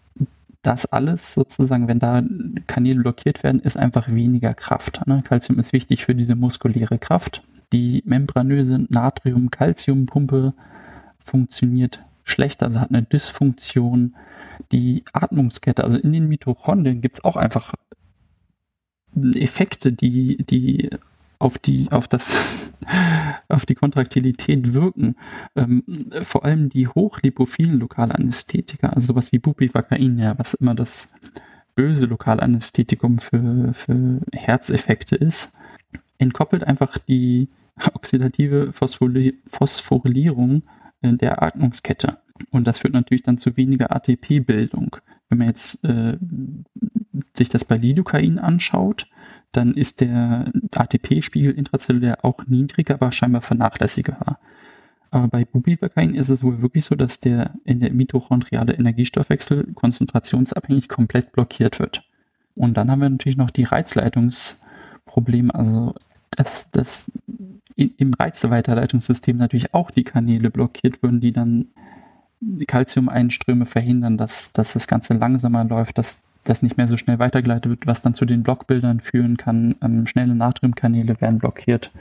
das 0.61 0.85
alles 0.85 1.33
sozusagen, 1.33 1.87
wenn 1.87 1.99
da 1.99 2.21
Kanäle 2.67 3.01
blockiert 3.01 3.43
werden, 3.43 3.61
ist 3.61 3.77
einfach 3.77 4.09
weniger 4.09 4.53
Kraft. 4.53 5.05
Ne? 5.07 5.23
Calcium 5.23 5.59
ist 5.59 5.73
wichtig 5.73 6.03
für 6.03 6.15
diese 6.15 6.35
muskuläre 6.35 6.97
Kraft. 6.97 7.41
Die 7.73 8.01
membranöse 8.05 8.85
Natrium-Calcium-Pumpe 8.89 10.53
funktioniert 11.17 12.03
schlecht, 12.23 12.63
also 12.63 12.79
hat 12.79 12.89
eine 12.89 13.03
Dysfunktion. 13.03 14.15
Die 14.71 15.03
Atmungskette, 15.13 15.83
also 15.83 15.97
in 15.97 16.11
den 16.11 16.27
Mitochondrien 16.27 17.01
gibt 17.01 17.15
es 17.15 17.23
auch 17.23 17.35
einfach 17.35 17.73
Effekte, 19.15 19.91
die, 19.93 20.37
die 20.37 20.89
auf 21.39 21.57
die, 21.57 21.91
auf 21.91 22.07
das, 22.07 22.35
auf 23.47 23.65
die 23.65 23.75
Kontraktilität 23.75 24.73
wirken. 24.73 25.15
Ähm, 25.55 25.83
vor 26.23 26.45
allem 26.45 26.69
die 26.69 26.87
hochlipophilen 26.87 27.79
Lokalanästhetika, 27.79 28.89
also 28.89 29.07
sowas 29.07 29.31
wie 29.31 29.39
Bupivacain, 29.39 30.17
ja, 30.17 30.37
was 30.37 30.53
immer 30.53 30.75
das 30.75 31.09
böse 31.75 32.07
Lokalanästhetikum 32.07 33.19
für, 33.19 33.73
für 33.73 34.21
Herzeffekte 34.33 35.15
ist, 35.15 35.51
entkoppelt 36.17 36.63
einfach 36.63 36.97
die 36.97 37.49
oxidative 37.93 38.73
Phosphorylierung 38.73 40.63
äh, 41.01 41.13
der 41.13 41.43
Atmungskette. 41.43 42.17
Und 42.51 42.65
das 42.65 42.79
führt 42.79 42.93
natürlich 42.93 43.23
dann 43.23 43.37
zu 43.37 43.57
weniger 43.57 43.95
ATP-Bildung. 43.95 44.97
Wenn 45.29 45.39
man 45.39 45.47
jetzt 45.47 45.83
äh, 45.83 46.17
sich 47.33 47.49
das 47.49 47.65
bei 47.65 47.77
Lidocain 47.77 48.39
anschaut, 48.39 49.07
dann 49.51 49.73
ist 49.73 50.01
der 50.01 50.51
ATP-Spiegel 50.71 51.51
intrazellulär 51.51 52.23
auch 52.23 52.45
niedriger, 52.47 52.95
aber 52.95 53.11
scheinbar 53.11 53.41
vernachlässigbar. 53.41 54.39
Aber 55.09 55.27
bei 55.29 55.45
Bubivacain 55.45 56.15
ist 56.15 56.29
es 56.29 56.43
wohl 56.43 56.61
wirklich 56.61 56.85
so, 56.85 56.95
dass 56.95 57.19
der 57.19 57.51
in 57.63 57.79
der 57.79 57.91
mitochondriale 57.91 58.73
Energiestoffwechsel 58.73 59.73
konzentrationsabhängig 59.73 60.89
komplett 60.89 61.31
blockiert 61.31 61.79
wird. 61.79 62.03
Und 62.55 62.75
dann 62.75 62.91
haben 62.91 63.01
wir 63.01 63.09
natürlich 63.09 63.37
noch 63.37 63.51
die 63.51 63.63
Reizleitungsprobleme, 63.63 65.53
also 65.53 65.95
dass, 66.31 66.69
dass 66.71 67.11
im 67.75 68.13
Reizweiterleitungssystem 68.13 69.37
natürlich 69.37 69.73
auch 69.73 69.91
die 69.91 70.03
Kanäle 70.03 70.49
blockiert 70.49 71.01
würden, 71.03 71.21
die 71.21 71.31
dann 71.31 71.67
Calcium-Einströme 72.67 73.65
verhindern, 73.65 74.17
dass, 74.17 74.51
dass 74.51 74.73
das 74.73 74.87
Ganze 74.87 75.13
langsamer 75.13 75.63
läuft, 75.63 75.97
dass 75.97 76.23
das 76.49 76.61
nicht 76.61 76.77
mehr 76.77 76.87
so 76.87 76.97
schnell 76.97 77.19
weitergeleitet 77.19 77.69
wird, 77.69 77.87
was 77.87 78.01
dann 78.01 78.13
zu 78.13 78.25
den 78.25 78.43
Blockbildern 78.43 78.99
führen 78.99 79.37
kann. 79.37 79.75
Ähm, 79.81 80.07
schnelle 80.07 80.35
Natriumkanäle 80.35 81.19
werden 81.21 81.39
blockiert. 81.39 81.91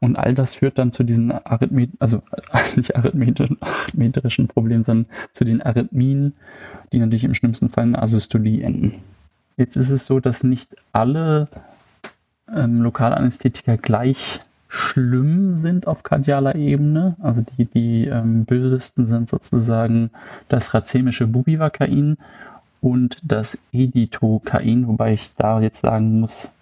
Und 0.00 0.16
all 0.16 0.34
das 0.34 0.54
führt 0.54 0.78
dann 0.78 0.92
zu 0.92 1.02
diesen 1.02 1.32
Arrhythmien, 1.32 1.92
also 1.98 2.22
nicht 2.76 2.96
arrhythmetrischen 2.96 4.48
Problemen, 4.48 4.84
sondern 4.84 5.06
zu 5.32 5.44
den 5.44 5.62
Arrhythmien, 5.62 6.34
die 6.92 6.98
natürlich 6.98 7.24
im 7.24 7.34
schlimmsten 7.34 7.70
Fall 7.70 7.84
in 7.84 7.96
Asystolie 7.96 8.62
enden. 8.62 8.94
Jetzt 9.56 9.76
ist 9.76 9.90
es 9.90 10.06
so, 10.06 10.20
dass 10.20 10.42
nicht 10.42 10.76
alle 10.92 11.48
ähm, 12.54 12.82
Lokalanästhetika 12.82 13.76
gleich 13.76 14.40
schlimm 14.68 15.54
sind 15.54 15.86
auf 15.86 16.02
kardialer 16.02 16.56
Ebene. 16.56 17.16
Also 17.22 17.42
die, 17.42 17.64
die 17.64 18.06
ähm, 18.06 18.44
bösesten 18.44 19.06
sind 19.06 19.28
sozusagen 19.28 20.10
das 20.48 20.74
racemische 20.74 21.28
Bubivacain 21.28 22.16
und 22.84 23.16
das 23.22 23.58
Editokain, 23.72 24.86
wobei 24.86 25.14
ich 25.14 25.34
da 25.36 25.58
jetzt 25.58 25.80
sagen 25.80 26.20
muss, 26.20 26.52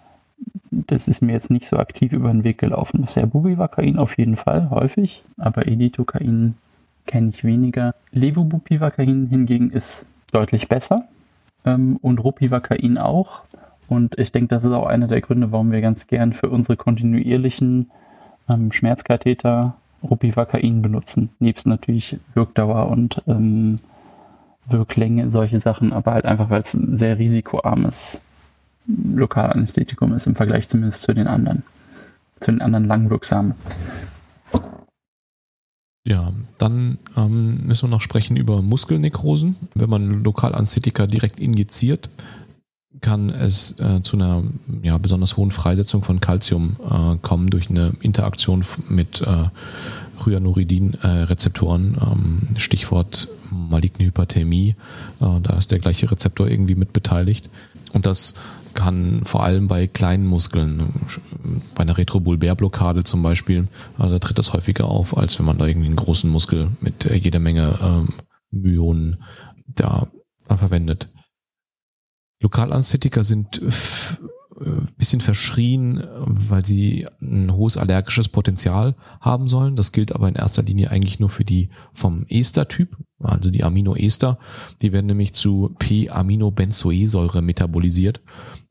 das 0.71 1.09
ist 1.09 1.21
mir 1.21 1.33
jetzt 1.33 1.51
nicht 1.51 1.65
so 1.65 1.75
aktiv 1.75 2.13
über 2.13 2.31
den 2.31 2.45
Weg 2.45 2.59
gelaufen. 2.59 3.01
Bisher 3.01 3.27
Bubivacain 3.27 3.97
auf 3.97 4.17
jeden 4.17 4.37
Fall, 4.37 4.69
häufig, 4.69 5.21
aber 5.37 5.67
Editokain 5.67 6.55
kenne 7.05 7.27
ich 7.27 7.43
weniger. 7.43 7.93
Levobupivacain 8.13 9.27
hingegen 9.27 9.69
ist 9.69 10.05
deutlich 10.31 10.69
besser 10.69 11.09
ähm, 11.65 11.97
und 12.01 12.23
Rupivacain 12.23 12.97
auch. 12.97 13.41
Und 13.89 14.17
ich 14.17 14.31
denke, 14.31 14.47
das 14.47 14.63
ist 14.63 14.71
auch 14.71 14.87
einer 14.87 15.07
der 15.07 15.19
Gründe, 15.19 15.51
warum 15.51 15.73
wir 15.73 15.81
ganz 15.81 16.07
gern 16.07 16.31
für 16.31 16.49
unsere 16.49 16.77
kontinuierlichen 16.77 17.91
ähm, 18.47 18.71
Schmerzkatheter 18.71 19.75
Rupivacain 20.01 20.81
benutzen. 20.81 21.31
Nebst 21.39 21.67
natürlich 21.67 22.17
Wirkdauer 22.33 22.87
und 22.87 23.21
ähm, 23.27 23.79
Wirklänge, 24.67 25.31
solche 25.31 25.59
Sachen, 25.59 25.93
aber 25.93 26.13
halt 26.13 26.25
einfach, 26.25 26.49
weil 26.49 26.61
es 26.61 26.73
ein 26.73 26.97
sehr 26.97 27.19
risikoarmes 27.19 28.21
Lokalanästhetikum 28.87 30.13
ist 30.13 30.27
im 30.27 30.35
Vergleich 30.35 30.67
zumindest 30.67 31.03
zu 31.03 31.13
den 31.13 31.27
anderen, 31.27 31.63
zu 32.39 32.51
den 32.51 32.61
anderen 32.61 32.85
langwirksamen. 32.85 33.55
Ja, 36.05 36.33
dann 36.57 36.97
ähm, 37.15 37.65
müssen 37.65 37.87
wir 37.87 37.95
noch 37.95 38.01
sprechen 38.01 38.35
über 38.35 38.61
Muskelnekrosen. 38.61 39.55
Wenn 39.73 39.89
man 39.89 40.23
Lokalanästhetika 40.23 41.07
direkt 41.07 41.39
injiziert, 41.39 42.09
kann 42.99 43.29
es 43.29 43.79
äh, 43.79 44.01
zu 44.01 44.17
einer 44.17 44.43
ja, 44.81 44.97
besonders 44.97 45.37
hohen 45.37 45.51
Freisetzung 45.51 46.03
von 46.03 46.19
Calcium 46.19 46.75
äh, 46.83 47.17
kommen 47.21 47.47
durch 47.47 47.69
eine 47.69 47.93
Interaktion 48.01 48.65
mit 48.89 49.21
äh, 49.21 49.45
Ryanuridin-Rezeptoren. 50.25 51.97
Ähm, 52.01 52.55
Stichwort 52.57 53.29
maligne 53.49 54.05
Hyperthermie. 54.07 54.75
Äh, 55.19 55.41
da 55.41 55.57
ist 55.57 55.71
der 55.71 55.79
gleiche 55.79 56.09
Rezeptor 56.09 56.47
irgendwie 56.47 56.75
mit 56.75 56.93
beteiligt. 56.93 57.49
Und 57.93 58.05
das 58.05 58.35
kann 58.73 59.23
vor 59.23 59.43
allem 59.43 59.67
bei 59.67 59.87
kleinen 59.87 60.25
Muskeln, 60.25 61.05
bei 61.75 61.81
einer 61.81 61.97
Retrobulbärblockade 61.97 63.03
zum 63.03 63.21
Beispiel, 63.21 63.67
äh, 63.99 64.09
da 64.09 64.19
tritt 64.19 64.39
das 64.39 64.53
häufiger 64.53 64.85
auf, 64.85 65.15
als 65.17 65.37
wenn 65.39 65.45
man 65.45 65.57
da 65.57 65.67
irgendwie 65.67 65.87
einen 65.87 65.95
großen 65.95 66.29
Muskel 66.29 66.69
mit 66.81 67.05
äh, 67.05 67.15
jeder 67.15 67.39
Menge 67.39 67.77
ähm, 67.81 68.09
Myonen 68.51 69.23
da 69.67 70.07
verwendet. 70.47 71.09
Lokalanästhetika 72.41 73.23
sind 73.23 73.61
bisschen 74.97 75.21
verschrien, 75.21 76.03
weil 76.17 76.65
sie 76.65 77.07
ein 77.21 77.53
hohes 77.53 77.77
allergisches 77.77 78.29
Potenzial 78.29 78.95
haben 79.19 79.47
sollen. 79.47 79.75
Das 79.75 79.91
gilt 79.91 80.13
aber 80.13 80.27
in 80.27 80.35
erster 80.35 80.63
Linie 80.63 80.91
eigentlich 80.91 81.19
nur 81.19 81.29
für 81.29 81.43
die 81.43 81.69
vom 81.93 82.25
Ester-Typ, 82.29 82.97
also 83.19 83.49
die 83.49 83.63
Aminoester. 83.63 84.37
Die 84.81 84.93
werden 84.93 85.07
nämlich 85.07 85.33
zu 85.33 85.75
P-Aminobenzoesäure 85.79 87.41
metabolisiert. 87.41 88.21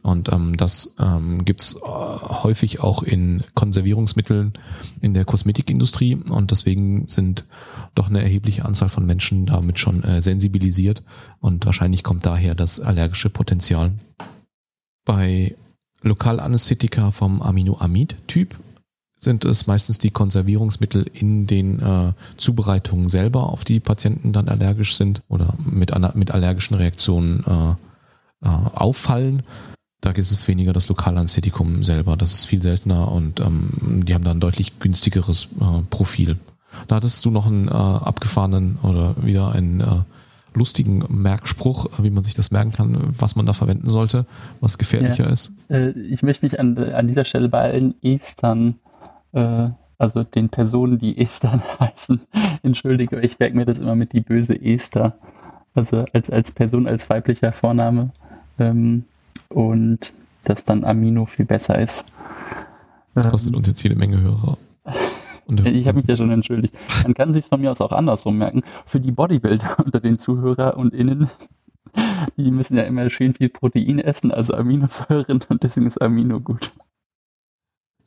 Und 0.02 0.32
ähm, 0.32 0.56
das 0.56 0.96
ähm, 0.98 1.44
gibt 1.44 1.76
äh, 1.76 1.88
häufig 1.88 2.80
auch 2.80 3.02
in 3.02 3.44
Konservierungsmitteln 3.54 4.52
in 5.00 5.14
der 5.14 5.24
Kosmetikindustrie. 5.24 6.18
Und 6.30 6.50
deswegen 6.50 7.06
sind 7.08 7.46
doch 7.94 8.08
eine 8.08 8.22
erhebliche 8.22 8.64
Anzahl 8.64 8.88
von 8.88 9.06
Menschen 9.06 9.46
damit 9.46 9.78
schon 9.78 10.02
äh, 10.02 10.20
sensibilisiert. 10.20 11.02
Und 11.40 11.66
wahrscheinlich 11.66 12.02
kommt 12.02 12.26
daher 12.26 12.54
das 12.54 12.80
allergische 12.80 13.30
Potenzial. 13.30 13.92
Bei 15.04 15.56
Lokalanästhetika 16.02 17.10
vom 17.10 17.42
Aminoamid-Typ 17.42 18.58
sind 19.18 19.44
es 19.44 19.66
meistens 19.68 19.98
die 19.98 20.10
Konservierungsmittel 20.10 21.06
in 21.12 21.46
den 21.46 21.80
äh, 21.80 22.12
Zubereitungen 22.36 23.08
selber, 23.08 23.50
auf 23.50 23.64
die 23.64 23.78
Patienten 23.78 24.32
dann 24.32 24.48
allergisch 24.48 24.96
sind 24.96 25.22
oder 25.28 25.54
mit, 25.64 25.92
mit 26.14 26.32
allergischen 26.32 26.76
Reaktionen 26.76 27.44
äh, 27.46 28.46
äh, 28.46 28.48
auffallen. 28.48 29.42
Da 30.00 30.10
ist 30.10 30.32
es 30.32 30.48
weniger 30.48 30.72
das 30.72 30.88
Lokalanästhetikum 30.88 31.84
selber. 31.84 32.16
Das 32.16 32.32
ist 32.32 32.46
viel 32.46 32.60
seltener 32.60 33.12
und 33.12 33.38
ähm, 33.38 34.02
die 34.04 34.12
haben 34.14 34.24
da 34.24 34.32
ein 34.32 34.40
deutlich 34.40 34.80
günstigeres 34.80 35.50
äh, 35.60 35.82
Profil. 35.88 36.38
Da 36.88 36.96
hattest 36.96 37.24
du 37.24 37.30
noch 37.30 37.46
einen 37.46 37.68
äh, 37.68 37.70
abgefahrenen 37.70 38.78
oder 38.82 39.14
wieder 39.22 39.52
einen 39.52 39.80
äh, 39.80 40.00
lustigen 40.54 41.04
Merkspruch, 41.08 41.86
wie 41.98 42.10
man 42.10 42.24
sich 42.24 42.34
das 42.34 42.50
merken 42.50 42.72
kann, 42.72 43.14
was 43.18 43.36
man 43.36 43.46
da 43.46 43.52
verwenden 43.52 43.88
sollte, 43.88 44.26
was 44.60 44.78
gefährlicher 44.78 45.24
ja. 45.24 45.30
ist? 45.30 45.52
Äh, 45.68 45.90
ich 45.90 46.22
möchte 46.22 46.44
mich 46.44 46.58
an, 46.58 46.76
an 46.78 47.06
dieser 47.06 47.24
Stelle 47.24 47.48
bei 47.48 47.60
allen 47.60 47.94
Estern, 48.02 48.76
äh, 49.32 49.68
also 49.98 50.24
den 50.24 50.48
Personen, 50.48 50.98
die 50.98 51.18
Estern 51.18 51.62
heißen, 51.80 52.20
entschuldige, 52.62 53.20
ich 53.20 53.38
merke 53.38 53.56
mir 53.56 53.64
das 53.64 53.78
immer 53.78 53.94
mit 53.94 54.12
die 54.12 54.20
böse 54.20 54.60
Esther. 54.60 55.14
Also 55.74 56.04
als, 56.12 56.28
als 56.28 56.52
Person, 56.52 56.86
als 56.86 57.08
weiblicher 57.08 57.52
Vorname. 57.52 58.10
Ähm, 58.58 59.04
und 59.48 60.12
dass 60.44 60.64
dann 60.64 60.84
Amino 60.84 61.26
viel 61.26 61.44
besser 61.44 61.78
ist. 61.78 62.04
Das 63.14 63.28
kostet 63.28 63.52
ähm, 63.52 63.58
uns 63.58 63.68
jetzt 63.68 63.82
jede 63.82 63.96
Menge 63.96 64.20
Hörer. 64.20 64.58
Ich 65.64 65.86
habe 65.86 65.98
mich 65.98 66.08
ja 66.08 66.16
schon 66.16 66.30
entschuldigt. 66.30 66.76
Man 67.04 67.14
kann 67.14 67.34
sich 67.34 67.46
von 67.46 67.60
mir 67.60 67.70
aus 67.70 67.80
auch 67.80 67.92
andersrum 67.92 68.38
merken. 68.38 68.62
Für 68.86 69.00
die 69.00 69.12
Bodybuilder 69.12 69.78
unter 69.84 70.00
den 70.00 70.18
Zuhörer 70.18 70.76
und 70.76 70.94
Innen, 70.94 71.28
die 72.36 72.50
müssen 72.50 72.76
ja 72.76 72.84
immer 72.84 73.08
schön 73.10 73.34
viel 73.34 73.48
Protein 73.48 73.98
essen, 73.98 74.30
also 74.32 74.54
Aminosäuren 74.54 75.42
und 75.48 75.62
deswegen 75.62 75.86
ist 75.86 76.00
Amino 76.00 76.40
gut. 76.40 76.72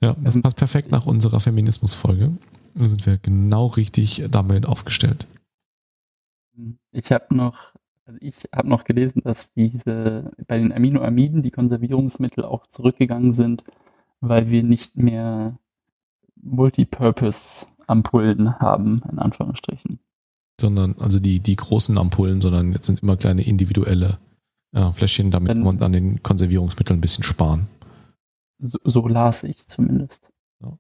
Ja, 0.02 0.16
das 0.22 0.40
passt 0.42 0.58
perfekt 0.58 0.92
nach 0.92 1.06
unserer 1.06 1.40
Feminismus-Folge. 1.40 2.32
Da 2.76 2.86
sind 2.86 3.06
wir 3.06 3.18
genau 3.18 3.68
richtig 3.68 4.26
damit 4.30 4.66
aufgestellt. 4.66 5.28
Ich 6.92 7.12
habe 7.12 7.36
noch, 7.36 7.74
also 8.06 8.20
ich 8.22 8.36
habe 8.54 8.70
noch 8.70 8.84
gelesen, 8.84 9.22
dass 9.24 9.54
diese 9.54 10.32
bei 10.48 10.58
den 10.58 10.74
Aminoamiden 10.74 11.42
die 11.42 11.52
Konservierungsmittel 11.52 12.44
auch 12.44 12.68
zurückgegangen 12.68 13.34
sind, 13.34 13.64
weil 14.20 14.50
wir 14.50 14.64
nicht 14.64 14.98
mehr 14.98 15.58
Multipurpose-Ampullen 16.46 18.60
haben, 18.60 19.02
in 19.12 19.20
Anführungsstrichen. 19.20 20.00
Sondern, 20.60 20.96
also 21.00 21.20
die, 21.20 21.42
die 21.42 21.56
großen 21.56 21.98
Ampullen, 21.98 22.42
sondern 22.42 22.72
jetzt 22.72 22.86
sind 22.86 23.04
immer 23.04 23.18
kleine 23.18 23.46
individuelle 23.46 24.18
ja, 24.74 24.94
Fläschchen, 24.94 25.32
damit 25.32 25.50
Wenn, 25.50 25.64
man 25.64 25.82
an 25.82 25.92
den 25.92 26.24
Konservierungsmitteln 26.24 26.98
ein 26.98 27.02
bisschen 27.02 27.24
sparen. 27.24 27.68
So, 28.60 28.80
so 28.84 29.08
las 29.08 29.44
ich 29.44 29.68
zumindest. 29.68 30.30
Ja. 30.62 30.78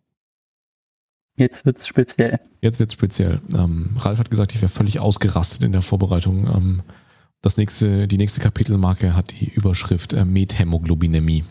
Jetzt 1.36 1.66
wird's 1.66 1.88
speziell. 1.88 2.39
Jetzt 2.61 2.80
wird's 2.80 2.93
speziell. 2.93 3.41
Ähm, 3.53 3.97
Ralf 3.97 4.20
hat 4.20 4.30
gesagt, 4.30 4.53
ich 4.53 4.61
wäre 4.61 4.70
völlig 4.70 4.99
ausgerastet 4.99 5.63
in 5.63 5.74
der 5.74 5.82
Vorbereitung. 5.82 6.47
Ähm, 6.47 6.84
das 7.41 7.57
nächste, 7.57 8.07
die 8.07 8.18
nächste 8.18 8.41
Kapitelmarke 8.41 9.16
hat 9.16 9.39
die 9.39 9.53
Überschrift 9.53 10.13
äh, 10.13 10.26
Methämoglobinämie. 10.26 11.43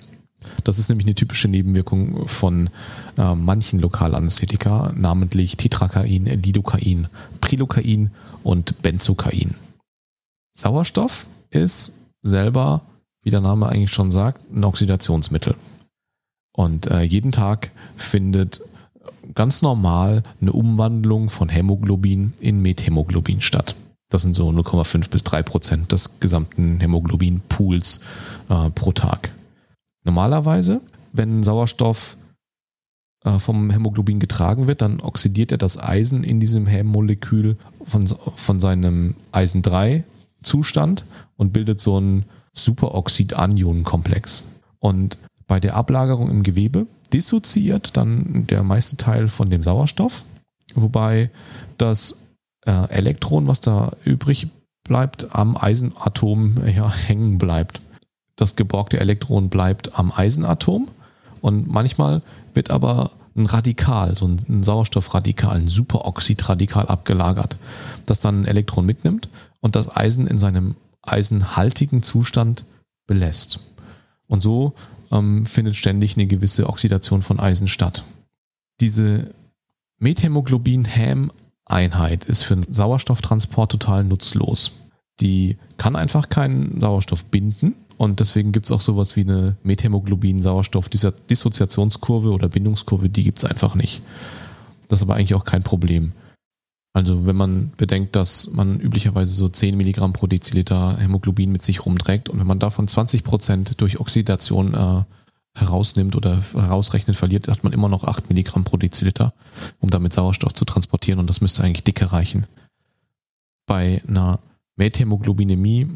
Das 0.64 0.78
ist 0.78 0.88
nämlich 0.88 1.07
eine 1.07 1.14
typische 1.14 1.49
Nebenwirkung 1.49 2.26
von 2.28 2.70
äh, 3.16 3.34
manchen 3.34 3.80
Lokalanästhetika, 3.80 4.92
namentlich 4.97 5.57
Tetrakain, 5.57 6.24
Lidocain, 6.24 7.09
Prilocain 7.40 8.11
und 8.42 8.82
Benzocain. 8.82 9.55
Sauerstoff 10.57 11.26
ist 11.51 12.01
selber, 12.22 12.82
wie 13.22 13.30
der 13.30 13.40
Name 13.40 13.68
eigentlich 13.68 13.92
schon 13.92 14.11
sagt, 14.11 14.40
ein 14.53 14.64
Oxidationsmittel. 14.64 15.55
Und 16.57 16.86
äh, 16.86 17.03
jeden 17.03 17.32
Tag 17.32 17.72
findet 17.97 18.62
ganz 19.34 19.62
normal 19.62 20.22
eine 20.40 20.53
Umwandlung 20.53 21.30
von 21.30 21.49
Hämoglobin 21.49 22.34
in 22.40 22.61
Methämoglobin 22.61 23.40
statt. 23.40 23.74
Das 24.11 24.22
sind 24.22 24.34
so 24.34 24.49
0,5 24.49 25.11
bis 25.11 25.24
3 25.24 25.42
Prozent 25.42 25.92
des 25.92 26.20
gesamten 26.20 26.78
Hämoglobin-Pools 26.80 28.05
äh, 28.49 28.70
pro 28.70 28.92
Tag. 28.92 29.32
Normalerweise, 30.05 30.81
wenn 31.13 31.43
Sauerstoff 31.43 32.17
äh, 33.25 33.39
vom 33.39 33.71
Hämoglobin 33.71 34.21
getragen 34.21 34.67
wird, 34.67 34.83
dann 34.83 35.01
oxidiert 35.01 35.51
er 35.51 35.59
das 35.59 35.83
Eisen 35.83 36.25
in 36.25 36.41
diesem 36.41 36.67
Hämmolekül 36.67 37.57
von, 37.85 38.07
von 38.07 38.61
seinem 38.61 39.15
Eisen-3-Zustand 39.33 41.05
und 41.37 41.53
bildet 41.53 41.81
so 41.81 41.97
einen 41.97 42.27
Superoxid-Anionen-Komplex. 42.53 44.49
Und 44.79 45.19
bei 45.47 45.59
der 45.59 45.75
Ablagerung 45.75 46.31
im 46.31 46.43
Gewebe 46.43 46.87
dissoziiert 47.13 47.97
dann 47.97 48.47
der 48.47 48.63
meiste 48.63 48.97
Teil 48.97 49.29
von 49.29 49.49
dem 49.49 49.63
Sauerstoff, 49.63 50.25
wobei 50.75 51.31
das 51.79 52.27
äh, 52.67 52.89
Elektron, 52.91 53.47
was 53.47 53.61
da 53.61 53.93
übrig 54.05 54.49
bleibt, 54.87 55.35
am 55.35 55.57
Eisenatom 55.57 56.67
ja, 56.67 56.93
hängen 57.07 57.39
bleibt 57.39 57.81
das 58.37 58.57
geborgte 58.57 59.01
Elektron 59.01 59.49
bleibt 59.49 59.99
am 59.99 60.12
Eisenatom 60.12 60.89
und 61.41 61.68
manchmal 61.68 62.22
wird 62.55 62.70
aber 62.70 63.11
ein 63.37 63.47
Radikal, 63.47 64.16
so 64.16 64.26
ein 64.26 64.62
Sauerstoffradikal, 64.62 65.57
ein 65.57 65.68
Superoxidradikal 65.68 66.87
abgelagert, 66.87 67.57
das 68.07 68.20
dann 68.20 68.43
ein 68.43 68.47
Elektron 68.47 68.87
mitnimmt 68.87 69.28
und 69.61 69.76
das 69.76 69.95
Eisen 69.95 70.26
in 70.26 70.39
seinem 70.39 70.76
eisenhaltigen 71.03 72.03
Zustand 72.03 72.64
belässt. 73.07 73.61
Und 74.26 74.43
so 74.43 74.72
ähm, 75.11 75.45
findet 75.47 75.76
ständig 75.76 76.16
eine 76.16 76.26
gewisse 76.26 76.68
Oxidation 76.68 77.22
von 77.22 77.41
Eisen 77.41 77.68
statt. 77.68 78.05
Diese 78.80 79.30
Methämoglobin-Häm-Einheit 79.99 82.24
ist 82.24 82.43
für 82.43 82.57
den 82.57 82.72
Sauerstofftransport 82.72 83.70
total 83.72 84.05
nutzlos. 84.05 84.78
Die 85.20 85.59
kann 85.76 85.97
einfach 85.97 86.28
keinen 86.28 86.80
Sauerstoff 86.80 87.24
binden 87.26 87.74
und 87.97 88.20
deswegen 88.20 88.53
gibt 88.53 88.66
es 88.66 88.72
auch 88.72 88.80
sowas 88.80 89.16
wie 89.16 89.22
eine 89.22 89.57
Methämoglobin-Sauerstoff, 89.62 90.88
dieser 90.88 91.12
Dissoziationskurve 91.12 92.30
oder 92.30 92.49
Bindungskurve, 92.49 93.09
die 93.09 93.24
gibt 93.24 93.38
es 93.38 93.45
einfach 93.45 93.74
nicht. 93.74 94.03
Das 94.88 95.01
ist 95.01 95.05
aber 95.05 95.14
eigentlich 95.14 95.34
auch 95.34 95.45
kein 95.45 95.62
Problem. 95.62 96.12
Also 96.92 97.26
wenn 97.26 97.34
man 97.34 97.72
bedenkt, 97.76 98.14
dass 98.14 98.53
man 98.53 98.78
üblicherweise 98.78 99.34
so 99.34 99.49
10 99.49 99.76
Milligramm 99.76 100.12
pro 100.12 100.28
Deziliter 100.28 100.97
Hämoglobin 100.97 101.51
mit 101.51 101.62
sich 101.62 101.84
rumträgt 101.84 102.28
und 102.28 102.38
wenn 102.38 102.47
man 102.47 102.61
davon 102.61 102.86
20 102.86 103.24
Prozent 103.24 103.80
durch 103.80 103.99
Oxidation 103.99 104.74
äh, 104.74 105.03
herausnimmt 105.59 106.14
oder 106.14 106.40
herausrechnet, 106.53 107.16
verliert, 107.16 107.49
hat 107.49 107.64
man 107.64 107.72
immer 107.72 107.88
noch 107.88 108.05
8 108.05 108.28
Milligramm 108.28 108.62
pro 108.62 108.76
Deziliter, 108.76 109.34
um 109.80 109.90
damit 109.90 110.12
Sauerstoff 110.12 110.55
zu 110.55 110.64
transportieren 110.64 111.18
und 111.18 111.28
das 111.28 111.40
müsste 111.40 111.64
eigentlich 111.64 111.84
dicke 111.84 112.12
reichen. 112.12 112.47
Bei 113.66 114.01
einer 114.07 114.38
Methämoglobinämie, 114.77 115.89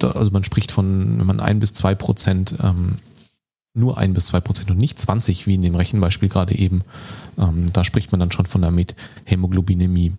also 0.00 0.30
man 0.30 0.44
spricht 0.44 0.72
von, 0.72 1.18
wenn 1.18 1.26
man 1.26 1.40
ein 1.40 1.58
bis 1.58 1.74
zwei 1.74 1.94
Prozent, 1.94 2.54
ähm, 2.62 2.96
nur 3.74 3.98
ein 3.98 4.14
bis 4.14 4.26
zwei 4.26 4.40
Prozent 4.40 4.70
und 4.70 4.78
nicht 4.78 4.98
20, 4.98 5.46
wie 5.46 5.54
in 5.54 5.62
dem 5.62 5.74
Rechenbeispiel 5.74 6.28
gerade 6.28 6.56
eben, 6.56 6.82
ähm, 7.38 7.72
da 7.72 7.84
spricht 7.84 8.12
man 8.12 8.20
dann 8.20 8.32
schon 8.32 8.46
von 8.46 8.62
der 8.62 8.70
Methämoglobinämie. 8.70 10.12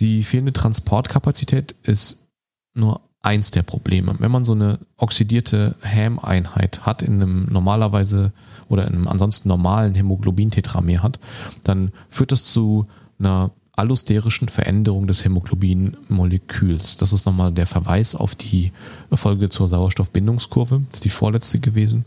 Die 0.00 0.22
fehlende 0.22 0.52
Transportkapazität 0.52 1.74
ist 1.82 2.28
nur 2.74 3.00
eins 3.22 3.50
der 3.50 3.62
Probleme. 3.62 4.14
Wenn 4.18 4.30
man 4.30 4.44
so 4.44 4.52
eine 4.52 4.78
oxidierte 4.96 5.74
Hämeinheit 5.82 6.86
hat, 6.86 7.02
in 7.02 7.14
einem 7.14 7.46
normalerweise 7.50 8.32
oder 8.68 8.86
in 8.86 8.94
einem 8.94 9.08
ansonsten 9.08 9.48
normalen 9.48 9.94
Hämoglobin-Tetramer 9.94 11.02
hat, 11.02 11.18
dann 11.64 11.92
führt 12.08 12.30
das 12.32 12.44
zu 12.44 12.86
einer 13.18 13.50
allosterischen 13.76 14.48
Veränderung 14.48 15.06
des 15.06 15.24
Hämoglobin-Moleküls. 15.24 16.96
Das 16.96 17.12
ist 17.12 17.26
nochmal 17.26 17.52
der 17.52 17.66
Verweis 17.66 18.14
auf 18.14 18.34
die 18.34 18.72
Folge 19.12 19.50
zur 19.50 19.68
Sauerstoffbindungskurve. 19.68 20.82
Das 20.88 20.98
ist 20.98 21.04
die 21.04 21.10
vorletzte 21.10 21.60
gewesen. 21.60 22.06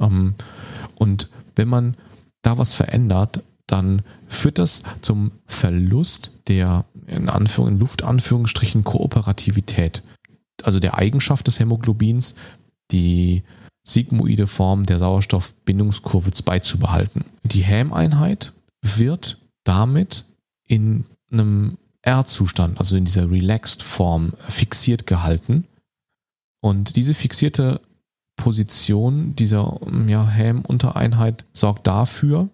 Ähm, 0.00 0.34
und 0.94 1.28
wenn 1.56 1.68
man 1.68 1.96
da 2.42 2.58
was 2.58 2.74
verändert, 2.74 3.42
dann 3.66 4.02
führt 4.28 4.58
das 4.58 4.84
zum 5.02 5.32
Verlust 5.46 6.38
der 6.48 6.84
in, 7.06 7.28
Anführung, 7.28 7.72
in 7.72 7.78
Luftanführungsstrichen 7.78 8.84
Kooperativität. 8.84 10.02
Also 10.62 10.78
der 10.78 10.96
Eigenschaft 10.96 11.46
des 11.46 11.58
Hämoglobins, 11.58 12.36
die 12.92 13.42
sigmoide 13.84 14.46
Form 14.46 14.86
der 14.86 14.98
Sauerstoffbindungskurve 14.98 16.30
beizubehalten. 16.44 17.24
Die 17.42 17.64
Ham-Einheit 17.64 18.52
wird 18.82 19.38
damit 19.64 20.26
in 20.70 21.04
einem 21.32 21.78
R-Zustand, 22.02 22.78
also 22.78 22.96
in 22.96 23.04
dieser 23.04 23.28
relaxed 23.28 23.82
Form, 23.82 24.34
fixiert 24.38 25.04
gehalten. 25.04 25.64
Und 26.60 26.94
diese 26.94 27.12
fixierte 27.12 27.80
Position 28.36 29.34
dieser 29.34 29.80
ja, 30.06 30.24
Ham-Untereinheit 30.24 31.44
sorgt 31.52 31.88
dafür, 31.88 32.48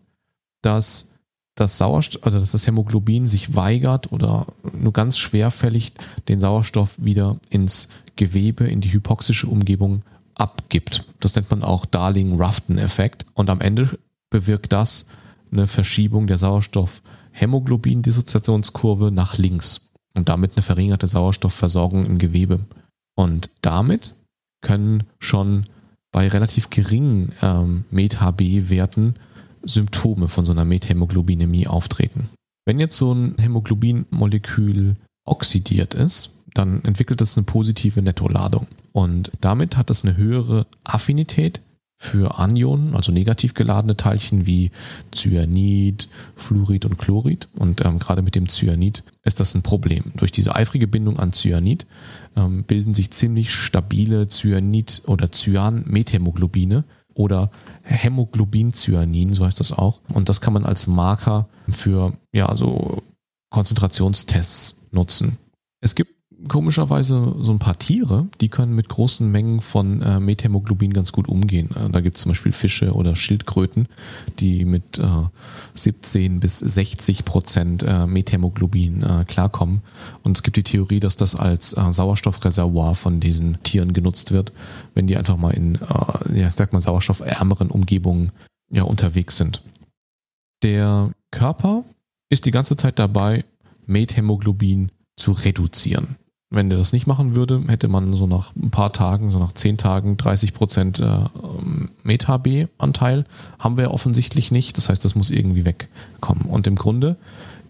dass 0.62 1.14
das 1.56 1.76
Sauerstoff, 1.76 2.24
also 2.24 2.38
dass 2.38 2.52
das 2.52 2.66
Hämoglobin 2.66 3.26
sich 3.26 3.54
weigert 3.54 4.12
oder 4.12 4.46
nur 4.72 4.94
ganz 4.94 5.18
schwerfällig 5.18 5.92
den 6.28 6.40
Sauerstoff 6.40 6.96
wieder 6.98 7.36
ins 7.50 7.90
Gewebe, 8.16 8.66
in 8.66 8.80
die 8.80 8.92
hypoxische 8.92 9.46
Umgebung 9.46 10.02
abgibt. 10.34 11.04
Das 11.20 11.36
nennt 11.36 11.50
man 11.50 11.62
auch 11.62 11.84
Darling-Rafton-Effekt. 11.84 13.26
Und 13.34 13.50
am 13.50 13.60
Ende 13.60 13.98
bewirkt 14.30 14.72
das 14.72 15.06
eine 15.52 15.66
Verschiebung 15.66 16.26
der 16.26 16.38
Sauerstoff-Hämoglobin-Dissoziationskurve 17.36 19.10
nach 19.10 19.38
links 19.38 19.90
und 20.14 20.28
damit 20.28 20.52
eine 20.54 20.62
verringerte 20.62 21.06
Sauerstoffversorgung 21.06 22.06
im 22.06 22.18
Gewebe. 22.18 22.60
Und 23.14 23.50
damit 23.62 24.14
können 24.62 25.04
schon 25.18 25.66
bei 26.12 26.28
relativ 26.28 26.70
geringen 26.70 27.32
ähm, 27.42 27.84
MetHB-Werten 27.90 29.14
Symptome 29.62 30.28
von 30.28 30.44
so 30.44 30.52
einer 30.52 30.64
Methämoglobinämie 30.64 31.66
auftreten. 31.66 32.28
Wenn 32.64 32.80
jetzt 32.80 32.96
so 32.96 33.12
ein 33.12 33.34
Hämoglobinmolekül 33.38 34.96
oxidiert 35.24 35.94
ist, 35.94 36.44
dann 36.54 36.82
entwickelt 36.84 37.20
es 37.20 37.36
eine 37.36 37.44
positive 37.44 38.00
Nettoladung. 38.00 38.66
Und 38.92 39.30
damit 39.40 39.76
hat 39.76 39.90
es 39.90 40.04
eine 40.04 40.16
höhere 40.16 40.66
Affinität 40.84 41.60
für 41.98 42.38
Anionen, 42.38 42.94
also 42.94 43.10
negativ 43.10 43.54
geladene 43.54 43.96
Teilchen 43.96 44.46
wie 44.46 44.70
Cyanid, 45.14 46.08
Fluorid 46.34 46.84
und 46.84 46.98
Chlorid. 46.98 47.48
Und 47.58 47.84
ähm, 47.84 47.98
gerade 47.98 48.22
mit 48.22 48.34
dem 48.34 48.48
Cyanid 48.48 49.02
ist 49.24 49.40
das 49.40 49.54
ein 49.54 49.62
Problem. 49.62 50.12
Durch 50.16 50.30
diese 50.30 50.54
eifrige 50.54 50.86
Bindung 50.86 51.18
an 51.18 51.32
Cyanid 51.32 51.86
ähm, 52.36 52.64
bilden 52.64 52.94
sich 52.94 53.10
ziemlich 53.12 53.50
stabile 53.50 54.28
Cyanid- 54.28 55.02
oder 55.06 55.30
Cyan-Methemoglobine 55.32 56.84
oder 57.14 57.50
Hämoglobin-Cyanin, 57.82 59.32
so 59.32 59.46
heißt 59.46 59.60
das 59.60 59.72
auch. 59.72 60.00
Und 60.12 60.28
das 60.28 60.42
kann 60.42 60.52
man 60.52 60.66
als 60.66 60.86
Marker 60.86 61.48
für 61.68 62.12
ja, 62.32 62.54
so 62.56 63.02
Konzentrationstests 63.50 64.88
nutzen. 64.90 65.38
Es 65.80 65.94
gibt 65.94 66.15
komischerweise 66.48 67.34
so 67.40 67.52
ein 67.52 67.58
paar 67.58 67.78
Tiere, 67.78 68.26
die 68.40 68.48
können 68.48 68.74
mit 68.74 68.88
großen 68.88 69.30
Mengen 69.30 69.60
von 69.60 70.02
äh, 70.02 70.20
Methemoglobin 70.20 70.92
ganz 70.92 71.12
gut 71.12 71.28
umgehen. 71.28 71.70
Äh, 71.76 71.90
da 71.90 72.00
gibt 72.00 72.16
es 72.16 72.22
zum 72.22 72.30
Beispiel 72.30 72.52
Fische 72.52 72.92
oder 72.92 73.16
Schildkröten, 73.16 73.88
die 74.38 74.64
mit 74.64 74.98
äh, 74.98 75.04
17 75.74 76.40
bis 76.40 76.58
60 76.58 77.24
Prozent 77.24 77.82
äh, 77.82 78.06
Methemoglobin 78.06 79.02
äh, 79.02 79.24
klarkommen. 79.24 79.82
Und 80.22 80.36
es 80.36 80.42
gibt 80.42 80.56
die 80.56 80.62
Theorie, 80.62 81.00
dass 81.00 81.16
das 81.16 81.34
als 81.34 81.72
äh, 81.76 81.92
Sauerstoffreservoir 81.92 82.94
von 82.94 83.20
diesen 83.20 83.62
Tieren 83.62 83.92
genutzt 83.92 84.32
wird, 84.32 84.52
wenn 84.94 85.06
die 85.06 85.16
einfach 85.16 85.36
mal 85.36 85.50
in, 85.52 85.76
äh, 85.76 86.40
ja, 86.40 86.50
sag 86.50 86.72
mal, 86.72 86.80
sauerstoffärmeren 86.80 87.70
Umgebungen 87.70 88.32
ja, 88.70 88.82
unterwegs 88.82 89.36
sind. 89.36 89.62
Der 90.62 91.10
Körper 91.30 91.84
ist 92.30 92.46
die 92.46 92.50
ganze 92.50 92.76
Zeit 92.76 92.98
dabei, 92.98 93.44
Methemoglobin 93.86 94.90
zu 95.16 95.32
reduzieren. 95.32 96.16
Wenn 96.50 96.70
der 96.70 96.78
das 96.78 96.92
nicht 96.92 97.08
machen 97.08 97.34
würde, 97.34 97.64
hätte 97.66 97.88
man 97.88 98.14
so 98.14 98.28
nach 98.28 98.54
ein 98.54 98.70
paar 98.70 98.92
Tagen, 98.92 99.32
so 99.32 99.40
nach 99.40 99.52
zehn 99.52 99.78
Tagen 99.78 100.16
30 100.16 100.54
Prozent 100.54 101.00
äh, 101.00 101.24
Meta-B-Anteil. 102.04 103.24
Haben 103.58 103.76
wir 103.76 103.90
offensichtlich 103.90 104.52
nicht. 104.52 104.78
Das 104.78 104.88
heißt, 104.88 105.04
das 105.04 105.16
muss 105.16 105.30
irgendwie 105.30 105.64
wegkommen. 105.64 106.44
Und 106.44 106.68
im 106.68 106.76
Grunde 106.76 107.16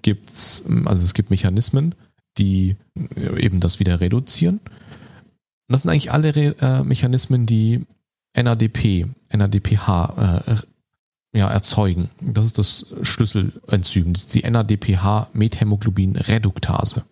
gibt 0.02 0.30
es, 0.30 0.66
also 0.84 1.04
es 1.04 1.14
gibt 1.14 1.30
Mechanismen, 1.30 1.94
die 2.36 2.76
äh, 3.16 3.42
eben 3.42 3.60
das 3.60 3.80
wieder 3.80 4.00
reduzieren. 4.00 4.58
Und 4.58 5.72
das 5.72 5.80
sind 5.82 5.90
eigentlich 5.90 6.12
alle 6.12 6.54
äh, 6.60 6.84
Mechanismen, 6.84 7.46
die 7.46 7.86
NADP, 8.36 9.06
NADPH 9.32 10.44
äh, 10.46 10.56
ja, 11.34 11.50
erzeugen. 11.50 12.08
Das 12.20 12.46
ist 12.46 12.58
das 12.58 12.94
Schlüsselenzym, 13.02 14.12
das 14.12 14.26
ist 14.26 14.34
die 14.34 14.48
NADPH-Methämoglobin-Reduktase. 14.48 17.04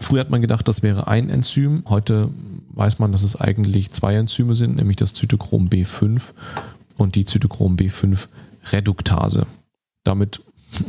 Früher 0.00 0.20
hat 0.20 0.30
man 0.30 0.40
gedacht, 0.40 0.66
das 0.66 0.82
wäre 0.82 1.08
ein 1.08 1.28
Enzym. 1.28 1.84
Heute 1.88 2.30
weiß 2.70 2.98
man, 2.98 3.12
dass 3.12 3.22
es 3.22 3.38
eigentlich 3.38 3.90
zwei 3.92 4.14
Enzyme 4.14 4.54
sind, 4.54 4.76
nämlich 4.76 4.96
das 4.96 5.12
Zytochrom 5.12 5.68
B5 5.68 6.32
und 6.96 7.14
die 7.16 7.26
Zytochrom 7.26 7.76
B5 7.76 8.28
Reduktase. 8.72 9.46
Damit 10.02 10.40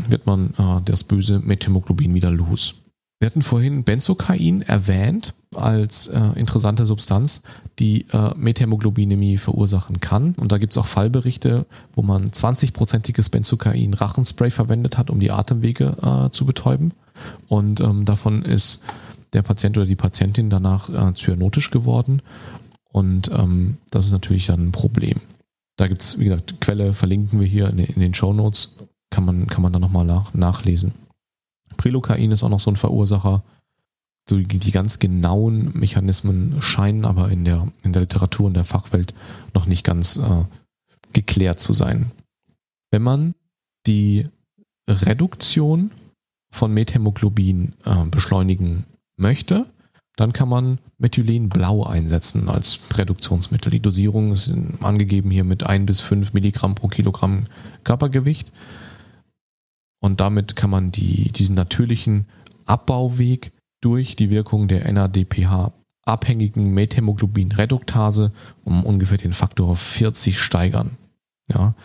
wird 0.09 0.25
man 0.25 0.53
äh, 0.57 0.81
das 0.85 1.03
böse 1.03 1.39
Methemoglobin 1.39 2.13
wieder 2.13 2.31
los. 2.31 2.85
Wir 3.19 3.27
hatten 3.27 3.41
vorhin 3.41 3.83
Benzokain 3.83 4.61
erwähnt 4.61 5.33
als 5.53 6.07
äh, 6.07 6.19
interessante 6.35 6.85
Substanz, 6.85 7.43
die 7.79 8.05
äh, 8.11 8.33
Methämoglobinämie 8.35 9.37
verursachen 9.37 9.99
kann. 10.01 10.35
Und 10.35 10.51
da 10.51 10.57
gibt 10.57 10.73
es 10.73 10.77
auch 10.77 10.85
Fallberichte, 10.85 11.65
wo 11.93 12.01
man 12.01 12.31
20-prozentiges 12.31 13.31
Benzokain 13.31 13.93
Rachenspray 13.93 14.51
verwendet 14.51 14.97
hat, 14.97 15.09
um 15.09 15.19
die 15.19 15.31
Atemwege 15.31 15.95
äh, 16.01 16.29
zu 16.31 16.45
betäuben. 16.45 16.91
Und 17.47 17.81
ähm, 17.81 18.05
davon 18.05 18.41
ist 18.43 18.83
der 19.33 19.41
Patient 19.41 19.77
oder 19.77 19.85
die 19.85 19.95
Patientin 19.95 20.49
danach 20.49 20.89
äh, 20.89 21.13
zyanotisch 21.13 21.71
geworden. 21.71 22.21
Und 22.91 23.29
ähm, 23.31 23.77
das 23.89 24.05
ist 24.05 24.11
natürlich 24.11 24.47
dann 24.47 24.67
ein 24.67 24.71
Problem. 24.71 25.19
Da 25.77 25.87
gibt 25.87 26.01
es, 26.01 26.19
wie 26.19 26.25
gesagt, 26.25 26.61
Quelle 26.61 26.93
verlinken 26.93 27.39
wir 27.39 27.47
hier 27.47 27.69
in, 27.69 27.79
in 27.79 27.99
den 27.99 28.13
Show 28.13 28.33
Notes. 28.33 28.77
Kann 29.09 29.25
man, 29.25 29.47
kann 29.47 29.61
man 29.61 29.73
dann 29.73 29.81
nochmal 29.81 30.05
nach, 30.05 30.33
nachlesen. 30.33 30.93
Prilokain 31.77 32.31
ist 32.31 32.43
auch 32.43 32.49
noch 32.49 32.59
so 32.59 32.71
ein 32.71 32.77
Verursacher. 32.77 33.43
So 34.29 34.37
die, 34.37 34.59
die 34.59 34.71
ganz 34.71 34.99
genauen 34.99 35.77
Mechanismen 35.77 36.61
scheinen 36.61 37.05
aber 37.05 37.29
in 37.29 37.45
der, 37.45 37.67
in 37.83 37.93
der 37.93 38.01
Literatur 38.01 38.47
und 38.47 38.55
der 38.55 38.63
Fachwelt 38.63 39.13
noch 39.53 39.67
nicht 39.67 39.83
ganz 39.83 40.17
äh, 40.17 40.45
geklärt 41.13 41.59
zu 41.59 41.73
sein. 41.73 42.11
Wenn 42.91 43.03
man 43.03 43.35
die 43.85 44.25
Reduktion 44.89 45.91
von 46.55 46.73
Methämoglobin 46.73 47.73
äh, 47.85 48.05
beschleunigen 48.09 48.85
möchte, 49.17 49.65
dann 50.15 50.31
kann 50.31 50.47
man 50.47 50.79
Methylenblau 50.97 51.83
einsetzen 51.83 52.47
als 52.47 52.79
Reduktionsmittel. 52.93 53.71
Die 53.71 53.81
Dosierung 53.81 54.31
ist 54.31 54.53
angegeben 54.79 55.29
hier 55.29 55.43
mit 55.43 55.65
1 55.65 55.85
bis 55.85 56.01
5 56.01 56.33
Milligramm 56.33 56.73
pro 56.75 56.87
Kilogramm 56.87 57.43
Körpergewicht. 57.83 58.53
Und 59.99 60.21
damit 60.21 60.55
kann 60.55 60.69
man 60.69 60.91
die, 60.91 61.31
diesen 61.31 61.55
natürlichen 61.55 62.27
Abbauweg 62.65 63.51
durch 63.81 64.15
die 64.15 64.29
Wirkung 64.29 64.67
der 64.67 64.91
NADPH 64.91 65.73
abhängigen 66.05 66.73
Methämoglobin-Reduktase 66.73 68.31
um 68.63 68.85
ungefähr 68.85 69.17
den 69.17 69.33
Faktor 69.33 69.75
40 69.75 70.39
steigern. 70.39 70.97
Ja, 71.51 71.75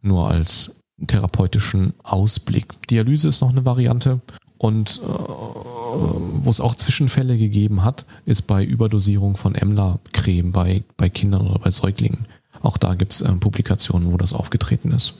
nur 0.00 0.28
als 0.30 0.80
therapeutischen 1.06 1.94
Ausblick. 2.02 2.66
Dialyse 2.88 3.28
ist 3.28 3.40
noch 3.40 3.50
eine 3.50 3.64
Variante 3.64 4.20
und 4.58 5.00
äh, 5.02 5.08
wo 5.08 6.50
es 6.50 6.60
auch 6.60 6.74
Zwischenfälle 6.74 7.36
gegeben 7.36 7.84
hat, 7.84 8.06
ist 8.24 8.42
bei 8.42 8.64
Überdosierung 8.64 9.36
von 9.36 9.54
Emla-Creme 9.54 10.52
bei, 10.52 10.82
bei 10.96 11.08
Kindern 11.08 11.46
oder 11.46 11.58
bei 11.58 11.70
Säuglingen. 11.70 12.26
Auch 12.62 12.78
da 12.78 12.94
gibt 12.94 13.12
es 13.12 13.22
äh, 13.22 13.32
Publikationen, 13.32 14.12
wo 14.12 14.16
das 14.16 14.32
aufgetreten 14.32 14.92
ist. 14.92 15.14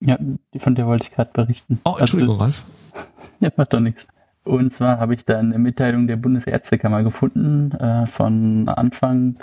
Ja, 0.00 0.18
von 0.58 0.74
der 0.74 0.86
wollte 0.86 1.04
ich 1.04 1.12
gerade 1.12 1.30
berichten. 1.32 1.80
Oh, 1.84 1.96
Entschuldigung, 1.98 2.40
also, 2.40 2.44
Ralf. 2.44 2.64
Ja, 3.40 3.50
macht 3.56 3.72
doch 3.74 3.80
nichts. 3.80 4.06
Und 4.44 4.72
zwar 4.72 4.98
habe 4.98 5.14
ich 5.14 5.24
da 5.24 5.38
eine 5.38 5.58
Mitteilung 5.58 6.06
der 6.06 6.16
Bundesärztekammer 6.16 7.02
gefunden 7.02 7.72
äh, 7.72 8.06
von 8.06 8.68
Anfang, 8.68 9.36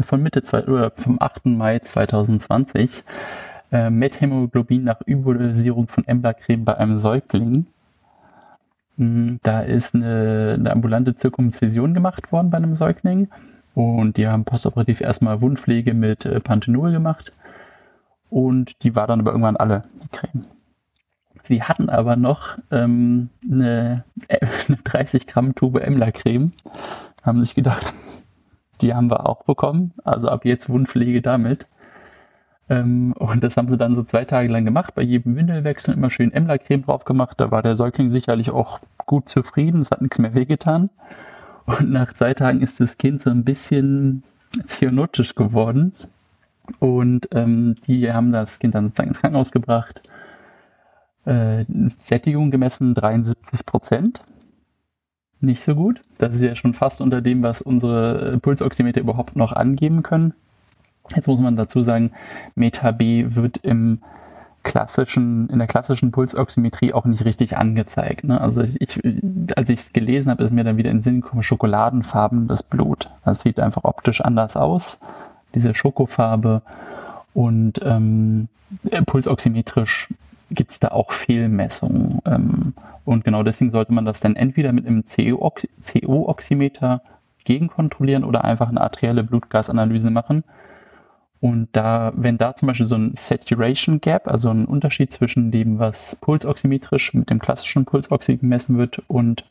von 0.00 0.22
Mitte 0.22 0.42
zwei, 0.42 0.64
oder 0.64 0.90
vom 0.96 1.20
8. 1.20 1.46
Mai 1.46 1.78
2020 1.78 3.04
äh, 3.72 3.90
Methämoglobin 3.90 4.84
nach 4.84 5.00
Überdosierung 5.06 5.88
von 5.88 6.06
Embla-Creme 6.06 6.64
bei 6.64 6.76
einem 6.76 6.98
Säugling. 6.98 7.66
Hm, 8.96 9.40
da 9.42 9.60
ist 9.60 9.94
eine, 9.94 10.56
eine 10.58 10.70
ambulante 10.70 11.14
Zirkumzision 11.14 11.94
gemacht 11.94 12.32
worden 12.32 12.50
bei 12.50 12.58
einem 12.58 12.74
Säugling 12.74 13.28
und 13.74 14.16
die 14.16 14.26
haben 14.26 14.44
postoperativ 14.44 15.00
erstmal 15.00 15.40
Wundpflege 15.40 15.94
mit 15.94 16.26
äh, 16.26 16.40
Panthenol 16.40 16.92
gemacht 16.92 17.30
und 18.28 18.82
die 18.84 18.94
war 18.94 19.06
dann 19.06 19.20
aber 19.20 19.32
irgendwann 19.32 19.56
alle, 19.56 19.82
die 20.02 20.08
Creme. 20.08 20.44
Sie 21.42 21.62
hatten 21.62 21.88
aber 21.88 22.16
noch 22.16 22.58
ähm, 22.70 23.30
eine, 23.50 24.04
äh, 24.28 24.46
eine 24.68 24.76
30 24.76 25.26
Gramm 25.26 25.54
Tube 25.54 25.82
Emla-Creme, 25.82 26.52
haben 27.22 27.42
sich 27.42 27.54
gedacht, 27.54 27.92
die 28.80 28.94
haben 28.94 29.10
wir 29.10 29.28
auch 29.28 29.44
bekommen, 29.44 29.92
also 30.04 30.28
ab 30.28 30.44
jetzt 30.44 30.68
Wundpflege 30.68 31.22
damit. 31.22 31.66
Ähm, 32.70 33.12
und 33.18 33.42
das 33.42 33.56
haben 33.56 33.68
sie 33.68 33.76
dann 33.76 33.96
so 33.96 34.04
zwei 34.04 34.24
Tage 34.24 34.48
lang 34.48 34.64
gemacht, 34.64 34.94
bei 34.94 35.02
jedem 35.02 35.34
Windelwechsel 35.34 35.92
immer 35.92 36.08
schön 36.08 36.32
Emla-Creme 36.32 36.84
drauf 36.84 37.04
gemacht. 37.04 37.40
Da 37.40 37.50
war 37.50 37.62
der 37.62 37.74
Säugling 37.74 38.10
sicherlich 38.10 38.50
auch 38.50 38.78
gut 39.06 39.28
zufrieden, 39.28 39.82
es 39.82 39.90
hat 39.90 40.00
nichts 40.00 40.18
mehr 40.18 40.34
wehgetan. 40.34 40.88
Und 41.66 41.90
nach 41.90 42.14
zwei 42.14 42.32
Tagen 42.32 42.62
ist 42.62 42.80
das 42.80 42.96
Kind 42.96 43.20
so 43.20 43.30
ein 43.30 43.44
bisschen 43.44 44.22
cyanotisch 44.66 45.34
geworden. 45.34 45.92
Und 46.78 47.28
ähm, 47.32 47.74
die 47.86 48.12
haben 48.12 48.32
das 48.32 48.60
Kind 48.60 48.76
dann 48.76 48.86
sozusagen 48.86 49.08
ins 49.08 49.20
Krankenhaus 49.20 49.50
gebracht. 49.50 50.00
Äh, 51.24 51.64
Sättigung 51.98 52.52
gemessen 52.52 52.94
73 52.94 53.66
Prozent. 53.66 54.22
Nicht 55.40 55.64
so 55.64 55.74
gut. 55.74 56.00
Das 56.18 56.36
ist 56.36 56.42
ja 56.42 56.54
schon 56.54 56.74
fast 56.74 57.00
unter 57.00 57.20
dem, 57.20 57.42
was 57.42 57.62
unsere 57.62 58.38
Pulsoximeter 58.38 59.00
überhaupt 59.00 59.34
noch 59.34 59.52
angeben 59.52 60.04
können. 60.04 60.34
Jetzt 61.14 61.26
muss 61.26 61.40
man 61.40 61.56
dazu 61.56 61.82
sagen, 61.82 62.12
Meta 62.54 62.92
B 62.92 63.26
wird 63.30 63.58
im 63.58 64.00
klassischen, 64.62 65.48
in 65.48 65.58
der 65.58 65.66
klassischen 65.66 66.12
Pulsoximetrie 66.12 66.92
auch 66.92 67.06
nicht 67.06 67.24
richtig 67.24 67.56
angezeigt. 67.56 68.24
Ne? 68.24 68.40
Also 68.40 68.62
ich, 68.62 69.00
als 69.56 69.70
ich 69.70 69.80
es 69.80 69.92
gelesen 69.92 70.30
habe, 70.30 70.44
ist 70.44 70.52
mir 70.52 70.64
dann 70.64 70.76
wieder 70.76 70.90
in 70.90 70.98
den 70.98 71.02
Sinn 71.02 71.20
gekommen, 71.22 71.42
schokoladenfarben 71.42 72.46
das 72.46 72.62
Blut. 72.62 73.06
Das 73.24 73.40
sieht 73.42 73.58
einfach 73.58 73.84
optisch 73.84 74.20
anders 74.20 74.56
aus, 74.56 75.00
diese 75.54 75.74
Schokofarbe. 75.74 76.62
Und 77.32 77.80
ähm, 77.84 78.48
pulsoximetrisch 79.06 80.08
gibt 80.50 80.72
es 80.72 80.80
da 80.80 80.88
auch 80.88 81.12
Fehlmessungen. 81.12 82.20
Ähm, 82.26 82.74
und 83.04 83.24
genau 83.24 83.42
deswegen 83.42 83.70
sollte 83.70 83.94
man 83.94 84.04
das 84.04 84.20
dann 84.20 84.36
entweder 84.36 84.72
mit 84.72 84.86
einem 84.86 85.04
CO-Oximeter 85.04 87.02
gegenkontrollieren 87.44 88.24
oder 88.24 88.44
einfach 88.44 88.68
eine 88.68 88.80
arterielle 88.80 89.24
Blutgasanalyse 89.24 90.10
machen. 90.10 90.44
Und 91.40 91.68
da, 91.72 92.12
wenn 92.14 92.36
da 92.36 92.54
zum 92.54 92.68
Beispiel 92.68 92.86
so 92.86 92.96
ein 92.96 93.14
Saturation 93.14 94.02
Gap, 94.02 94.28
also 94.28 94.50
ein 94.50 94.66
Unterschied 94.66 95.10
zwischen 95.10 95.50
dem, 95.50 95.78
was 95.78 96.16
pulsoximetrisch 96.16 97.14
mit 97.14 97.30
dem 97.30 97.38
klassischen 97.38 97.86
Pulsoxy 97.86 98.36
gemessen 98.36 98.76
wird 98.76 99.02
und 99.08 99.44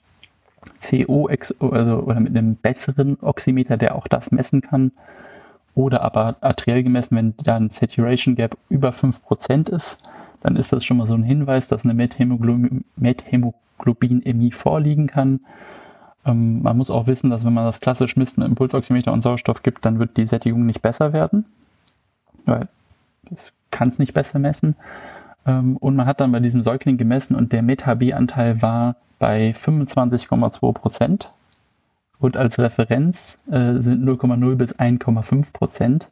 CO, 0.81 1.27
also, 1.27 1.55
oder 1.59 2.19
mit 2.19 2.37
einem 2.37 2.55
besseren 2.55 3.17
Oximeter, 3.21 3.77
der 3.77 3.95
auch 3.95 4.07
das 4.07 4.31
messen 4.31 4.61
kann, 4.61 4.91
oder 5.73 6.03
aber 6.03 6.35
arteriell 6.41 6.83
gemessen, 6.83 7.15
wenn 7.15 7.33
da 7.37 7.55
ein 7.55 7.71
Saturation 7.71 8.35
Gap 8.35 8.55
über 8.69 8.91
5% 8.91 9.71
ist, 9.71 9.97
dann 10.41 10.57
ist 10.57 10.71
das 10.71 10.85
schon 10.85 10.97
mal 10.97 11.07
so 11.07 11.15
ein 11.15 11.23
Hinweis, 11.23 11.69
dass 11.69 11.85
eine 11.85 11.95
Methämoglobinemie 11.95 14.51
vorliegen 14.51 15.07
kann. 15.07 15.39
Ähm, 16.23 16.61
man 16.61 16.77
muss 16.77 16.91
auch 16.91 17.07
wissen, 17.07 17.31
dass 17.31 17.45
wenn 17.45 17.53
man 17.53 17.65
das 17.65 17.79
klassisch 17.79 18.15
misst 18.15 18.37
mit 18.37 18.47
Impulsoximeter 18.47 19.11
und 19.11 19.21
Sauerstoff 19.21 19.63
gibt, 19.63 19.85
dann 19.85 19.97
wird 19.97 20.17
die 20.17 20.27
Sättigung 20.27 20.67
nicht 20.67 20.83
besser 20.83 21.13
werden 21.13 21.45
weil 22.49 22.67
das 23.29 23.51
kann 23.71 23.89
es 23.89 23.99
nicht 23.99 24.13
besser 24.13 24.39
messen. 24.39 24.75
Ähm, 25.45 25.77
und 25.77 25.95
man 25.95 26.05
hat 26.05 26.19
dann 26.19 26.31
bei 26.31 26.39
diesem 26.39 26.63
Säugling 26.63 26.97
gemessen 26.97 27.35
und 27.35 27.53
der 27.53 27.61
Meta-B-Anteil 27.61 28.61
war 28.61 28.95
bei 29.19 29.51
25,2 29.51 30.73
Prozent. 30.73 31.31
Und 32.19 32.35
als 32.35 32.59
Referenz 32.59 33.39
äh, 33.49 33.79
sind 33.79 34.03
0,0 34.03 34.55
bis 34.55 34.77
1,5 34.77 35.53
Prozent. 35.53 36.07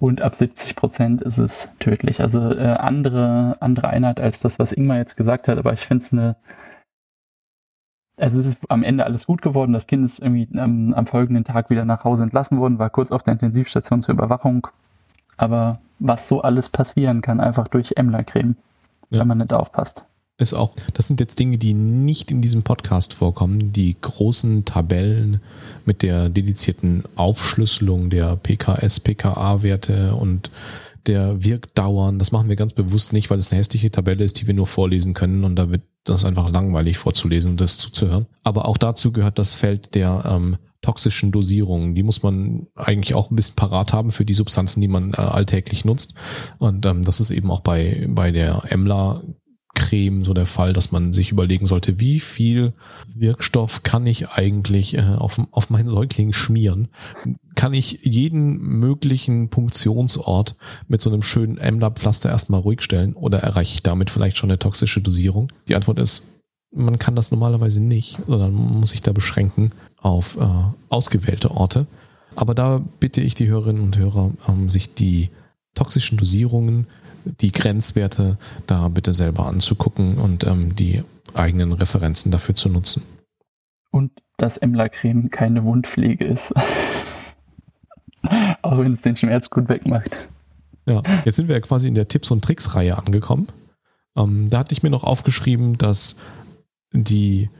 Und 0.00 0.22
ab 0.22 0.34
70 0.34 0.76
Prozent 0.76 1.22
ist 1.22 1.38
es 1.38 1.74
tödlich. 1.80 2.20
Also 2.20 2.52
äh, 2.52 2.76
andere, 2.78 3.56
andere 3.60 3.88
Einheit 3.88 4.20
als 4.20 4.40
das, 4.40 4.58
was 4.58 4.72
Ingmar 4.72 4.98
jetzt 4.98 5.16
gesagt 5.16 5.48
hat. 5.48 5.58
Aber 5.58 5.72
ich 5.72 5.80
finde 5.80 6.04
es 6.04 6.12
eine. 6.12 6.36
Also 8.16 8.40
es 8.40 8.46
ist 8.46 8.58
am 8.68 8.82
Ende 8.82 9.04
alles 9.04 9.26
gut 9.26 9.42
geworden. 9.42 9.72
Das 9.72 9.86
Kind 9.86 10.04
ist 10.04 10.20
irgendwie 10.20 10.48
ähm, 10.56 10.94
am 10.94 11.06
folgenden 11.06 11.44
Tag 11.44 11.70
wieder 11.70 11.84
nach 11.84 12.04
Hause 12.04 12.24
entlassen 12.24 12.58
worden, 12.58 12.78
war 12.78 12.90
kurz 12.90 13.12
auf 13.12 13.22
der 13.22 13.34
Intensivstation 13.34 14.02
zur 14.02 14.14
Überwachung 14.14 14.66
aber 15.38 15.80
was 15.98 16.28
so 16.28 16.42
alles 16.42 16.68
passieren 16.68 17.22
kann, 17.22 17.40
einfach 17.40 17.68
durch 17.68 17.94
Emler-Creme, 17.96 18.56
ja. 19.10 19.20
wenn 19.20 19.28
man 19.28 19.38
nicht 19.38 19.52
aufpasst. 19.52 20.04
Ist 20.40 20.54
auch, 20.54 20.70
das 20.94 21.08
sind 21.08 21.18
jetzt 21.18 21.40
Dinge, 21.40 21.58
die 21.58 21.74
nicht 21.74 22.30
in 22.30 22.42
diesem 22.42 22.62
Podcast 22.62 23.14
vorkommen. 23.14 23.72
Die 23.72 23.96
großen 24.00 24.64
Tabellen 24.64 25.40
mit 25.84 26.02
der 26.02 26.28
dedizierten 26.28 27.02
Aufschlüsselung 27.16 28.08
der 28.08 28.36
PKS, 28.36 29.00
PKA-Werte 29.00 30.14
und 30.14 30.52
der 31.08 31.42
Wirkdauern, 31.42 32.20
das 32.20 32.30
machen 32.30 32.48
wir 32.48 32.56
ganz 32.56 32.72
bewusst 32.72 33.12
nicht, 33.12 33.30
weil 33.30 33.38
es 33.38 33.50
eine 33.50 33.58
hässliche 33.58 33.90
Tabelle 33.90 34.24
ist, 34.24 34.40
die 34.40 34.46
wir 34.46 34.54
nur 34.54 34.66
vorlesen 34.66 35.14
können 35.14 35.42
und 35.42 35.56
da 35.56 35.70
wird 35.70 35.82
das 36.04 36.24
einfach 36.24 36.50
langweilig 36.50 36.98
vorzulesen 36.98 37.52
und 37.52 37.60
das 37.60 37.78
zuzuhören. 37.78 38.26
Aber 38.44 38.68
auch 38.68 38.76
dazu 38.76 39.10
gehört 39.10 39.38
das 39.38 39.54
Feld 39.54 39.94
der 39.94 40.24
ähm, 40.28 40.56
toxischen 40.88 41.32
Dosierungen. 41.32 41.94
Die 41.94 42.02
muss 42.02 42.22
man 42.22 42.66
eigentlich 42.74 43.14
auch 43.14 43.30
ein 43.30 43.36
bisschen 43.36 43.56
parat 43.56 43.92
haben 43.92 44.10
für 44.10 44.24
die 44.24 44.32
Substanzen, 44.32 44.80
die 44.80 44.88
man 44.88 45.12
äh, 45.12 45.16
alltäglich 45.16 45.84
nutzt. 45.84 46.14
Und 46.56 46.86
ähm, 46.86 47.02
das 47.02 47.20
ist 47.20 47.30
eben 47.30 47.50
auch 47.50 47.60
bei, 47.60 48.06
bei 48.08 48.30
der 48.32 48.62
Emla 48.70 49.22
Creme 49.74 50.24
so 50.24 50.32
der 50.32 50.46
Fall, 50.46 50.72
dass 50.72 50.90
man 50.90 51.12
sich 51.12 51.30
überlegen 51.30 51.66
sollte, 51.66 52.00
wie 52.00 52.20
viel 52.20 52.72
Wirkstoff 53.06 53.82
kann 53.82 54.06
ich 54.06 54.30
eigentlich 54.30 54.94
äh, 54.94 55.02
auf, 55.18 55.38
auf 55.50 55.68
meinen 55.68 55.88
Säugling 55.88 56.32
schmieren? 56.32 56.88
Kann 57.54 57.74
ich 57.74 58.00
jeden 58.02 58.56
möglichen 58.56 59.50
Punktionsort 59.50 60.56
mit 60.86 61.02
so 61.02 61.10
einem 61.10 61.22
schönen 61.22 61.58
Emla-Pflaster 61.58 62.30
erstmal 62.30 62.60
ruhig 62.60 62.80
stellen 62.80 63.12
oder 63.12 63.40
erreiche 63.40 63.74
ich 63.74 63.82
damit 63.82 64.08
vielleicht 64.08 64.38
schon 64.38 64.50
eine 64.50 64.58
toxische 64.58 65.02
Dosierung? 65.02 65.48
Die 65.68 65.74
Antwort 65.74 65.98
ist, 65.98 66.28
man 66.74 66.98
kann 66.98 67.14
das 67.14 67.30
normalerweise 67.30 67.80
nicht, 67.80 68.18
sondern 68.26 68.54
muss 68.54 68.90
sich 68.90 69.02
da 69.02 69.12
beschränken 69.12 69.72
auf 70.00 70.36
äh, 70.36 70.46
ausgewählte 70.88 71.50
Orte. 71.50 71.86
Aber 72.36 72.54
da 72.54 72.80
bitte 73.00 73.20
ich 73.20 73.34
die 73.34 73.48
Hörerinnen 73.48 73.82
und 73.82 73.96
Hörer, 73.96 74.32
ähm, 74.48 74.68
sich 74.68 74.94
die 74.94 75.30
toxischen 75.74 76.18
Dosierungen, 76.18 76.86
die 77.24 77.52
Grenzwerte 77.52 78.38
da 78.66 78.88
bitte 78.88 79.14
selber 79.14 79.46
anzugucken 79.46 80.18
und 80.18 80.44
ähm, 80.44 80.74
die 80.76 81.02
eigenen 81.34 81.72
Referenzen 81.72 82.32
dafür 82.32 82.54
zu 82.54 82.68
nutzen. 82.68 83.02
Und 83.90 84.12
dass 84.36 84.56
Emla-Creme 84.56 85.30
keine 85.30 85.64
Wundpflege 85.64 86.24
ist. 86.24 86.54
Auch 88.62 88.78
wenn 88.78 88.94
es 88.94 89.02
den 89.02 89.16
Schmerz 89.16 89.50
gut 89.50 89.68
wegmacht. 89.68 90.16
Ja, 90.86 91.02
jetzt 91.24 91.36
sind 91.36 91.48
wir 91.48 91.56
ja 91.56 91.60
quasi 91.60 91.88
in 91.88 91.94
der 91.94 92.08
Tipps- 92.08 92.30
und 92.30 92.44
Tricks-Reihe 92.44 92.96
angekommen. 92.96 93.48
Ähm, 94.16 94.48
da 94.50 94.60
hatte 94.60 94.72
ich 94.72 94.82
mir 94.82 94.90
noch 94.90 95.04
aufgeschrieben, 95.04 95.76
dass 95.76 96.16
die 96.92 97.50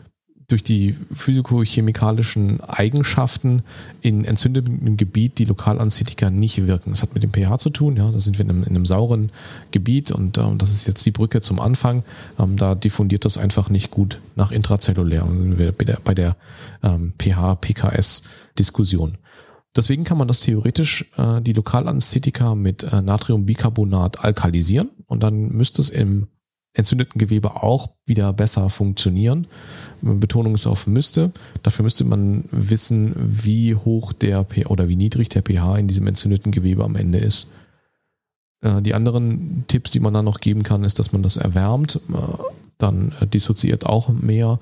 durch 0.49 0.65
die 0.65 0.97
physikochemikalischen 1.13 2.63
Eigenschaften 2.63 3.63
in 4.01 4.25
entzündetem 4.25 4.97
Gebiet 4.97 5.39
die 5.39 5.45
Lokalanästhetika 5.45 6.31
nicht 6.31 6.67
wirken. 6.67 6.91
Das 6.91 7.03
hat 7.03 7.13
mit 7.13 7.23
dem 7.23 7.33
pH 7.33 7.59
zu 7.59 7.69
tun, 7.69 7.97
ja, 7.97 8.11
da 8.11 8.19
sind 8.19 8.39
wir 8.39 8.47
in 8.47 8.51
einem, 8.51 8.63
in 8.63 8.71
einem 8.71 8.87
sauren 8.87 9.31
Gebiet 9.73 10.11
und 10.11 10.39
äh, 10.39 10.57
das 10.57 10.73
ist 10.73 10.87
jetzt 10.87 11.05
die 11.05 11.11
Brücke 11.11 11.43
zum 11.43 11.61
Anfang. 11.61 12.03
Ähm, 12.39 12.57
da 12.57 12.75
diffundiert 12.75 13.27
das 13.27 13.37
einfach 13.37 13.69
nicht 13.69 13.91
gut 13.91 14.21
nach 14.37 14.51
intrazellulär 14.51 15.27
und 15.27 15.59
bei 15.77 15.85
der, 15.85 16.01
bei 16.03 16.15
der 16.15 16.35
ähm, 16.83 17.13
pH-PKS-Diskussion. 17.19 19.19
Deswegen 19.77 20.05
kann 20.05 20.17
man 20.17 20.29
das 20.29 20.41
theoretisch, 20.41 21.05
äh, 21.19 21.43
die 21.43 21.53
Lokalanästhetika 21.53 22.55
mit 22.55 22.85
äh, 22.85 23.03
Natriumbicarbonat 23.03 24.25
alkalisieren 24.25 24.89
und 25.07 25.23
dann 25.23 25.51
müsste 25.51 25.83
es 25.83 25.91
im 25.91 26.29
entzündeten 26.75 27.19
Gewebe 27.19 27.63
auch 27.63 27.91
wieder 28.07 28.33
besser 28.33 28.71
funktionieren. 28.71 29.47
Betonung 30.01 30.55
ist 30.55 30.67
auf 30.67 30.87
müsste. 30.87 31.33
Dafür 31.63 31.83
müsste 31.83 32.05
man 32.05 32.45
wissen, 32.51 33.15
wie 33.17 33.75
hoch 33.75 34.13
der 34.13 34.45
pH 34.45 34.69
oder 34.69 34.89
wie 34.89 34.97
niedrig 34.97 35.29
der 35.29 35.43
pH 35.43 35.79
in 35.79 35.89
diesem 35.89 36.07
entzündeten 36.07 36.53
Gewebe 36.53 36.85
am 36.85 36.97
Ende 36.97 37.19
ist. 37.19 37.51
Äh, 38.61 38.83
die 38.83 38.95
anderen 38.95 39.65
Tipps, 39.69 39.91
die 39.91 40.01
man 40.01 40.15
dann 40.15 40.25
noch 40.25 40.41
geben 40.41 40.63
kann, 40.63 40.85
ist, 40.85 40.99
dass 40.99 41.13
man 41.13 41.23
das 41.23 41.37
erwärmt, 41.37 42.01
äh, 42.13 42.43
dann 42.79 43.13
äh, 43.21 43.27
dissoziiert 43.27 43.87
auch 43.87 44.09
mehr 44.09 44.59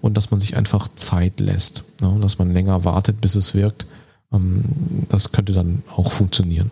und 0.00 0.16
dass 0.16 0.30
man 0.30 0.40
sich 0.40 0.56
einfach 0.56 0.88
Zeit 0.94 1.40
lässt, 1.40 1.84
ne, 2.00 2.18
dass 2.20 2.38
man 2.38 2.52
länger 2.52 2.84
wartet, 2.84 3.20
bis 3.20 3.36
es 3.36 3.54
wirkt. 3.54 3.86
Ähm, 4.32 4.64
das 5.08 5.32
könnte 5.32 5.52
dann 5.52 5.82
auch 5.94 6.10
funktionieren. 6.12 6.70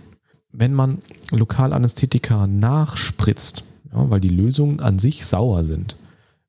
Wenn 0.50 0.74
man 0.74 0.98
Lokalanästhetika 1.30 2.46
nachspritzt, 2.46 3.64
ja, 3.92 4.10
weil 4.10 4.20
die 4.20 4.28
Lösungen 4.28 4.80
an 4.80 4.98
sich 4.98 5.26
sauer 5.26 5.64
sind, 5.64 5.96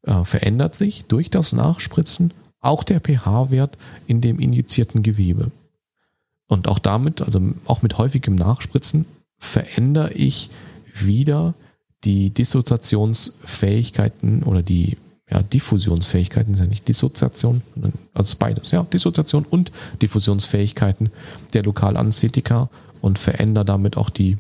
äh, 0.03 0.23
verändert 0.23 0.75
sich 0.75 1.05
durch 1.05 1.29
das 1.29 1.51
Nachspritzen 1.53 2.33
auch 2.61 2.83
der 2.83 2.99
pH-Wert 2.99 3.77
in 4.07 4.19
dem 4.21 4.39
injizierten 4.39 5.03
Gewebe. 5.03 5.51
Und 6.47 6.67
auch 6.67 6.79
damit, 6.79 7.21
also 7.21 7.39
auch 7.65 7.81
mit 7.81 7.97
häufigem 7.97 8.35
Nachspritzen, 8.35 9.05
verändere 9.37 10.11
ich 10.13 10.49
wieder 10.93 11.53
die 12.03 12.31
Dissoziationsfähigkeiten 12.31 14.43
oder 14.43 14.61
die 14.63 14.97
ja, 15.29 15.43
Diffusionsfähigkeiten 15.43 16.55
sind 16.55 16.65
ja 16.65 16.69
nicht 16.69 16.87
Dissoziation, 16.87 17.61
also 18.13 18.35
beides, 18.39 18.71
ja, 18.71 18.83
Dissoziation 18.83 19.45
und 19.45 19.71
Diffusionsfähigkeiten 20.01 21.11
der 21.53 21.63
Lokalanästhetika 21.63 22.69
und 23.01 23.19
verändere 23.19 23.65
damit 23.65 23.95
auch 23.95 24.09
die 24.09 24.37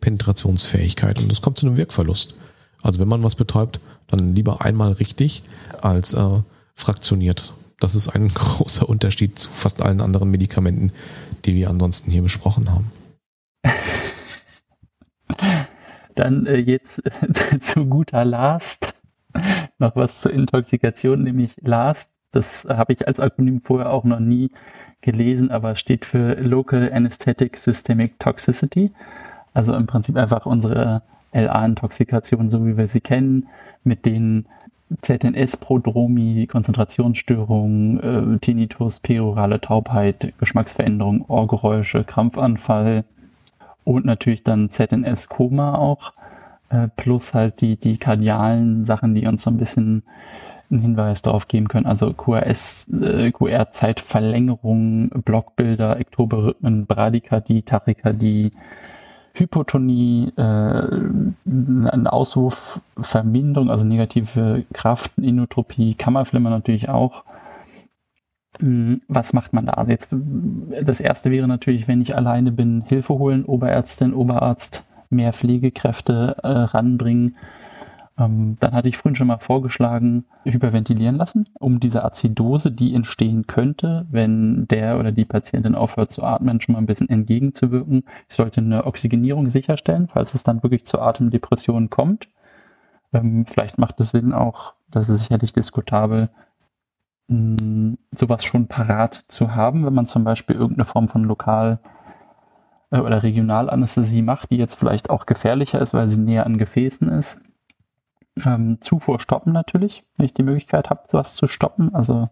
Penetrationsfähigkeit 0.00 1.20
und 1.20 1.30
es 1.30 1.42
kommt 1.42 1.58
zu 1.58 1.66
einem 1.66 1.76
Wirkverlust. 1.76 2.34
Also 2.82 3.00
wenn 3.00 3.08
man 3.08 3.22
was 3.22 3.34
betäubt, 3.34 3.80
dann 4.06 4.34
lieber 4.34 4.62
einmal 4.62 4.92
richtig 4.92 5.42
als 5.80 6.14
äh, 6.14 6.40
fraktioniert. 6.74 7.54
Das 7.80 7.94
ist 7.94 8.08
ein 8.08 8.28
großer 8.34 8.88
Unterschied 8.88 9.38
zu 9.38 9.50
fast 9.50 9.82
allen 9.82 10.00
anderen 10.00 10.30
Medikamenten, 10.30 10.92
die 11.44 11.54
wir 11.54 11.70
ansonsten 11.70 12.10
hier 12.10 12.22
besprochen 12.22 12.70
haben. 12.70 12.90
Dann 16.14 16.46
äh, 16.46 16.58
jetzt 16.58 17.02
zu 17.60 17.86
guter 17.86 18.24
Last 18.24 18.94
noch 19.78 19.96
was 19.96 20.20
zur 20.20 20.32
Intoxikation, 20.32 21.22
nämlich 21.22 21.56
Last 21.60 22.10
Das 22.30 22.64
habe 22.64 22.92
ich 22.92 23.06
als 23.06 23.20
Akronym 23.20 23.60
vorher 23.60 23.90
auch 23.90 24.04
noch 24.04 24.20
nie 24.20 24.50
gelesen, 25.00 25.50
aber 25.50 25.76
steht 25.76 26.04
für 26.04 26.34
Local 26.40 26.90
Anesthetic 26.92 27.56
Systemic 27.56 28.18
Toxicity. 28.18 28.92
Also 29.54 29.74
im 29.74 29.86
Prinzip 29.86 30.16
einfach 30.16 30.46
unsere 30.46 31.02
LA-Intoxikation, 31.32 32.50
so 32.50 32.66
wie 32.66 32.76
wir 32.76 32.86
sie 32.86 33.00
kennen, 33.00 33.48
mit 33.82 34.04
den 34.04 34.46
ZNS-Prodromi, 35.00 36.46
Konzentrationsstörungen, 36.46 38.34
äh, 38.34 38.38
Tinnitus, 38.38 39.00
perorale 39.00 39.60
Taubheit, 39.60 40.34
Geschmacksveränderung, 40.38 41.24
Ohrgeräusche, 41.28 42.04
Krampfanfall 42.04 43.04
und 43.84 44.04
natürlich 44.04 44.44
dann 44.44 44.70
ZNS-Koma 44.70 45.76
auch, 45.76 46.12
äh, 46.68 46.88
plus 46.96 47.34
halt 47.34 47.60
die, 47.60 47.76
die 47.76 47.98
kardialen 47.98 48.84
Sachen, 48.84 49.14
die 49.14 49.26
uns 49.26 49.42
so 49.42 49.50
ein 49.50 49.56
bisschen 49.56 50.02
einen 50.70 50.80
Hinweis 50.80 51.22
darauf 51.22 51.48
geben 51.48 51.68
können. 51.68 51.86
Also 51.86 52.12
QRS, 52.12 52.88
äh, 52.88 53.30
QR-Zeitverlängerung, 53.30 55.10
Blockbilder, 55.24 55.98
Ektoberrhythmen, 55.98 56.86
Bradykardie, 56.86 57.62
Tachykardie, 57.62 58.52
Hypotonie, 59.34 60.32
äh, 60.36 60.40
eine 60.40 62.12
Auswurfverminderung, 62.12 63.68
also 63.68 63.84
negative 63.84 64.64
Kraft, 64.72 65.18
Inotropie, 65.18 65.94
Kammerflimmer 65.94 66.50
natürlich 66.50 66.88
auch. 66.88 67.24
Hm, 68.60 69.02
was 69.08 69.32
macht 69.32 69.52
man 69.52 69.66
da? 69.66 69.72
Also 69.72 69.90
jetzt, 69.90 70.10
das 70.82 71.00
erste 71.00 71.32
wäre 71.32 71.48
natürlich, 71.48 71.88
wenn 71.88 72.00
ich 72.00 72.16
alleine 72.16 72.52
bin, 72.52 72.82
Hilfe 72.86 73.14
holen, 73.14 73.44
Oberärztin, 73.44 74.14
Oberarzt, 74.14 74.84
mehr 75.10 75.32
Pflegekräfte 75.32 76.36
äh, 76.42 76.48
ranbringen 76.48 77.36
ähm, 78.16 78.56
dann 78.60 78.72
hatte 78.72 78.88
ich 78.88 78.96
vorhin 78.96 79.16
schon 79.16 79.26
mal 79.26 79.38
vorgeschlagen, 79.38 80.24
hyperventilieren 80.44 81.16
lassen, 81.16 81.48
um 81.58 81.80
diese 81.80 82.04
Azidose, 82.04 82.70
die 82.70 82.94
entstehen 82.94 83.46
könnte, 83.48 84.06
wenn 84.10 84.68
der 84.68 85.00
oder 85.00 85.10
die 85.10 85.24
Patientin 85.24 85.74
aufhört 85.74 86.12
zu 86.12 86.22
atmen, 86.22 86.60
schon 86.60 86.74
mal 86.74 86.78
ein 86.78 86.86
bisschen 86.86 87.08
entgegenzuwirken. 87.08 88.04
Ich 88.28 88.36
sollte 88.36 88.60
eine 88.60 88.86
Oxygenierung 88.86 89.48
sicherstellen, 89.48 90.06
falls 90.06 90.34
es 90.34 90.44
dann 90.44 90.62
wirklich 90.62 90.84
zur 90.84 91.02
Atemdepression 91.02 91.90
kommt. 91.90 92.28
Ähm, 93.12 93.46
vielleicht 93.46 93.78
macht 93.78 93.98
es 94.00 94.10
Sinn 94.10 94.32
auch, 94.32 94.74
das 94.90 95.08
ist 95.08 95.20
sicherlich 95.20 95.52
diskutabel, 95.52 96.30
mh, 97.26 97.96
sowas 98.12 98.44
schon 98.44 98.68
parat 98.68 99.24
zu 99.26 99.56
haben, 99.56 99.84
wenn 99.84 99.94
man 99.94 100.06
zum 100.06 100.22
Beispiel 100.22 100.54
irgendeine 100.54 100.86
Form 100.86 101.08
von 101.08 101.24
lokal 101.24 101.80
äh, 102.92 103.00
oder 103.00 103.24
Regionalanästhesie 103.24 104.22
macht, 104.22 104.50
die 104.52 104.56
jetzt 104.56 104.78
vielleicht 104.78 105.10
auch 105.10 105.26
gefährlicher 105.26 105.80
ist, 105.80 105.94
weil 105.94 106.08
sie 106.08 106.20
näher 106.20 106.46
an 106.46 106.58
Gefäßen 106.58 107.08
ist 107.08 107.40
ähm, 108.44 108.78
Zufuhr 108.80 109.20
stoppen 109.20 109.52
natürlich, 109.52 110.04
wenn 110.16 110.26
ich 110.26 110.34
die 110.34 110.42
Möglichkeit 110.42 110.90
habe, 110.90 111.04
sowas 111.08 111.34
zu 111.34 111.46
stoppen. 111.46 111.94
Also 111.94 112.28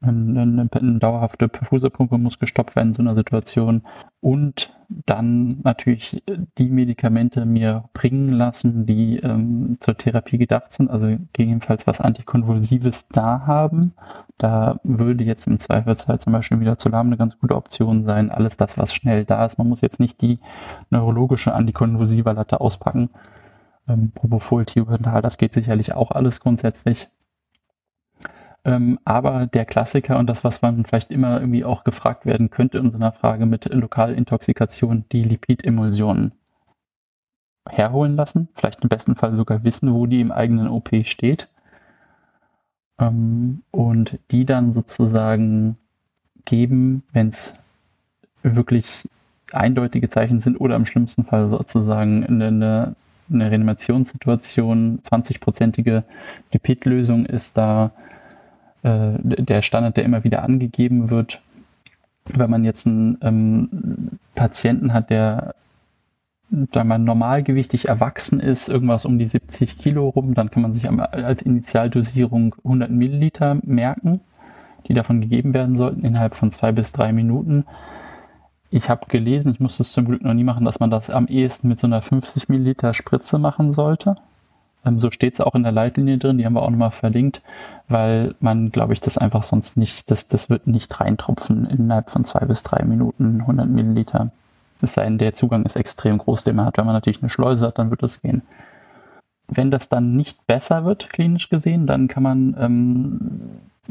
eine, 0.00 0.42
eine, 0.42 0.68
eine 0.70 0.98
dauerhafte 0.98 1.48
Perfuserpumpe 1.48 2.18
muss 2.18 2.38
gestoppt 2.38 2.76
werden 2.76 2.88
in 2.88 2.94
so 2.94 3.02
einer 3.02 3.14
Situation. 3.14 3.82
Und 4.20 4.74
dann 4.88 5.60
natürlich 5.64 6.22
die 6.58 6.68
Medikamente 6.68 7.44
mir 7.44 7.88
bringen 7.92 8.30
lassen, 8.32 8.86
die 8.86 9.16
ähm, 9.18 9.78
zur 9.80 9.96
Therapie 9.96 10.38
gedacht 10.38 10.72
sind, 10.72 10.90
also 10.90 11.08
gegebenenfalls 11.32 11.86
was 11.86 12.00
Antikonvulsives 12.00 13.08
da 13.08 13.46
haben. 13.46 13.94
Da 14.38 14.78
würde 14.84 15.24
jetzt 15.24 15.46
im 15.46 15.58
Zweifelsfall 15.58 16.20
zum 16.20 16.34
Beispiel 16.34 16.60
wieder 16.60 16.78
zu 16.78 16.88
Lahm 16.88 17.06
eine 17.06 17.16
ganz 17.16 17.38
gute 17.38 17.56
Option 17.56 18.04
sein. 18.04 18.30
Alles 18.30 18.56
das, 18.56 18.76
was 18.78 18.94
schnell 18.94 19.24
da 19.24 19.44
ist. 19.44 19.58
Man 19.58 19.68
muss 19.68 19.80
jetzt 19.80 19.98
nicht 19.98 20.20
die 20.20 20.38
neurologische 20.90 21.54
Antikonvulsiva 21.54 22.32
Latte 22.32 22.60
auspacken 22.60 23.10
ähm, 23.88 24.10
Propofol, 24.12 24.64
Thiopental, 24.64 25.22
das 25.22 25.38
geht 25.38 25.54
sicherlich 25.54 25.94
auch 25.94 26.10
alles 26.10 26.40
grundsätzlich. 26.40 27.08
Ähm, 28.64 28.98
aber 29.04 29.46
der 29.46 29.64
Klassiker 29.64 30.18
und 30.18 30.28
das, 30.28 30.42
was 30.42 30.60
man 30.60 30.84
vielleicht 30.84 31.12
immer 31.12 31.40
irgendwie 31.40 31.64
auch 31.64 31.84
gefragt 31.84 32.26
werden 32.26 32.50
könnte 32.50 32.78
in 32.78 32.90
so 32.90 32.96
einer 32.96 33.12
Frage 33.12 33.46
mit 33.46 33.72
Lokalintoxikation, 33.72 35.04
die 35.12 35.22
Lipidemulsionen 35.22 36.32
herholen 37.68 38.16
lassen. 38.16 38.48
Vielleicht 38.54 38.82
im 38.82 38.88
besten 38.88 39.14
Fall 39.14 39.36
sogar 39.36 39.62
wissen, 39.62 39.92
wo 39.94 40.06
die 40.06 40.20
im 40.20 40.32
eigenen 40.32 40.68
OP 40.68 40.90
steht. 41.04 41.48
Ähm, 42.98 43.62
und 43.70 44.18
die 44.30 44.44
dann 44.46 44.72
sozusagen 44.72 45.76
geben, 46.44 47.04
wenn 47.12 47.28
es 47.28 47.54
wirklich 48.42 49.08
eindeutige 49.52 50.08
Zeichen 50.08 50.40
sind 50.40 50.56
oder 50.56 50.76
im 50.76 50.86
schlimmsten 50.86 51.24
Fall 51.24 51.48
sozusagen 51.48 52.24
eine, 52.24 52.46
eine 52.46 52.96
eine 53.30 53.50
Reanimationssituation, 53.50 55.00
20-prozentige 55.02 56.02
Lipidlösung 56.52 57.26
ist 57.26 57.56
da 57.56 57.90
äh, 58.82 59.12
der 59.20 59.62
Standard, 59.62 59.96
der 59.96 60.04
immer 60.04 60.24
wieder 60.24 60.42
angegeben 60.42 61.10
wird. 61.10 61.40
Wenn 62.26 62.50
man 62.50 62.64
jetzt 62.64 62.86
einen 62.86 63.18
ähm, 63.22 64.18
Patienten 64.34 64.92
hat, 64.92 65.10
der 65.10 65.54
da 66.48 66.84
man 66.84 67.04
normalgewichtig 67.04 67.88
erwachsen 67.88 68.38
ist, 68.38 68.68
irgendwas 68.68 69.04
um 69.04 69.18
die 69.18 69.26
70 69.26 69.78
Kilo 69.78 70.08
rum, 70.08 70.34
dann 70.34 70.50
kann 70.50 70.62
man 70.62 70.74
sich 70.74 70.88
als 70.88 71.42
Initialdosierung 71.42 72.54
100 72.64 72.90
Milliliter 72.90 73.58
merken, 73.64 74.20
die 74.86 74.94
davon 74.94 75.20
gegeben 75.20 75.54
werden 75.54 75.76
sollten 75.76 76.04
innerhalb 76.04 76.36
von 76.36 76.52
zwei 76.52 76.70
bis 76.70 76.92
drei 76.92 77.12
Minuten. 77.12 77.64
Ich 78.76 78.90
habe 78.90 79.06
gelesen, 79.06 79.52
ich 79.52 79.58
musste 79.58 79.84
es 79.84 79.92
zum 79.92 80.04
Glück 80.04 80.22
noch 80.22 80.34
nie 80.34 80.44
machen, 80.44 80.66
dass 80.66 80.80
man 80.80 80.90
das 80.90 81.08
am 81.08 81.28
ehesten 81.28 81.66
mit 81.68 81.80
so 81.80 81.86
einer 81.86 82.02
50 82.02 82.50
Milliliter 82.50 82.92
Spritze 82.92 83.38
machen 83.38 83.72
sollte. 83.72 84.16
Ähm, 84.84 85.00
so 85.00 85.10
steht 85.10 85.32
es 85.32 85.40
auch 85.40 85.54
in 85.54 85.62
der 85.62 85.72
Leitlinie 85.72 86.18
drin, 86.18 86.36
die 86.36 86.44
haben 86.44 86.52
wir 86.52 86.60
auch 86.60 86.68
nochmal 86.68 86.90
verlinkt, 86.90 87.40
weil 87.88 88.34
man, 88.38 88.70
glaube 88.72 88.92
ich, 88.92 89.00
das 89.00 89.16
einfach 89.16 89.42
sonst 89.44 89.78
nicht, 89.78 90.10
das, 90.10 90.28
das 90.28 90.50
wird 90.50 90.66
nicht 90.66 91.00
reintropfen 91.00 91.64
innerhalb 91.64 92.10
von 92.10 92.26
zwei 92.26 92.40
bis 92.40 92.64
drei 92.64 92.84
Minuten 92.84 93.40
100 93.40 93.66
Milliliter. 93.66 94.30
Es 94.82 94.92
sei 94.92 95.04
denn, 95.04 95.16
der 95.16 95.34
Zugang 95.34 95.64
ist 95.64 95.76
extrem 95.76 96.18
groß, 96.18 96.44
den 96.44 96.56
man 96.56 96.66
hat. 96.66 96.76
Wenn 96.76 96.84
man 96.84 96.94
natürlich 96.94 97.22
eine 97.22 97.30
Schleuse 97.30 97.68
hat, 97.68 97.78
dann 97.78 97.88
wird 97.88 98.02
das 98.02 98.20
gehen. 98.20 98.42
Wenn 99.48 99.70
das 99.70 99.88
dann 99.88 100.12
nicht 100.12 100.46
besser 100.46 100.84
wird, 100.84 101.10
klinisch 101.10 101.48
gesehen, 101.48 101.86
dann 101.86 102.08
kann 102.08 102.22
man 102.22 102.56
ähm, 102.58 103.20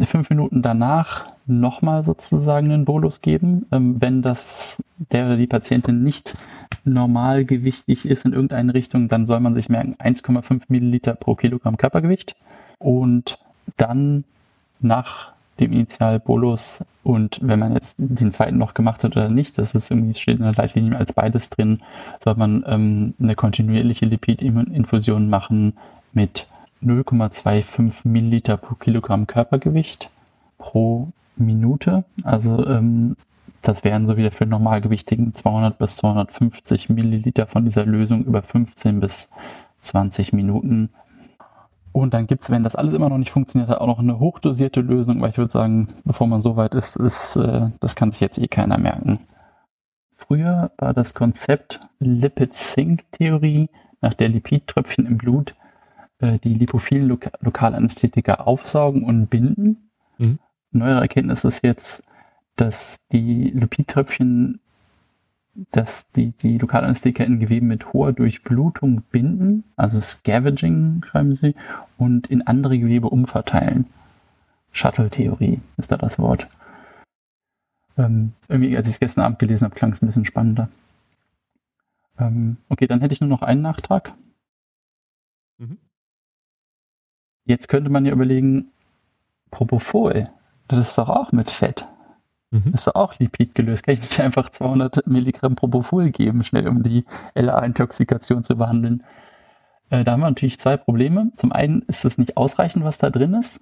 fünf 0.06 0.30
Minuten 0.30 0.62
danach 0.62 1.26
nochmal 1.46 2.04
sozusagen 2.04 2.72
einen 2.72 2.86
Bolus 2.86 3.22
geben, 3.22 3.66
ähm, 3.72 4.02
wenn 4.02 4.22
das 4.22 4.84
der 5.12 5.28
oder 5.28 5.38
die 5.38 5.48
Patientin 5.48 6.04
nicht 6.04 6.36
normalgewichtig 6.84 8.06
ist 8.06 8.26
in 8.26 8.34
irgendeine 8.34 8.74
Richtung, 8.74 9.08
dann 9.08 9.26
soll 9.26 9.40
man 9.40 9.54
sich 9.54 9.70
merken 9.70 9.96
1,5 9.96 10.64
Milliliter 10.68 11.16
pro 11.16 11.36
Kilogramm 11.36 11.78
Körpergewicht 11.78 12.36
und 12.80 13.40
dann 13.78 14.24
nach 14.80 15.35
dem 15.60 15.72
Initialbolus 15.72 16.84
und 17.04 17.40
wenn 17.42 17.60
man 17.60 17.74
jetzt 17.74 17.98
den 18.00 18.32
zweiten 18.32 18.58
noch 18.58 18.74
gemacht 18.74 19.04
hat 19.04 19.12
oder 19.16 19.30
nicht, 19.30 19.58
das 19.58 19.76
ist 19.76 19.92
irgendwie 19.92 20.16
steht 20.16 20.40
in 20.40 20.44
der 20.44 20.54
Leitlinie 20.54 20.98
als 20.98 21.14
beides 21.14 21.50
drin, 21.50 21.82
soll 22.24 22.36
man 22.36 22.64
ähm, 22.68 23.14
eine 23.20 23.36
kontinuierliche 23.36 24.06
Lipidinfusion 24.06 25.30
machen 25.30 25.74
mit 26.14 26.48
0,25 26.84 28.08
Milliliter 28.08 28.58
pro 28.58 28.76
Kilogramm 28.76 29.28
Körpergewicht 29.28 30.10
pro 30.58 31.10
Minute. 31.36 32.06
Also 32.24 32.66
ähm, 32.66 33.16
das 33.62 33.84
wären 33.84 34.08
so 34.08 34.18
wieder 34.18 34.32
für 34.32 34.46
normalgewichtigen 34.46 35.34
200 35.34 35.78
bis 35.78 35.98
250 35.98 36.90
Milliliter 36.90 37.48
von 37.48 37.66
dieser 37.66 37.86
Lösung 37.86 38.26
über 38.26 38.44
15 38.44 39.00
bis 39.00 39.30
20 39.82 40.34
Minuten. 40.34 40.90
Und 41.96 42.14
dann 42.14 42.28
gibt 42.28 42.44
es, 42.44 42.50
wenn 42.50 42.66
das 42.66 42.76
alles 42.76 42.94
immer 42.94 43.08
noch 43.08 43.18
nicht 43.18 43.32
funktioniert 43.32 43.70
hat, 43.70 43.80
auch 43.80 43.88
noch 43.88 44.00
eine 44.00 44.20
hochdosierte 44.20 44.82
Lösung, 44.82 45.22
weil 45.22 45.30
ich 45.30 45.38
würde 45.38 45.54
sagen, 45.54 45.88
bevor 46.04 46.28
man 46.28 46.42
so 46.42 46.58
weit 46.58 46.76
ist, 46.76 46.98
ist 46.98 47.38
äh, 47.38 47.70
das 47.80 47.96
kann 47.96 48.12
sich 48.12 48.20
jetzt 48.20 48.38
eh 48.38 48.50
keiner 48.50 48.78
merken. 48.78 49.20
Früher 50.12 50.72
war 50.78 50.94
das 50.94 51.14
Konzept 51.14 51.80
Lipid-Sync-Theorie, 52.00 53.70
nach 54.02 54.14
der 54.14 54.28
Lipidtröpfchen 54.28 55.06
im 55.06 55.18
Blut 55.18 55.54
äh, 56.20 56.38
die 56.40 56.56
lipophilen 56.56 57.08
Lok 57.08 57.32
Lokalanästhetika 57.40 58.34
aufsaugen 58.34 59.06
und 59.06 59.28
binden. 59.28 59.90
Mhm. 60.18 60.40
Neuere 60.72 61.00
Erkenntnis 61.00 61.46
ist 61.46 61.64
jetzt, 61.64 62.04
dass 62.58 63.00
die 63.14 63.52
Lipidtröpfchen, 63.52 64.60
dass 65.72 66.10
die, 66.12 66.32
die 66.32 66.58
Lokalanästhetika 66.58 67.24
in 67.24 67.40
Geweben 67.40 67.68
mit 67.68 67.94
hoher 67.94 68.12
Durchblutung 68.12 69.02
binden, 69.04 69.64
also 69.78 70.00
Scavenging 70.00 71.04
schreiben 71.06 71.34
sie, 71.34 71.56
und 71.98 72.28
in 72.28 72.46
andere 72.46 72.78
Gewebe 72.78 73.10
umverteilen. 73.10 73.88
Shuttle-Theorie 74.72 75.62
ist 75.78 75.92
da 75.92 75.98
das 75.98 76.20
Wort. 76.20 76.48
Ähm, 77.98 78.34
irgendwie, 78.50 78.76
als 78.76 78.88
ich 78.88 78.96
es 78.96 79.00
gestern 79.00 79.24
Abend 79.24 79.40
gelesen 79.40 79.64
habe, 79.64 79.76
klang 79.76 79.92
es 79.92 80.02
ein 80.02 80.08
bisschen 80.08 80.26
spannender. 80.26 80.68
Ähm, 82.20 82.58
okay, 82.68 82.88
dann 82.88 83.00
hätte 83.00 83.14
ich 83.14 83.22
nur 83.22 83.30
noch 83.30 83.42
einen 83.42 83.62
Nachtrag. 83.62 84.14
Mhm. 85.58 85.78
Jetzt 87.46 87.70
könnte 87.70 87.90
man 87.90 88.06
ja 88.06 88.12
überlegen, 88.12 88.72
Propofol, 89.52 90.30
das 90.68 90.80
ist 90.80 90.98
doch 90.98 91.08
auch 91.08 91.32
mit 91.32 91.50
Fett. 91.50 91.86
Mhm. 92.56 92.74
Ist 92.74 92.96
auch 92.96 93.20
Lipid 93.20 93.54
gelöst. 93.54 93.86
Kann 93.86 93.96
ich 93.96 94.02
nicht 94.02 94.20
einfach 94.20 94.50
200 94.50 95.08
Milligramm 95.08 95.56
Propofol 95.56 96.12
geben, 96.12 96.44
schnell 96.44 96.68
um 96.68 96.84
die 96.84 97.06
LA-Intoxikation 97.34 98.44
zu 98.44 98.56
behandeln? 98.56 99.04
Äh, 99.90 100.04
da 100.04 100.14
haben 100.14 100.22
wir 100.22 100.30
natürlich 100.30 100.60
zwei 100.60 100.78
Probleme. 100.78 101.32
Zum 101.36 101.52
einen 101.52 101.82
ist 101.84 102.06
es 102.06 102.18
nicht 102.18 102.38
ausreichend, 102.38 102.86
was 102.86 102.98
da 102.98 103.10
drin 103.10 103.34
ist. 103.34 103.62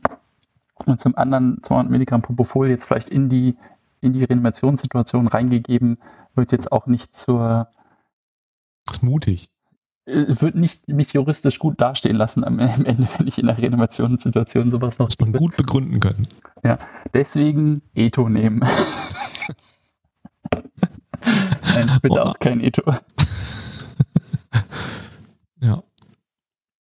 und 0.85 1.01
zum 1.01 1.17
anderen 1.17 1.61
200 1.63 1.91
Milligramm 1.91 2.21
Propofol 2.21 2.69
jetzt 2.69 2.85
vielleicht 2.85 3.09
in 3.09 3.29
die, 3.29 3.55
in 4.01 4.13
die 4.13 4.23
Reanimationssituation 4.23 5.27
reingegeben, 5.27 5.97
wird 6.35 6.51
jetzt 6.51 6.71
auch 6.71 6.85
nicht 6.87 7.15
zur. 7.15 7.69
Das 8.85 8.97
ist 8.97 9.03
mutig. 9.03 9.49
Äh, 10.05 10.25
wird 10.41 10.55
nicht 10.55 10.89
mich 10.89 11.13
juristisch 11.13 11.59
gut 11.59 11.79
dastehen 11.79 12.17
lassen 12.17 12.43
am 12.43 12.59
Ende, 12.59 13.07
wenn 13.17 13.27
ich 13.27 13.37
in 13.37 13.45
der 13.47 13.57
Reanimationssituation 13.57 14.69
sowas 14.69 14.99
noch. 14.99 15.07
Muss 15.07 15.19
man 15.19 15.31
gut 15.31 15.55
begründen 15.55 15.99
können. 15.99 16.27
Ja, 16.63 16.77
deswegen 17.13 17.81
Eto 17.95 18.27
nehmen. 18.29 18.61
Nein, 21.63 21.99
bitte 22.01 22.15
oh. 22.15 22.23
auch 22.23 22.37
kein 22.39 22.59
Eto. 22.59 22.83
ja. 25.61 25.81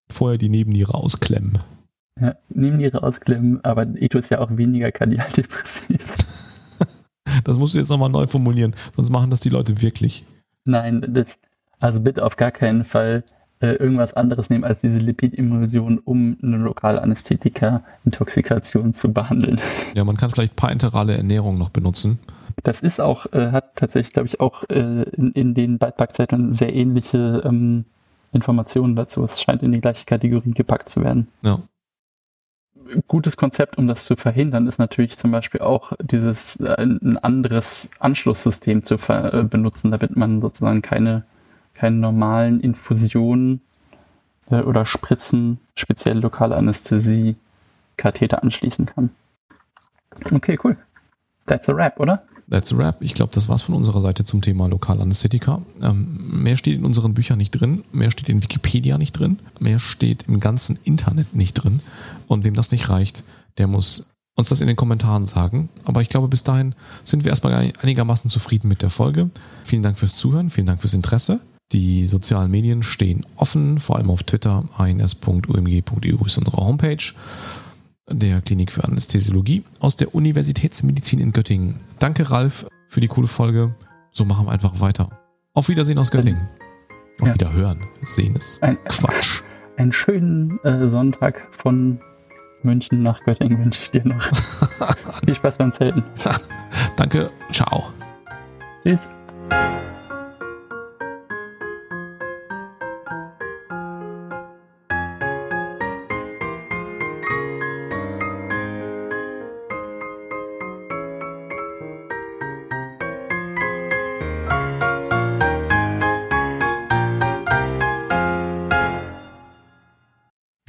Vorher 0.10 0.38
die 0.40 0.50
Nebenniere 0.50 0.96
ausklemmen. 0.96 1.60
Ja, 2.20 2.36
Nebenniere 2.50 3.04
ausklemmen, 3.04 3.64
aber 3.64 3.84
Eto 3.96 4.18
ist 4.18 4.30
ja 4.32 4.40
auch 4.40 4.58
weniger 4.58 4.92
kardialdepressiv. 4.92 6.18
das 7.44 7.58
musst 7.58 7.76
du 7.76 7.78
jetzt 7.78 7.90
nochmal 7.90 8.10
neu 8.10 8.26
formulieren, 8.28 8.76
sonst 8.96 9.12
machen 9.12 9.30
das 9.30 9.40
die 9.42 9.50
Leute 9.50 9.82
wirklich. 9.82 10.26
Nein, 10.66 11.06
das, 11.08 11.38
also 11.82 12.00
bitte 12.00 12.26
auf 12.26 12.38
gar 12.38 12.52
keinen 12.52 12.86
Fall 12.86 13.24
äh, 13.60 13.74
irgendwas 13.74 14.14
anderes 14.14 14.50
nehmen 14.50 14.64
als 14.64 14.82
diese 14.82 15.00
Lipidemulsion, 15.00 16.00
um 16.00 16.38
eine 16.42 16.58
lokale 16.58 17.02
Anästhetika-Intoxikation 17.02 18.94
zu 18.94 19.14
behandeln. 19.14 19.60
Ja, 19.96 20.06
man 20.06 20.16
kann 20.16 20.32
vielleicht 20.32 20.56
parenterale 20.56 21.18
Ernährung 21.18 21.58
noch 21.58 21.70
benutzen. 21.70 22.20
Das 22.64 22.82
ist 22.82 23.02
auch, 23.02 23.26
äh, 23.34 23.52
hat 23.52 23.76
tatsächlich, 23.76 24.14
glaube 24.14 24.28
ich, 24.28 24.40
auch 24.40 24.64
äh, 24.70 25.04
in, 25.04 25.32
in, 25.34 25.54
den 25.54 25.78
Beipackzetteln 25.78 26.54
sehr 26.54 26.74
ähnliche 26.74 27.44
ähm, 27.46 27.86
Informationen 28.32 28.96
dazu. 28.96 29.24
Es 29.24 29.42
scheint 29.42 29.64
in 29.64 29.72
die 29.72 29.82
gleiche 29.82 30.06
Kategorie 30.06 30.52
gepackt 30.52 30.90
zu 30.90 31.04
werden. 31.04 31.28
Ja. 31.42 31.60
Gutes 33.08 33.38
Konzept, 33.38 33.78
um 33.78 33.88
das 33.88 34.06
zu 34.06 34.16
verhindern, 34.16 34.68
ist 34.68 34.80
natürlich 34.80 35.18
zum 35.18 35.32
Beispiel 35.32 35.62
auch 35.62 35.94
dieses 36.02 36.58
äh, 36.60 36.76
ein 36.78 37.18
anderes 37.18 37.90
Anschlusssystem 38.00 38.84
zu 38.84 38.96
äh, 39.08 39.44
benutzen, 39.44 39.92
damit 39.92 40.16
man 40.16 40.42
sozusagen 40.42 40.82
keine, 40.82 41.24
keine 41.82 41.96
normalen 41.96 42.60
Infusionen 42.60 43.60
äh, 44.52 44.62
oder 44.62 44.86
Spritzen, 44.86 45.58
speziell 45.76 46.20
lokale 46.20 46.56
Anästhesie, 46.56 47.38
Katheter 47.98 48.44
anschließen 48.44 48.86
kann. 48.86 49.10
Okay, 50.32 50.60
cool. 50.64 50.78
That's 51.48 51.68
a 51.70 51.76
wrap, 51.76 52.00
oder? 52.00 52.22
That's 52.48 52.72
a 52.72 52.78
wrap. 52.78 53.02
Ich 53.02 53.16
glaube, 53.16 53.32
das 53.34 53.50
war's 53.50 53.64
von 53.64 53.74
unserer 53.74 54.00
Seite 54.00 54.26
zum 54.26 54.44
Thema 54.44 54.68
Lokalanästhetika. 54.68 55.64
Ähm, 55.82 56.44
mehr 56.44 56.56
steht 56.56 56.78
in 56.78 56.86
unseren 56.86 57.16
Büchern 57.16 57.40
nicht 57.40 57.50
drin, 57.50 57.84
mehr 57.92 58.12
steht 58.12 58.30
in 58.30 58.44
Wikipedia 58.44 59.00
nicht 59.00 59.14
drin, 59.14 59.40
mehr 59.60 59.80
steht 59.80 60.28
im 60.28 60.40
ganzen 60.40 60.78
Internet 60.84 61.34
nicht 61.34 61.56
drin. 61.56 61.80
Und 62.28 62.44
wem 62.44 62.54
das 62.54 62.70
nicht 62.70 62.90
reicht, 62.90 63.24
der 63.58 63.66
muss 63.66 64.12
uns 64.36 64.50
das 64.50 64.62
in 64.62 64.68
den 64.68 64.76
Kommentaren 64.76 65.26
sagen. 65.26 65.70
Aber 65.86 66.02
ich 66.02 66.10
glaube, 66.10 66.28
bis 66.28 66.44
dahin 66.44 66.76
sind 67.04 67.24
wir 67.24 67.32
erstmal 67.32 67.74
einigermaßen 67.82 68.30
zufrieden 68.30 68.68
mit 68.68 68.84
der 68.84 68.92
Folge. 68.92 69.32
Vielen 69.64 69.82
Dank 69.82 69.98
fürs 69.98 70.16
Zuhören, 70.16 70.52
vielen 70.52 70.68
Dank 70.68 70.80
fürs 70.82 70.94
Interesse. 70.94 71.42
Die 71.72 72.06
sozialen 72.08 72.52
Medien 72.52 72.84
stehen 72.84 73.26
offen, 73.36 73.80
vor 73.80 73.98
allem 73.98 74.10
auf 74.10 74.24
Twitter. 74.24 74.64
ins.umg.eu 74.80 76.26
ist 76.26 76.38
unsere 76.38 76.58
Homepage 76.58 77.14
der 78.10 78.42
Klinik 78.42 78.72
für 78.72 78.84
Anästhesiologie 78.84 79.64
aus 79.80 79.96
der 79.96 80.14
Universitätsmedizin 80.14 81.20
in 81.20 81.32
Göttingen. 81.32 81.76
Danke, 82.00 82.30
Ralf, 82.30 82.66
für 82.88 83.00
die 83.00 83.08
coole 83.08 83.28
Folge. 83.28 83.74
So 84.12 84.26
machen 84.26 84.48
wir 84.48 84.52
einfach 84.52 84.80
weiter. 84.82 85.10
Auf 85.54 85.70
Wiedersehen 85.70 85.98
aus 85.98 86.12
Göttingen. 86.12 86.50
Auf 87.20 87.28
ja. 87.28 87.34
Wiederhören. 87.34 87.86
Sehen 88.04 88.36
ist 88.36 88.62
ein, 88.64 88.78
Quatsch. 88.86 89.42
Einen 89.78 89.94
schönen 89.94 90.60
äh, 90.64 90.88
Sonntag 90.90 91.48
von 91.52 92.02
München 92.64 93.02
nach 93.02 93.24
Göttingen 93.24 93.58
wünsche 93.58 93.82
ich 93.82 93.92
dir 93.92 94.06
noch. 94.06 94.22
Viel 95.26 95.36
Spaß 95.36 95.58
beim 95.58 95.72
Zelten. 95.72 96.04
Danke. 96.98 97.32
Ciao. 97.52 97.86
Tschüss. 98.84 99.10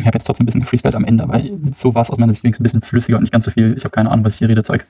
Habe 0.06 0.16
jetzt 0.16 0.24
trotzdem 0.24 0.44
ein 0.44 0.46
bisschen 0.46 0.60
gefreestylt 0.62 0.94
am 0.94 1.04
Ende, 1.04 1.24
aber 1.24 1.42
so 1.72 1.94
war 1.94 2.02
es 2.02 2.10
aus 2.10 2.18
meiner 2.18 2.32
Sicht 2.32 2.44
ein 2.44 2.62
bisschen 2.62 2.82
flüssiger 2.82 3.16
und 3.16 3.22
nicht 3.22 3.32
ganz 3.32 3.44
so 3.44 3.50
viel. 3.50 3.74
Ich 3.76 3.84
habe 3.84 3.94
keine 3.94 4.10
Ahnung, 4.10 4.24
was 4.24 4.34
ich 4.34 4.38
hier 4.38 4.48
rede, 4.48 4.62
Zeug. 4.62 4.86